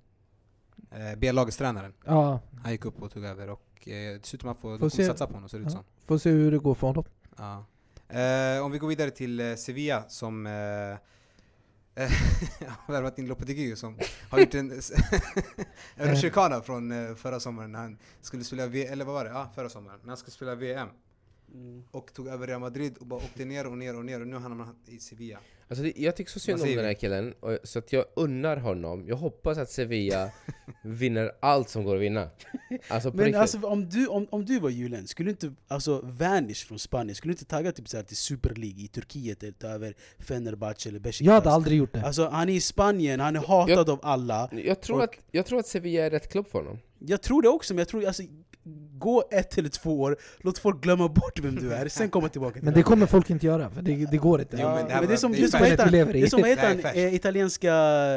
[0.91, 1.93] Eh, B-lagets tränaren.
[2.05, 4.55] Ja, Han gick upp och tog över och eh, det ser ut som att man
[4.55, 5.05] får, Får de kommer se.
[5.05, 5.75] satsa på honom ser det ut Ja.
[5.77, 5.83] som.
[6.05, 7.03] får se hur det går för honom.
[7.37, 7.65] Ja.
[8.19, 10.51] Eh, om vi går vidare till eh, Sevilla som eh,
[12.03, 12.11] eh,
[12.67, 13.97] har värvat in Lopetegui som
[14.29, 14.71] har gjort en,
[15.95, 19.29] rutschkana från eh, förra sommaren när han skulle spela V, eller vad var det?
[19.31, 19.99] Ja, förra sommaren.
[20.01, 20.87] När han skulle spela VM.
[21.53, 21.83] Mm.
[21.91, 24.35] Och tog över Real Madrid och bara åkte ner och ner och ner och nu
[24.37, 25.39] hamnar han i Sevilla.
[25.67, 28.57] Alltså det, jag tycker så synd om den här killen, och, så att jag unnar
[28.57, 29.07] honom.
[29.07, 30.31] Jag hoppas att Sevilla
[30.83, 32.29] vinner allt som går att vinna.
[32.87, 33.35] Alltså Men riktigt.
[33.41, 37.15] alltså, om, du, om, om du var Julen, skulle du inte alltså, vanish från Spanien?
[37.15, 39.95] Skulle du inte tagga typ, så här, till Super League i Turkiet eller ta över
[40.19, 41.25] Fenerbahce eller Besiktas?
[41.25, 42.01] Jag hade aldrig gjort det.
[42.01, 44.49] Alltså han är i Spanien, han är hatad av alla.
[44.51, 46.79] jag, tror och- att, jag tror att Sevilla är rätt klubb för honom.
[46.99, 48.23] Jag tror det också, men jag tror alltså
[48.97, 52.53] Gå ett eller två år, låt folk glömma bort vem du är, sen komma tillbaka
[52.53, 54.57] till Men det kommer folk inte göra, för det, det går inte.
[54.61, 56.13] Jo, men det men det är som, det är som, heter.
[56.13, 57.13] Det är som vad heter han?
[57.13, 57.71] italienska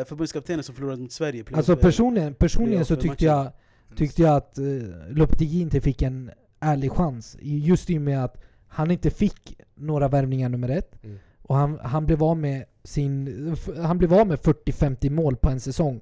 [0.09, 1.45] förbundskaptenen som förlorade mot Sverige.
[1.53, 3.53] Alltså personligen, personligen så tyckte jag,
[3.97, 6.31] tyckte jag att uh, Lopetegui inte fick en
[6.61, 7.37] ärlig chans.
[7.41, 8.37] Just i och med att
[8.69, 11.05] han inte fick några värvningar nummer ett.
[11.05, 11.19] Mm.
[11.43, 13.57] Och han, han blev av med sin...
[13.77, 16.01] Han blev av med 40-50 mål på en säsong.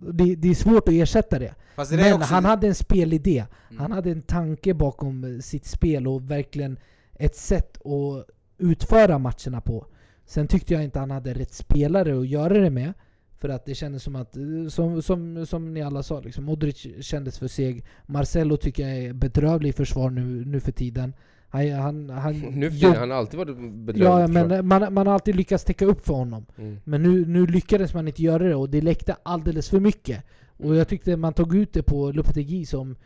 [0.00, 1.54] Det, det är svårt att ersätta det.
[1.76, 3.44] Det Men också, han hade en spelidé.
[3.70, 3.80] Mm.
[3.80, 6.78] Han hade en tanke bakom eh, sitt spel och verkligen
[7.12, 8.26] ett sätt att
[8.58, 9.86] utföra matcherna på.
[10.26, 12.92] Sen tyckte jag inte han hade rätt spelare att göra det med.
[13.38, 16.86] För att det kändes som att, eh, som, som, som ni alla sa, liksom, Modric
[17.00, 17.84] kändes för seg.
[18.06, 21.12] Marcelo tycker jag är bedrövlig i försvar nu, nu för tiden.
[21.54, 24.06] Han, han, han, Nu för han har alltid varit bedrövlig.
[24.06, 26.46] Ja, men man, man har alltid lyckats täcka upp för honom.
[26.56, 26.76] Mm.
[26.84, 30.24] Men nu, nu lyckades man inte göra det och det läckte alldeles för mycket.
[30.56, 32.96] Och jag tyckte man tog ut det på Lopetegui som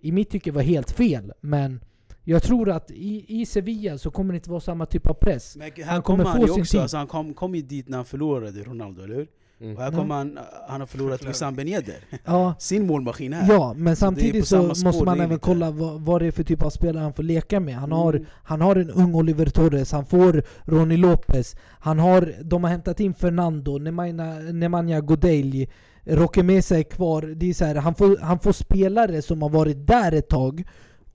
[0.00, 1.32] i mitt tycke var helt fel.
[1.40, 1.80] Men
[2.24, 5.56] jag tror att i, i Sevilla så kommer det inte vara samma typ av press.
[5.56, 6.80] Men här Han kommer han få ju sin också, tid.
[6.80, 9.28] alltså, han kom, kom ju dit när han förlorade Ronaldo, eller hur?
[9.60, 9.76] Mm.
[9.76, 11.96] Och här kommer han, han har förlorat Wissam Ben Yedder.
[12.24, 13.52] Ja, Sin målmaskin här.
[13.54, 16.42] ja men samtidigt så, spår, måste man även lite- kolla vad, vad det är för
[16.44, 17.74] typ av spelare han får leka med.
[17.74, 18.26] Han har, Mm.
[18.44, 23.00] han har en ung Oliver Torres, han får Ronny Lopez, han har, de har hämtat
[23.00, 25.68] in Fernando, Nemanja, Nemanja Godelj,
[26.06, 27.22] Roque Mesa är kvar.
[27.22, 30.64] Det är så här, han, får, han får spelare som har varit där ett tag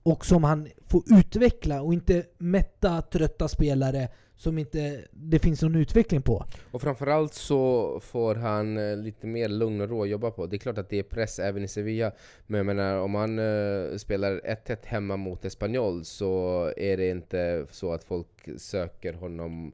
[0.02, 4.08] och som han får utveckla och inte mätta, trötta spelare
[4.40, 6.44] som inte det finns någon utveckling på.
[6.70, 10.46] Och framförallt så får han eh, lite mer lugn och ro att jobba på.
[10.46, 12.12] Det är klart att det är press även i Sevilla,
[12.46, 17.66] men jag menar om han eh, spelar 1-1 hemma mot Espanyol så är det inte
[17.70, 19.72] så att folk söker honom,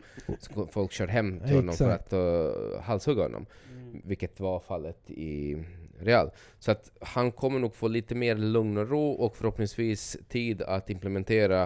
[0.71, 3.47] folk kör hem till honom för att uh, halshugga honom.
[3.73, 4.03] Mm.
[4.05, 5.65] Vilket var fallet i
[5.99, 6.31] Real.
[6.59, 10.91] Så att han kommer nog få lite mer lugn och ro och förhoppningsvis tid att
[10.91, 11.63] implementera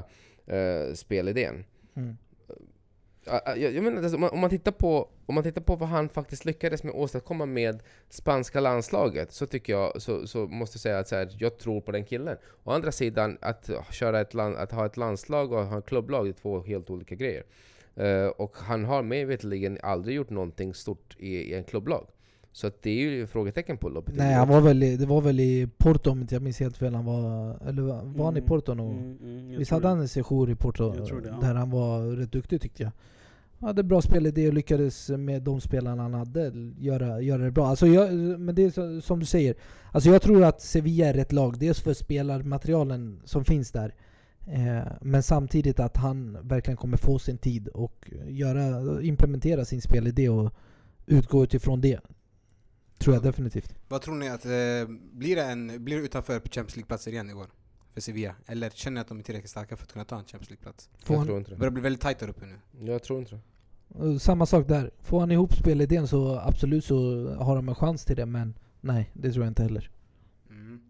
[0.46, 1.64] eh, spelidén.
[1.94, 2.16] Mm.
[3.24, 5.88] Jag, jag menar, alltså, om, man, om, man tittar på, om man tittar på vad
[5.88, 10.76] han faktiskt lyckades med att åstadkomma med spanska landslaget så tycker jag, så, så måste
[10.76, 12.36] jag säga att så här, jag tror på den killen.
[12.64, 16.28] Å andra sidan, att, köra ett land, att ha ett landslag och ha ett klubblag
[16.28, 17.44] är två helt olika grejer.
[18.00, 22.06] Uh, och han har mig veterligen aldrig gjort någonting stort i, i en klubblag.
[22.52, 24.24] Så att det är ju frågetecken på Lopetegui.
[24.24, 26.76] Nej, han var väl, i- det var väl i Porto om inte jag minns helt
[26.76, 26.94] fel.
[26.94, 28.98] Han var, eller var var han i Mm, Porto någon gång?
[29.00, 29.88] mm, mm, Visst hade det.
[29.88, 31.38] han en sejour i Porto det, ja.
[31.40, 32.90] där han var rätt duktig tyckte jag.
[33.58, 37.66] Han hade bra spelidé och lyckades med de spelarna han hade göra, göra det bra.
[37.66, 39.54] Alltså jag, men det är så, som du säger,
[39.92, 41.58] alltså jag tror att Sevilla är rätt lag.
[41.58, 43.94] Dels för spelarmaterialen som finns där.
[44.46, 50.28] Eh, men samtidigt att han verkligen kommer få sin tid och göra, implementera sin spelidé
[50.28, 50.52] och
[51.06, 52.00] utgå utifrån det.
[53.00, 53.74] Tror jag definitivt.
[53.88, 54.50] Vad tror ni att, eh,
[55.12, 57.46] blir det en, blir det utanför Champions League-platser igen i år?
[57.94, 58.34] För Sevilla?
[58.46, 60.88] Eller känner ni att de är tillräckligt starka för att kunna ta en Champions League-plats?
[61.04, 61.58] Får Jag han, tror inte Det det.
[61.58, 62.86] börjar bli väldigt tajt där uppe nu.
[62.92, 63.40] Jag tror inte det.
[63.98, 64.90] Och Samma sak där.
[65.02, 69.10] Får han ihop spelidén så absolut så har de en chans till det, men nej,
[69.14, 69.90] det tror jag inte heller.
[70.50, 70.80] Mm.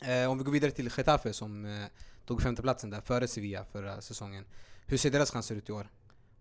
[0.00, 1.84] Eh, om vi går vidare till Getafe som eh,
[2.26, 4.44] tog femteplatsen där före Sevilla förra säsongen.
[4.86, 5.88] Hur ser deras chanser ut i år?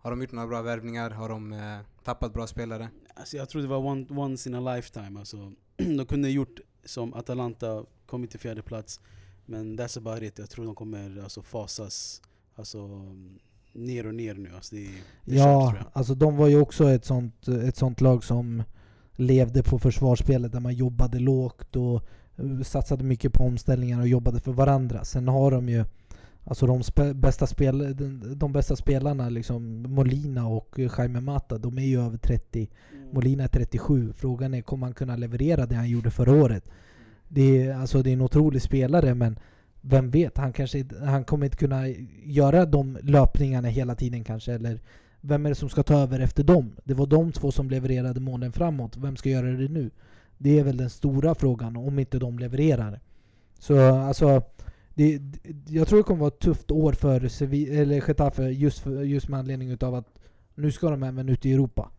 [0.02, 1.10] Har de gjort några bra värvningar?
[1.10, 2.90] Har de eh, tappat bra spelare?
[3.16, 5.20] Alltså jag tror det var one, once in a lifetime.
[5.20, 9.00] Alltså, de kunde gjort som Atalanta kom inte fjärde plats
[9.46, 12.22] Men that's about it, jag tror de kommer alltså, fasas
[12.56, 12.90] alltså,
[13.74, 14.50] ner och ner nu.
[14.56, 15.86] Alltså, det, är- det är kört, Ja, jag.
[15.94, 18.64] alltså de var ju också ett sånt, ett sånt lag som
[19.16, 22.04] levde på försvarsspelet där man jobbade lågt och
[22.36, 25.06] eh, satsade mycket på omställningar och jobbade för varandra.
[25.06, 25.86] Sen har de ju
[26.44, 31.78] Alltså de, spe, bästa, spel, de, de bästa spelarna, liksom Molina och Jaime Mata, de
[31.78, 32.70] är ju över 30.
[33.12, 34.14] Molina är 37.
[34.14, 36.64] Frågan är, kommer han kunna leverera det han gjorde förra året?
[37.28, 39.40] Det är, alltså, det är en otrolig spelare, men
[39.82, 40.38] vem vet?
[40.38, 41.88] Han, kanske, han kommer inte kunna
[42.24, 44.54] göra de löpningarna hela tiden kanske.
[44.54, 44.80] Eller
[45.22, 46.72] vem är det som ska ta över efter dem?
[46.84, 48.98] Det var de två som levererade målen framåt.
[48.98, 49.92] Vem ska göra det nu?
[50.38, 53.00] Det är väl den stora frågan, om inte de levererar.
[53.60, 54.44] Så alltså,
[54.94, 55.20] det,
[55.70, 59.28] jag tror det kommer vara ett tufft år för Sevi, eller Getafe just, för, just
[59.30, 60.08] med anledning utav att
[60.56, 61.92] nu ska de även ut i Europa.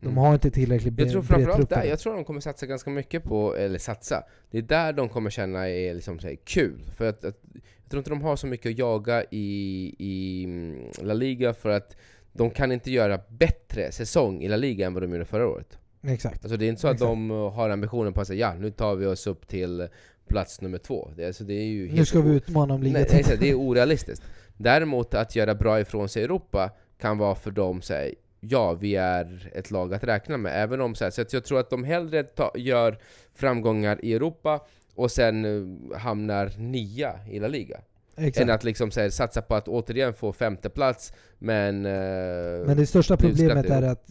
[0.00, 0.16] De Mm.
[0.18, 2.90] har inte tillräckligt Jag bre- tror bred framförallt där, jag tror de kommer satsa ganska
[2.90, 6.80] mycket på, eller satsa, det är där de kommer känna är liksom så här, kul.
[6.96, 7.36] För att, att,
[7.82, 11.68] jag tror inte de har så mycket att jaga i, i mm, La Liga för
[11.70, 11.96] att
[12.32, 15.78] de kan inte göra bättre säsong i La Liga än vad de gjorde förra året.
[16.02, 16.44] Exakt.
[16.44, 17.08] Alltså det är inte så att Exakt.
[17.10, 19.88] de har ambitionen på att säga ja, nu tar vi oss upp till
[20.28, 21.10] plats nummer två.
[21.16, 23.18] Det, alltså, det är ju Nu ska vi utmana om ligatiteln.
[23.20, 24.24] exakt, det är orealistiskt.
[24.56, 28.72] Däremot att göra bra ifrån sig i Europa kan vara för dem så här, ja,
[28.72, 30.62] vi är ett lag att räkna med.
[30.62, 32.98] Även om så, här, så att jag tror att de hellre ta, gör
[33.34, 34.60] framgångar i Europa
[34.94, 37.80] och sen eh, hamnar nia i La Liga.
[38.16, 38.42] Exakt.
[38.42, 41.86] Än att liksom så här, satsa på att återigen få femte plats men...
[41.86, 44.10] eh, Men det största problemet är att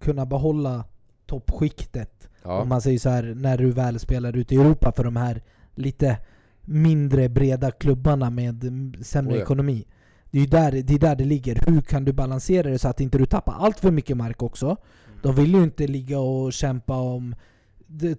[0.00, 0.84] kunna behålla
[1.26, 2.19] toppskiktet.
[2.42, 2.60] Ja.
[2.62, 5.42] Om man säger så här när du väl spelar ute i Europa för de här
[5.74, 6.18] lite
[6.64, 9.42] mindre breda klubbarna med mm, sämre Oh ja.
[9.42, 9.86] ekonomi.
[10.30, 11.62] Det är ju där det, är där det ligger.
[11.66, 14.76] Hur kan du balansera det så att inte du tappar allt för mycket mark också?
[15.22, 17.34] De vill ju inte ligga och kämpa om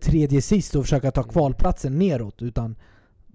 [0.01, 2.41] tredje sist och försöka ta kvalplatsen neråt.
[2.41, 2.75] Utan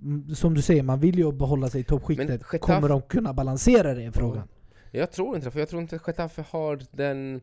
[0.03, 2.43] mm, som du säger, man vill ju behålla sig i toppskiktet.
[2.43, 4.05] Getafe- Kommer de kunna balansera det?
[4.05, 4.49] är Frågan.
[4.91, 7.41] Jag tror inte det, för jag tror inte att Getafe har den...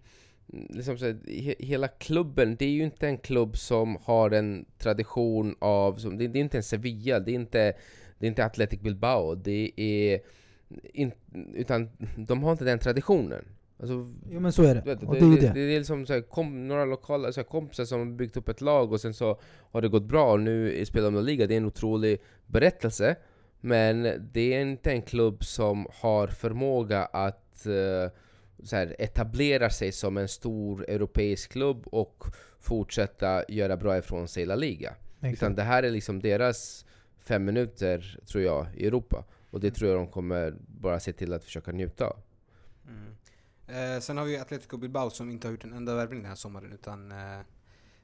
[0.70, 5.56] Liksom så he, hela klubben, det är ju inte en klubb som har en tradition
[5.60, 5.96] av...
[5.96, 7.74] Som, det, det är inte en Sevilla, det är inte,
[8.20, 10.20] det är inte Athletic Bilbao, det är...
[10.94, 11.12] In,
[11.54, 13.46] utan de har inte den traditionen.
[13.80, 14.82] Alltså, Jo men så är det.
[14.82, 15.54] vet, Och det, det är det, det.
[15.54, 18.50] det är liksom så här, kom, några lokala så här, kompisar som har byggt upp
[18.50, 19.40] ett lag och sen så
[19.72, 21.48] har det gått bra och nu spelar de Liga.
[21.48, 23.16] Det är en otrolig berättelse.
[23.62, 24.04] Men
[24.34, 28.12] det är inte en klubb som har förmåga att eh,
[28.64, 32.24] så här, etablera sig som en stor europeisk klubb och
[32.60, 34.96] fortsätta göra bra ifrån sig i La Liga.
[35.18, 35.56] Utan Exakt.
[35.56, 36.86] det här är liksom deras
[37.18, 39.26] fem minuter, tror jag, i Europa.
[39.50, 42.18] Och det tror jag de kommer bara se till att försöka njuta av.
[42.88, 43.16] Mm.
[43.68, 46.36] Eh, sen har vi Atletico Bilbao som inte har gjort en enda värvning den här
[46.36, 47.40] sommaren utan eh,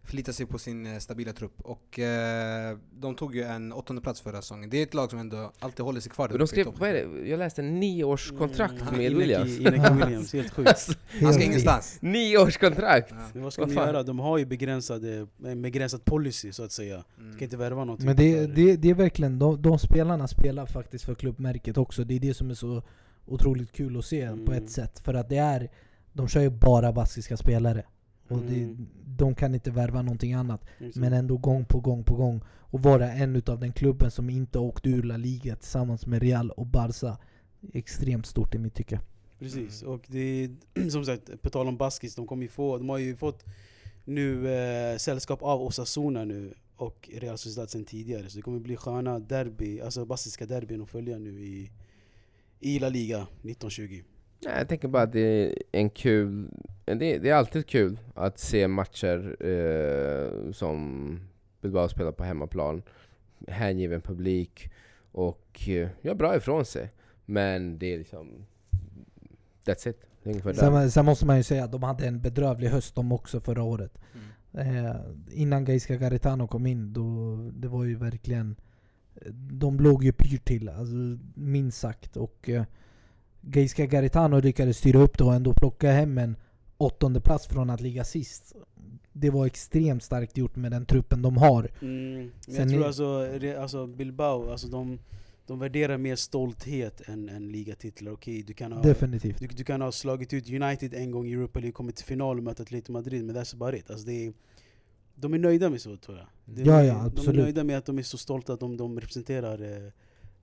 [0.09, 1.61] förlitar sig på sin eh, stabila trupp.
[1.61, 4.69] Och eh, de tog ju en åttonde plats förra säsongen.
[4.69, 6.93] Det är ett lag som ändå alltid håller sig kvar där de skrev, vad är
[6.93, 7.29] det?
[7.29, 9.59] Jag läste nioårskontrakt Mm, med Williams.
[9.59, 10.69] Inaki Williams, helt sjukt.
[10.69, 11.97] Alltså, Han ska ingenstans.
[12.01, 13.07] Nioårskontrakt!
[13.11, 13.29] Ja.
[13.33, 14.03] Men vad ska Vad de göra?
[14.03, 17.03] De har ju begränsade, en begränsad policy så att säga.
[17.17, 17.37] De Mm.
[17.37, 18.05] kan inte värva någonting.
[18.05, 22.03] Men det, det, det är verkligen, de, de spelarna spelar faktiskt för klubbmärket också.
[22.03, 22.83] Det är det som är så
[23.25, 24.63] otroligt kul att se på Mm.
[24.63, 24.99] ett sätt.
[24.99, 25.69] För att det är,
[26.13, 27.83] de kör ju bara baskiska spelare.
[28.29, 28.87] Och det, Mm.
[29.17, 30.65] de kan inte värva någonting annat.
[30.95, 32.41] Men ändå gång på gång på gång.
[32.71, 36.51] Och vara en utav den klubben som inte åkt ur La Liga tillsammans med Real
[36.51, 37.17] och Barca.
[37.73, 38.99] Extremt stort i mitt tycke.
[39.39, 42.89] Precis, och det är som sagt, på tal om baskis, de, kommer ju få, de
[42.89, 43.45] har ju fått
[44.05, 48.29] nu eh, sällskap av Osasuna nu och Real Sociedad sen tidigare.
[48.29, 51.71] Så det kommer bli sköna derby, alltså baskiska derbyn att följa nu i,
[52.59, 54.01] i La Liga 1920.
[54.45, 56.49] Nej, jag tänker bara att det är en kul...
[56.85, 61.19] Det, det är alltid kul att se matcher eh, som
[61.61, 62.81] Bilbao spelar på hemmaplan.
[63.47, 64.71] Hängiven publik
[65.11, 66.91] och eh, gör bra ifrån sig.
[67.25, 68.45] Men det är liksom...
[69.65, 70.05] That's it.
[70.23, 70.53] Är.
[70.53, 73.63] Sen, sen måste man ju säga att de hade en bedrövlig höst de också förra
[73.63, 73.99] året.
[74.53, 74.85] Mm.
[74.85, 74.95] Eh,
[75.31, 78.55] innan Gaisca Garitano kom in, då, det var ju verkligen...
[79.51, 80.95] De låg ju pyrt till, alltså,
[81.33, 82.17] minst sagt.
[82.17, 82.63] Och eh,
[83.41, 86.35] Gaisca Garitano lyckades styra upp det och ändå plocka hem en
[86.77, 88.55] åttonde plats från att ligga sist.
[89.13, 91.71] Det var extremt starkt gjort med den truppen de har.
[91.81, 94.99] Mm, men Sen jag tror alltså, alltså Bilbao, alltså de,
[95.47, 98.11] de värderar mer stolthet än, än ligatitlar.
[98.11, 99.39] Okej, du kan ha Definitivt.
[99.39, 102.37] Du, du kan ha slagit ut United en gång i Europa League, kommit till final
[102.37, 103.89] och mött Atletico Madrid, men that's about it.
[103.89, 104.33] Alltså det är,
[105.15, 106.27] de är nöjda med så tror jag.
[106.45, 107.39] Det, Ja, ja, De absolut.
[107.39, 109.85] är nöjda med att de är så stolta att de, de representerar eh,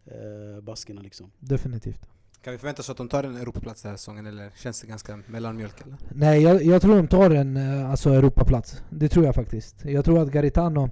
[0.05, 1.31] eh, baskerna liksom.
[1.39, 2.09] Definitivt.
[2.42, 4.86] Kan vi förvänta oss att de tar en Europaplats den här säsongen eller känns det
[4.86, 5.96] ganska mellanmjölk eller?
[6.14, 8.82] Nej, jag, jag tror de tar en eh, alltså Europaplats.
[8.90, 9.84] Det tror jag faktiskt.
[9.84, 10.90] Jag tror att Garitano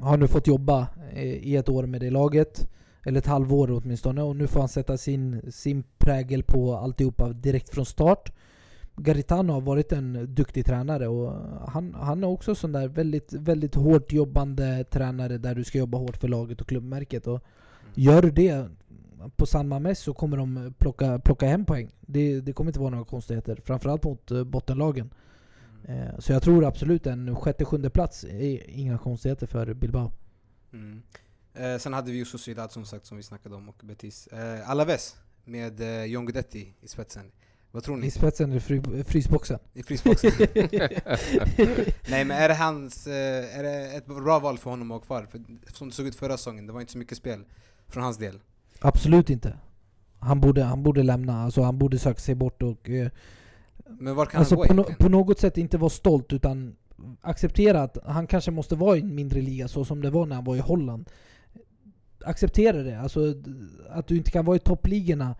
[0.00, 2.68] har nu fått jobba eh, i ett år med det laget.
[3.04, 4.22] Eller ett halvår åtminstone.
[4.22, 8.32] Och nu får han sätta sin, sin prägel på alltihopa direkt från start.
[8.96, 11.32] Garitano har varit en duktig tränare och
[11.68, 15.98] han, han är också sån där väldigt, väldigt hårt jobbande tränare där du ska jobba
[15.98, 17.26] hårt för laget och klubbmärket.
[17.26, 17.40] Och
[17.94, 18.68] gör du det
[19.36, 21.90] på San Mames så kommer de plocka, plocka hem poäng.
[22.00, 23.58] Det, det kommer inte vara några konstigheter.
[23.64, 25.14] Framförallt mot eh, bottenlagen.
[25.84, 30.12] Eh, Så jag tror absolut en sjätte, sjunde plats är inga konstigheter för Bilbao.
[30.72, 31.02] Mm.
[31.54, 34.26] Eh, sen hade vi ju Sociedad som sagt som vi snackade om och Betis.
[34.26, 37.32] Eh, Alaves med eh, John Guidetti i spetsen.
[37.70, 38.06] Vad tror ni?
[38.06, 39.58] I spetsen eller fry, frysboxen.
[39.74, 40.30] I frysboxen?
[42.08, 45.06] Nej men är det hans, eh, är det ett bra val för honom att ha
[45.06, 45.26] kvar?
[45.30, 45.40] För
[45.72, 47.44] som det såg ut förra säsongen, det var inte så mycket spel
[47.86, 48.40] från hans del.
[48.82, 49.56] Absolut inte.
[50.18, 53.08] Han borde, han borde lämna, alltså han borde söka sig bort och eh,
[53.86, 56.76] Men var kan alltså han gå på, no, på något sätt inte vara stolt utan
[57.20, 60.34] acceptera att han kanske måste vara i en mindre liga så som det var när
[60.34, 61.10] han var i Holland.
[62.24, 63.00] Acceptera det.
[63.00, 63.34] Alltså
[63.90, 65.34] att du inte kan vara i toppligorna,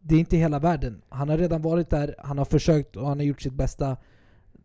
[0.00, 1.02] det är inte hela världen.
[1.08, 3.96] Han har redan varit där, han har försökt och han har gjort sitt bästa.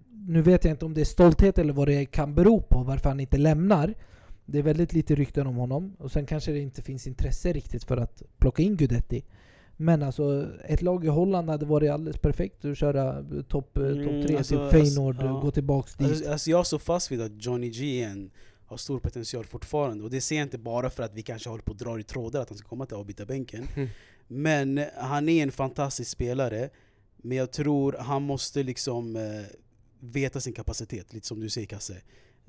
[0.10, 3.10] Nu vet jag inte om det är stolthet eller vad det kan bero på, varför
[3.10, 3.94] han inte lämnar.
[4.50, 5.96] Det är väldigt lite rykten om honom.
[6.00, 9.24] Och sen kanske det inte finns intresse riktigt för att plocka in Gudetti.
[9.78, 14.28] Men alltså, ett lag i Holland hade varit alldeles perfekt att köra topp Mm, top
[14.28, 15.40] tre alltså, till Feyenoord, alltså, ja.
[15.40, 16.08] gå tillbaks dit.
[16.08, 18.32] Alltså, alltså jag står fast vid att Johnny G en-
[18.66, 20.04] har stor potential fortfarande.
[20.04, 22.04] Och det ser jag inte bara för att vi kanske håller på att dra i
[22.04, 23.68] trådar att han ska komma till avbytarbänken.
[23.76, 23.90] Mm.
[24.30, 26.70] Men han är en fantastisk spelare.
[27.18, 29.22] Men jag tror han måste liksom eh,
[30.00, 31.98] veta sin kapacitet, lite som du säger Kasse.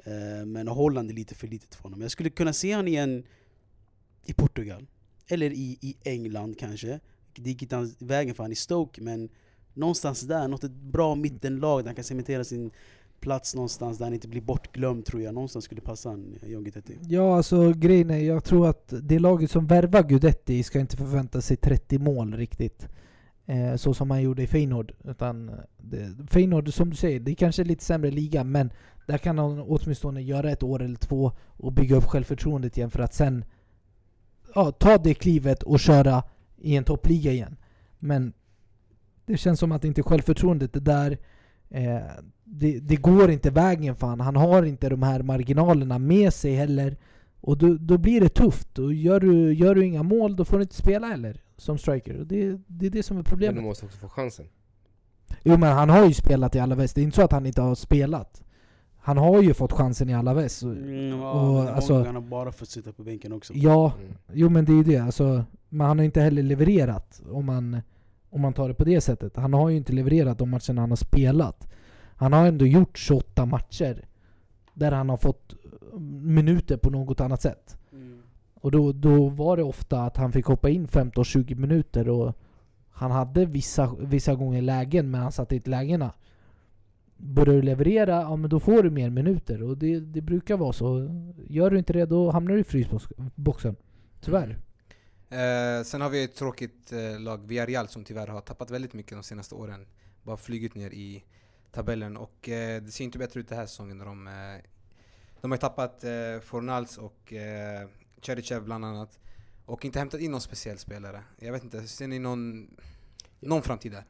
[0.04, 2.00] Eh, men Holland är lite för litet för honom.
[2.00, 3.22] Jag skulle kunna se honom igen
[4.24, 4.86] i Portugal.
[5.28, 7.00] Eller i, i England kanske.
[7.34, 9.28] Det gick inte vägen för han i Stoke, men
[9.74, 12.70] någonstans där, något ett bra mittenlag där han kan cementera sin
[13.20, 15.34] plats någonstans där han inte blir bortglömd tror jag.
[15.34, 16.98] Någonstans skulle passa han, John Guidetti.
[17.08, 21.40] Ja, alltså grejen är, jag tror att det laget som värvar Gudetti ska inte förvänta
[21.40, 22.88] sig 30 mål riktigt.
[23.46, 24.92] Eh, så som han gjorde i Feyenoord.
[25.04, 28.70] Utan det, Feyenoord, som du säger, det är kanske är lite sämre liga, men
[29.08, 33.00] där kan han åtminstone göra ett år eller två och bygga upp självförtroendet igen för
[33.00, 33.44] att sen
[34.54, 36.22] ja, ta det klivet och köra
[36.56, 37.56] i en toppliga igen.
[37.98, 38.32] Men
[39.26, 41.18] det känns som att inte självförtroendet är där.
[41.68, 42.00] Eh,
[42.44, 44.20] det, det går inte vägen för han.
[44.20, 46.96] Han har inte de här marginalerna med sig heller.
[47.40, 48.78] Och då, då blir det tufft.
[48.78, 52.20] Och gör du, gör du inga mål, då får du inte spela heller som striker.
[52.20, 53.56] Och det, det är det som är Men problemet.
[53.56, 54.46] du måste också få chansen.
[55.42, 57.62] Jo men han har ju spelat i Alaves, det är inte så att han inte
[57.62, 58.42] har spelat.
[59.08, 60.62] Han har ju fått chansen i Alaves.
[60.62, 63.52] Och, Mm, ja, och, men alltså- han har bara fått sitta på bänken också.
[63.56, 64.12] ja, Mm.
[64.32, 64.98] jo men det är ju det.
[64.98, 67.80] Alltså, men han har inte heller levererat om man,
[68.30, 69.36] om man tar det på det sättet.
[69.36, 71.68] Han har ju inte levererat de matcherna han har spelat.
[72.16, 74.04] Han har ändå gjort 28 matcher
[74.74, 75.54] där han har fått
[76.22, 77.76] minuter på något annat sätt.
[77.92, 78.18] Mm.
[78.54, 82.34] Och då, då var det ofta att han fick hoppa in 15-20 minuter och
[82.90, 86.12] han hade vissa, vissa gånger lägen men han satte inte lägena.
[87.20, 90.72] Börjar du leverera, ja men då får du mer minuter och det, det brukar vara
[90.72, 91.10] så.
[91.48, 93.76] Gör du inte det då hamnar du i frysboxen.
[94.20, 94.58] Tyvärr.
[95.30, 99.12] Eh, sen har vi ett tråkigt eh, lag, Villarreal, som tyvärr har tappat väldigt mycket
[99.12, 99.86] de senaste åren.
[100.22, 101.24] Bara flugit ner i
[101.72, 103.98] tabellen och eh, det ser inte bättre ut den här säsongen.
[103.98, 104.64] När de, eh,
[105.40, 107.88] de har tappat eh, Fornals och eh,
[108.22, 109.18] Cherichev bland annat.
[109.66, 111.22] Och inte hämtat in någon speciell spelare.
[111.38, 112.76] Jag vet inte, ser ni någon,
[113.40, 114.04] någon framtid där?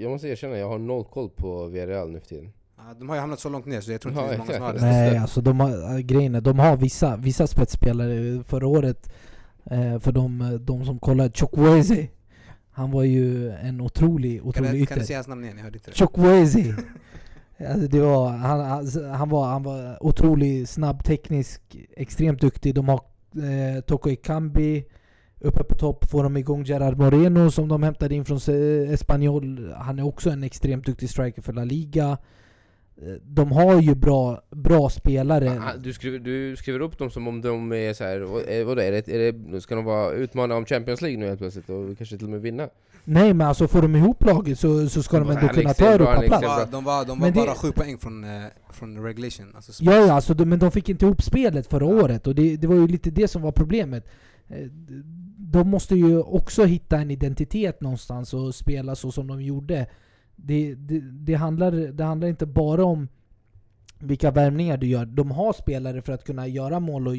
[0.00, 2.52] Jag måste erkänna, jag har noll koll på Villarreal nu för tiden.
[2.76, 4.38] Ja, de har ju hamnat så långt ner så jag tror inte Ja, det är
[4.38, 4.80] så många som har det.
[4.80, 8.42] Nej, alltså de har, äh, grejen är, de har vissa, vissa spetsspelare.
[8.44, 9.12] Förra året,
[9.70, 12.08] eh, för de, de som kollade, Chukwueze.
[12.70, 14.86] Han var ju en otrolig, Kan, otrolig du, ytter.
[14.86, 15.56] kan du säga hans namn igen?
[15.56, 15.96] Jag hörde inte det.
[15.96, 16.76] Chukwueze.
[17.70, 18.60] Alltså det var, han,
[19.14, 21.62] han- var, han var otroligt snabb, teknisk,
[21.96, 22.74] extremt duktig.
[22.74, 23.00] De har
[23.36, 24.84] eh, Toko Ekambi
[25.40, 26.10] uppe på topp.
[26.10, 29.72] Får de igång Gerard Moreno som de hämtade in från Se- Espanyol.
[29.76, 32.18] Han är också en extremt duktig striker för La Liga.
[33.02, 35.62] Eh, De har ju bra, bra spelare.
[35.64, 38.64] Ah, Du skriver, du skriver upp dem som om de är så här, vad- eh,
[38.66, 41.70] vadå, är det, är det, ska de vara utmana om Champions League nu helt plötsligt
[41.70, 42.68] och kanske till och med vinna?
[43.04, 45.92] Nej men alltså får de ihop laget så, så ska de ändå kunna ta De
[45.94, 46.32] Europaplats.
[46.32, 48.30] extremt var, de var, de var Men det- bara sju poäng från, eh,
[48.72, 49.46] från regulation.
[49.54, 52.02] Alltså, Ja, ja alltså, de, men de fick inte ihop spelet förra Ja.
[52.04, 54.06] året och det, det var ju lite det som var problemet.
[55.56, 59.86] De måste ju också hitta en identitet någonstans och spela så som de gjorde.
[60.36, 63.08] Det, det, det, handlar, det handlar inte bara om
[63.98, 65.04] vilka värvningar du gör.
[65.06, 67.14] De har spelare för att kunna göra mål och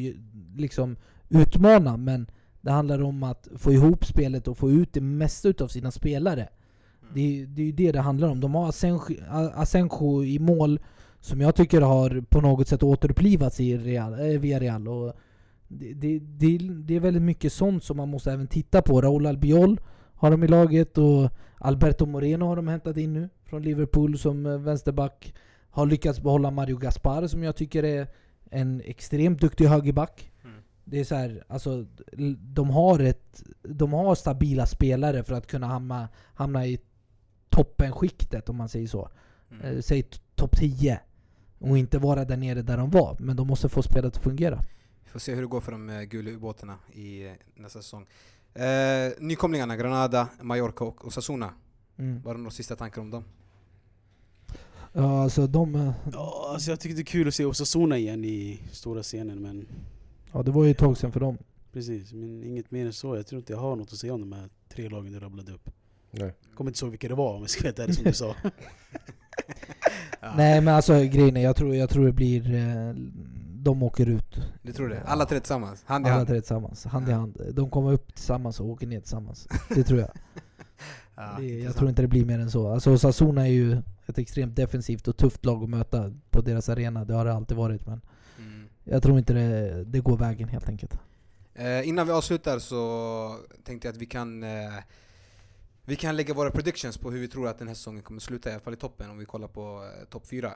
[0.56, 0.96] liksom
[1.28, 2.26] utmana, men
[2.60, 6.48] det handlar om att få ihop spelet och få ut det mesta utav sina spelare.
[7.14, 8.40] Det, är- det är ju det det handlar om.
[8.40, 8.68] De har
[9.54, 10.80] Asenjo i mål
[11.20, 14.88] som jag tycker har på något sätt återupplivats i Real, eh, via Real.
[14.88, 15.14] Och
[15.68, 19.00] det, det, det, det är väldigt mycket sånt som man måste även titta på.
[19.00, 19.80] Raúl Albiol
[20.14, 24.46] har de i laget och Alberto Moreno har de hämtat in nu från Liverpool som
[24.46, 25.34] eh, vänsterback.
[25.70, 28.08] Har lyckats behålla Mario Gaspar som jag tycker är
[28.50, 30.32] en extremt duktig högerback.
[30.44, 30.56] Mm.
[30.84, 31.86] Det är så här, alltså,
[32.38, 36.78] de har, ett, de har stabila spelare för att kunna hamna, hamna i
[37.48, 39.10] toppenskiktet om man säger så.
[39.50, 39.76] Mm.
[39.76, 40.02] Eh, säg
[40.34, 41.00] topp 10.
[41.58, 43.16] Och inte vara där nere där de var.
[43.20, 44.64] Men de måste få spelet att fungera.
[45.08, 48.06] Vi får se hur det går för de eh, gula ubåtarna i eh, nästa säsong.
[48.54, 51.50] Eh, nykomlingarna, Granada, Mallorca och Osasuna.
[51.96, 52.20] Mm.
[52.22, 53.24] Bara några sista tankar om dem?
[54.92, 55.74] Ja, alltså de...
[55.74, 59.42] eh, Ja, alltså jag tycker det är kul att se Osasuna igen i stora scenen
[59.42, 59.66] men
[60.32, 61.38] Ja, det var ju ett tag sedan för dem.
[61.72, 63.16] precis, men inget mer än så.
[63.16, 65.52] Jag tror inte jag har något att säga om de här tre lagen du rabblade
[65.52, 65.70] upp.
[66.10, 66.34] Nej.
[66.54, 68.34] Kommer inte ihåg vilka det var om jag ska helt ärlig som du sa.
[70.20, 72.54] Ja, Nej men alltså grejen är, jag tror, jag tror det blir...
[72.54, 72.94] Eh,
[73.62, 74.36] de åker ut.
[74.62, 75.02] Du tror det?
[75.06, 75.82] Alla tre tillsammans?
[75.86, 76.28] Hand i Alla hand?
[76.28, 76.84] tre tillsammans.
[76.84, 77.40] Hand i hand.
[77.52, 79.48] De kommer upp tillsammans och åker ner tillsammans.
[79.68, 80.10] Det tror jag.
[81.20, 82.68] Ja, det, jag tror inte det blir mer än så.
[82.72, 87.04] Alltså Osasuna är ju ett extremt defensivt och tufft lag att möta på deras arena.
[87.04, 88.00] Det har det alltid varit men
[88.38, 88.68] Mm.
[88.84, 90.98] jag tror inte det, det går vägen helt enkelt.
[91.54, 94.48] Eh, innan vi avslutar så tänkte jag att vi kan eh,
[95.84, 98.50] Vi kan lägga våra predictions på hur vi tror att den här säsongen kommer sluta,
[98.50, 100.52] i alla fall i toppen om vi kollar på eh, topp 4.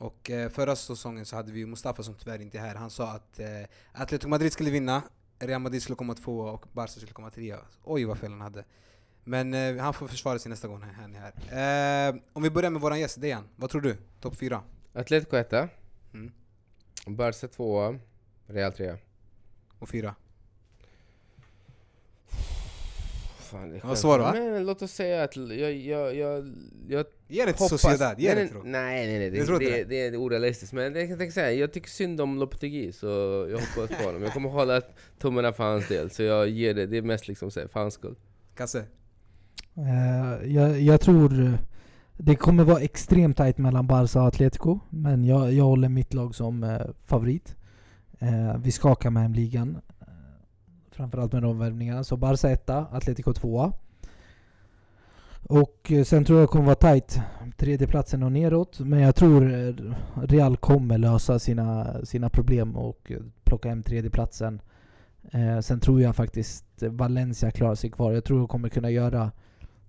[0.00, 2.74] Och eh, förra säsongen så hade vi Mustafa som tyvärr inte är här.
[2.74, 3.46] Han sa att eh,
[3.92, 5.02] Atletico Madrid skulle vinna,
[5.38, 7.58] Real Madrid skulle komma tvåa och Barca skulle komma trea.
[7.84, 8.64] Oj vad fel han hade.
[9.24, 12.08] Men eh, han får försvara sig nästa gång han är här.
[12.08, 13.96] Eh, om vi börjar med våran gäst Dejan, vad tror du?
[14.20, 14.62] Topp 4?
[14.92, 15.68] Atletico etta,
[16.14, 16.32] Mm.
[17.06, 17.98] Barca tvåa,
[18.46, 18.98] Real trea.
[19.78, 20.14] Och 4?
[23.38, 23.98] Fan, det är var skönt.
[23.98, 24.32] svår, va?
[24.32, 26.54] Men låt oss säga att jag, jag, jag,
[26.88, 27.80] jag Ge det till hoppas...
[27.80, 28.72] Sociedad, ge nej, det till dem.
[28.72, 30.06] nej, nej, nej, det, det, det, det?
[30.06, 30.72] är orealistiskt.
[30.72, 33.06] Men jag tänkte säga, jag tycker synd om Lopetegui, så
[33.50, 34.22] jag hoppas på honom.
[34.22, 34.80] Jag kommer hålla
[35.18, 36.86] tummarna för hans del, så jag ger det.
[36.86, 38.14] Det är mest liksom så här, för hans skull.
[38.54, 38.84] Kasse?
[39.76, 41.58] Eh, jag, jag tror
[42.16, 44.78] det kommer vara extremt tajt mellan Barca och Atletico.
[44.90, 47.56] Men jag, jag håller mitt lag som eh, favorit.
[48.18, 49.78] Eh, vi skakar med ligan.
[50.00, 50.06] Eh,
[50.90, 52.04] framförallt med de värvningarna.
[52.04, 53.72] Så Barca etta, Atletico tvåa.
[55.42, 57.20] Och eh, sen tror jag det kommer vara tajt.
[57.56, 58.78] Tredjeplatsen och neråt.
[58.80, 59.74] Men jag tror eh,
[60.22, 64.60] Real kommer lösa sina, sina problem och eh, plocka hem tredjeplatsen.
[65.32, 68.12] Eh, sen tror jag faktiskt Valencia klarar sig kvar.
[68.12, 69.30] Jag tror de kommer kunna göra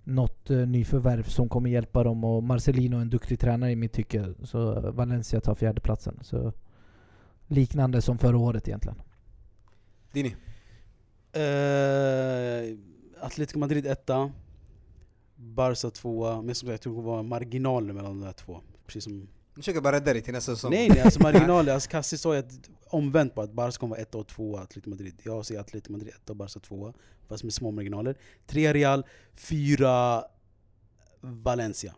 [0.04, 2.24] något eh, nyförvärv som kommer hjälpa dem.
[2.24, 4.34] Och Marcelino är en duktig tränare i mitt tycke.
[4.42, 6.18] Så Valencia tar fjärdeplatsen.
[6.22, 6.52] Så
[7.46, 9.02] liknande som förra året egentligen.
[10.12, 10.36] Dini?
[11.32, 12.76] Eh,
[13.20, 14.30] Atletico Madrid etta,
[15.42, 18.60] Barca tvåa, men som sagt jag tror det vara marginaler mellan de där två.
[18.86, 20.70] Precis som Nu försöker jag bara rädda dig till nästa säsong.
[20.70, 21.72] Nej nej, alltså marginaler.
[21.72, 24.90] Alltså Kassi sa ju att omvänt på att Barca kommer vara etta och tvåa, Atletico
[24.90, 25.14] Madrid.
[25.22, 26.92] Jag säger Atletico Madrid etta och Barca tvåa,
[27.28, 28.16] fast med små marginaler.
[28.46, 30.24] Tre Real, fyra
[31.20, 31.94] Valencia.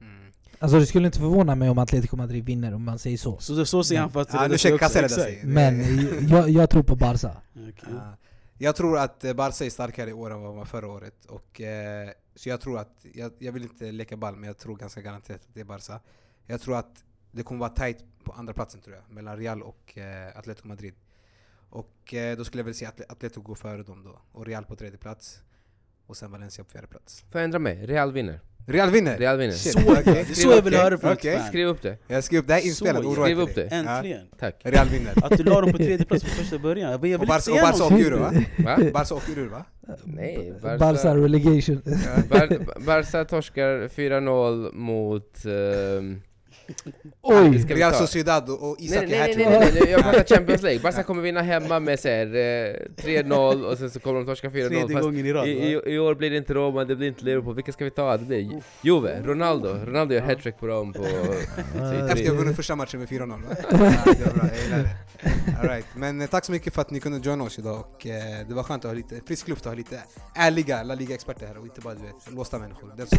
[0.00, 0.32] Mm.
[0.58, 3.38] Alltså det skulle inte förvåna mig om Atletico Madrid vinner om man säger så.
[3.38, 5.08] Så, så säger han för att Ja, sig också.
[5.08, 5.40] Sig.
[5.44, 7.36] Men jag, jag tror på Barca.
[7.52, 7.72] Okej.
[7.90, 8.16] Ja.
[8.60, 11.24] Jag tror att eh, Barca är starkare i år än vad de var förra året.
[11.28, 14.76] Och, eh, så jag tror att, jag, jag vill inte leka ball, men jag tror
[14.76, 16.00] ganska garanterat att det är Barca.
[16.46, 19.98] Jag tror att det kommer vara tight på andra platsen tror jag, mellan Real och
[19.98, 20.94] eh, Atletico Madrid.
[21.70, 24.64] Och eh, då skulle jag väl säga att Atletico går före dem då, och Real
[24.64, 25.40] på tredje plats.
[26.06, 27.20] Och sen Valencia på fjärde plats.
[27.20, 27.86] Får jag ändra mig?
[27.86, 28.40] Real vinner.
[28.68, 29.18] Real vinner!
[29.18, 29.52] Real vinner.
[29.54, 31.34] Shit, Så, det är så jag vill höra från okej.
[31.34, 31.48] ett fan.
[31.48, 31.96] Skriv upp det.
[32.08, 33.68] Jag skrev upp det här är inspelat, oroa skriv upp dig.
[33.70, 33.76] det.
[33.76, 34.20] Äntligen!
[34.40, 34.54] Tack.
[34.62, 35.12] Ja, Real vinner.
[35.24, 36.90] Att du la dem på tredje plats från första början.
[36.90, 38.32] Jag vill, Och vill inte Barca, säga och Barca åker ur va?
[38.58, 38.90] Va?
[38.92, 39.64] Barca åker ur va?
[40.04, 41.82] Nej, Barca, Barca- relegation.
[42.30, 45.44] Bar Barca torskar 4-0 mot...
[45.44, 46.20] ehm,
[47.22, 47.58] Oj!
[47.62, 49.48] Ska vi Real ta- Sociedad och Isak Nej, är nej, nej, hattrick.
[49.48, 50.80] nej, nej, nej, jag pratar Champions League.
[50.82, 54.48] Barca kommer vinna hemma med så här, eh, 3-0 och sen så kommer de torska
[54.50, 54.68] 4-0.
[54.68, 57.08] Tredje Fast gången i rad i, i, I år blir det inte Roma, det blir
[57.08, 57.54] inte Liverpool.
[57.54, 58.16] Vilka ska vi ta?
[58.16, 59.68] Det blir Ju- Juve, Ronaldo.
[59.84, 61.02] Ronaldo gör hattrick på dem på...
[62.08, 63.36] Efter jag vunnit första matchen med 4-0 va?
[63.70, 64.90] ja, det var bra, jag gillar det.
[65.60, 65.86] All right.
[65.96, 68.54] Men eh, tack så mycket för att ni kunde joina oss idag och eh, det
[68.54, 70.00] var skönt att ha lite frisk luft och ha lite
[70.34, 72.92] ärliga La Liga-experter här och inte bara du vet, låsta människor.
[72.96, 73.18] De som,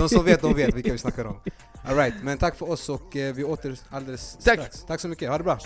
[0.00, 1.40] de som vet, de vet vilka vi snackar om.
[1.88, 2.14] All right.
[2.22, 4.58] men tack för oss och eh, vi åter alldeles Tack.
[4.60, 4.84] strax.
[4.88, 5.58] Tack så mycket, ha det bra!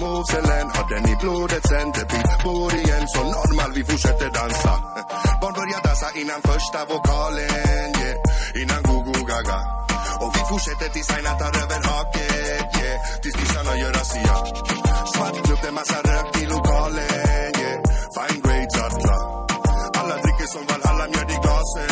[0.00, 4.72] Moveselen har den i blodet sen det blir bor igen Så normal vi fortsätter dansa
[5.40, 8.62] Barn börjar dansa innan första vokalen yeah.
[8.62, 9.58] Innan go-go gaga
[10.22, 12.96] Och vi fortsätter tills Aina tar över haket yeah.
[13.22, 14.36] Tills kissarna gör razzia
[15.12, 17.78] Svart klubb, det massa rök i lokalen yeah.
[18.14, 19.16] Fine grades alla
[20.00, 21.90] Alla dricker som Valhalla, mjöd i glasen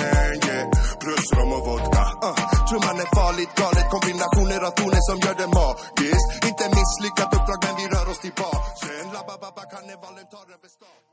[0.48, 0.83] yeah.
[1.04, 2.04] Plus rom och vodka.
[2.28, 2.36] Uh.
[2.68, 6.28] Trumman är farligt galet, kombinationer av toner som gör det magiskt.
[6.48, 11.03] Inte misslyckat uppdrag men vi rör oss tillbaka Sen la ba karnevalen tar över stan.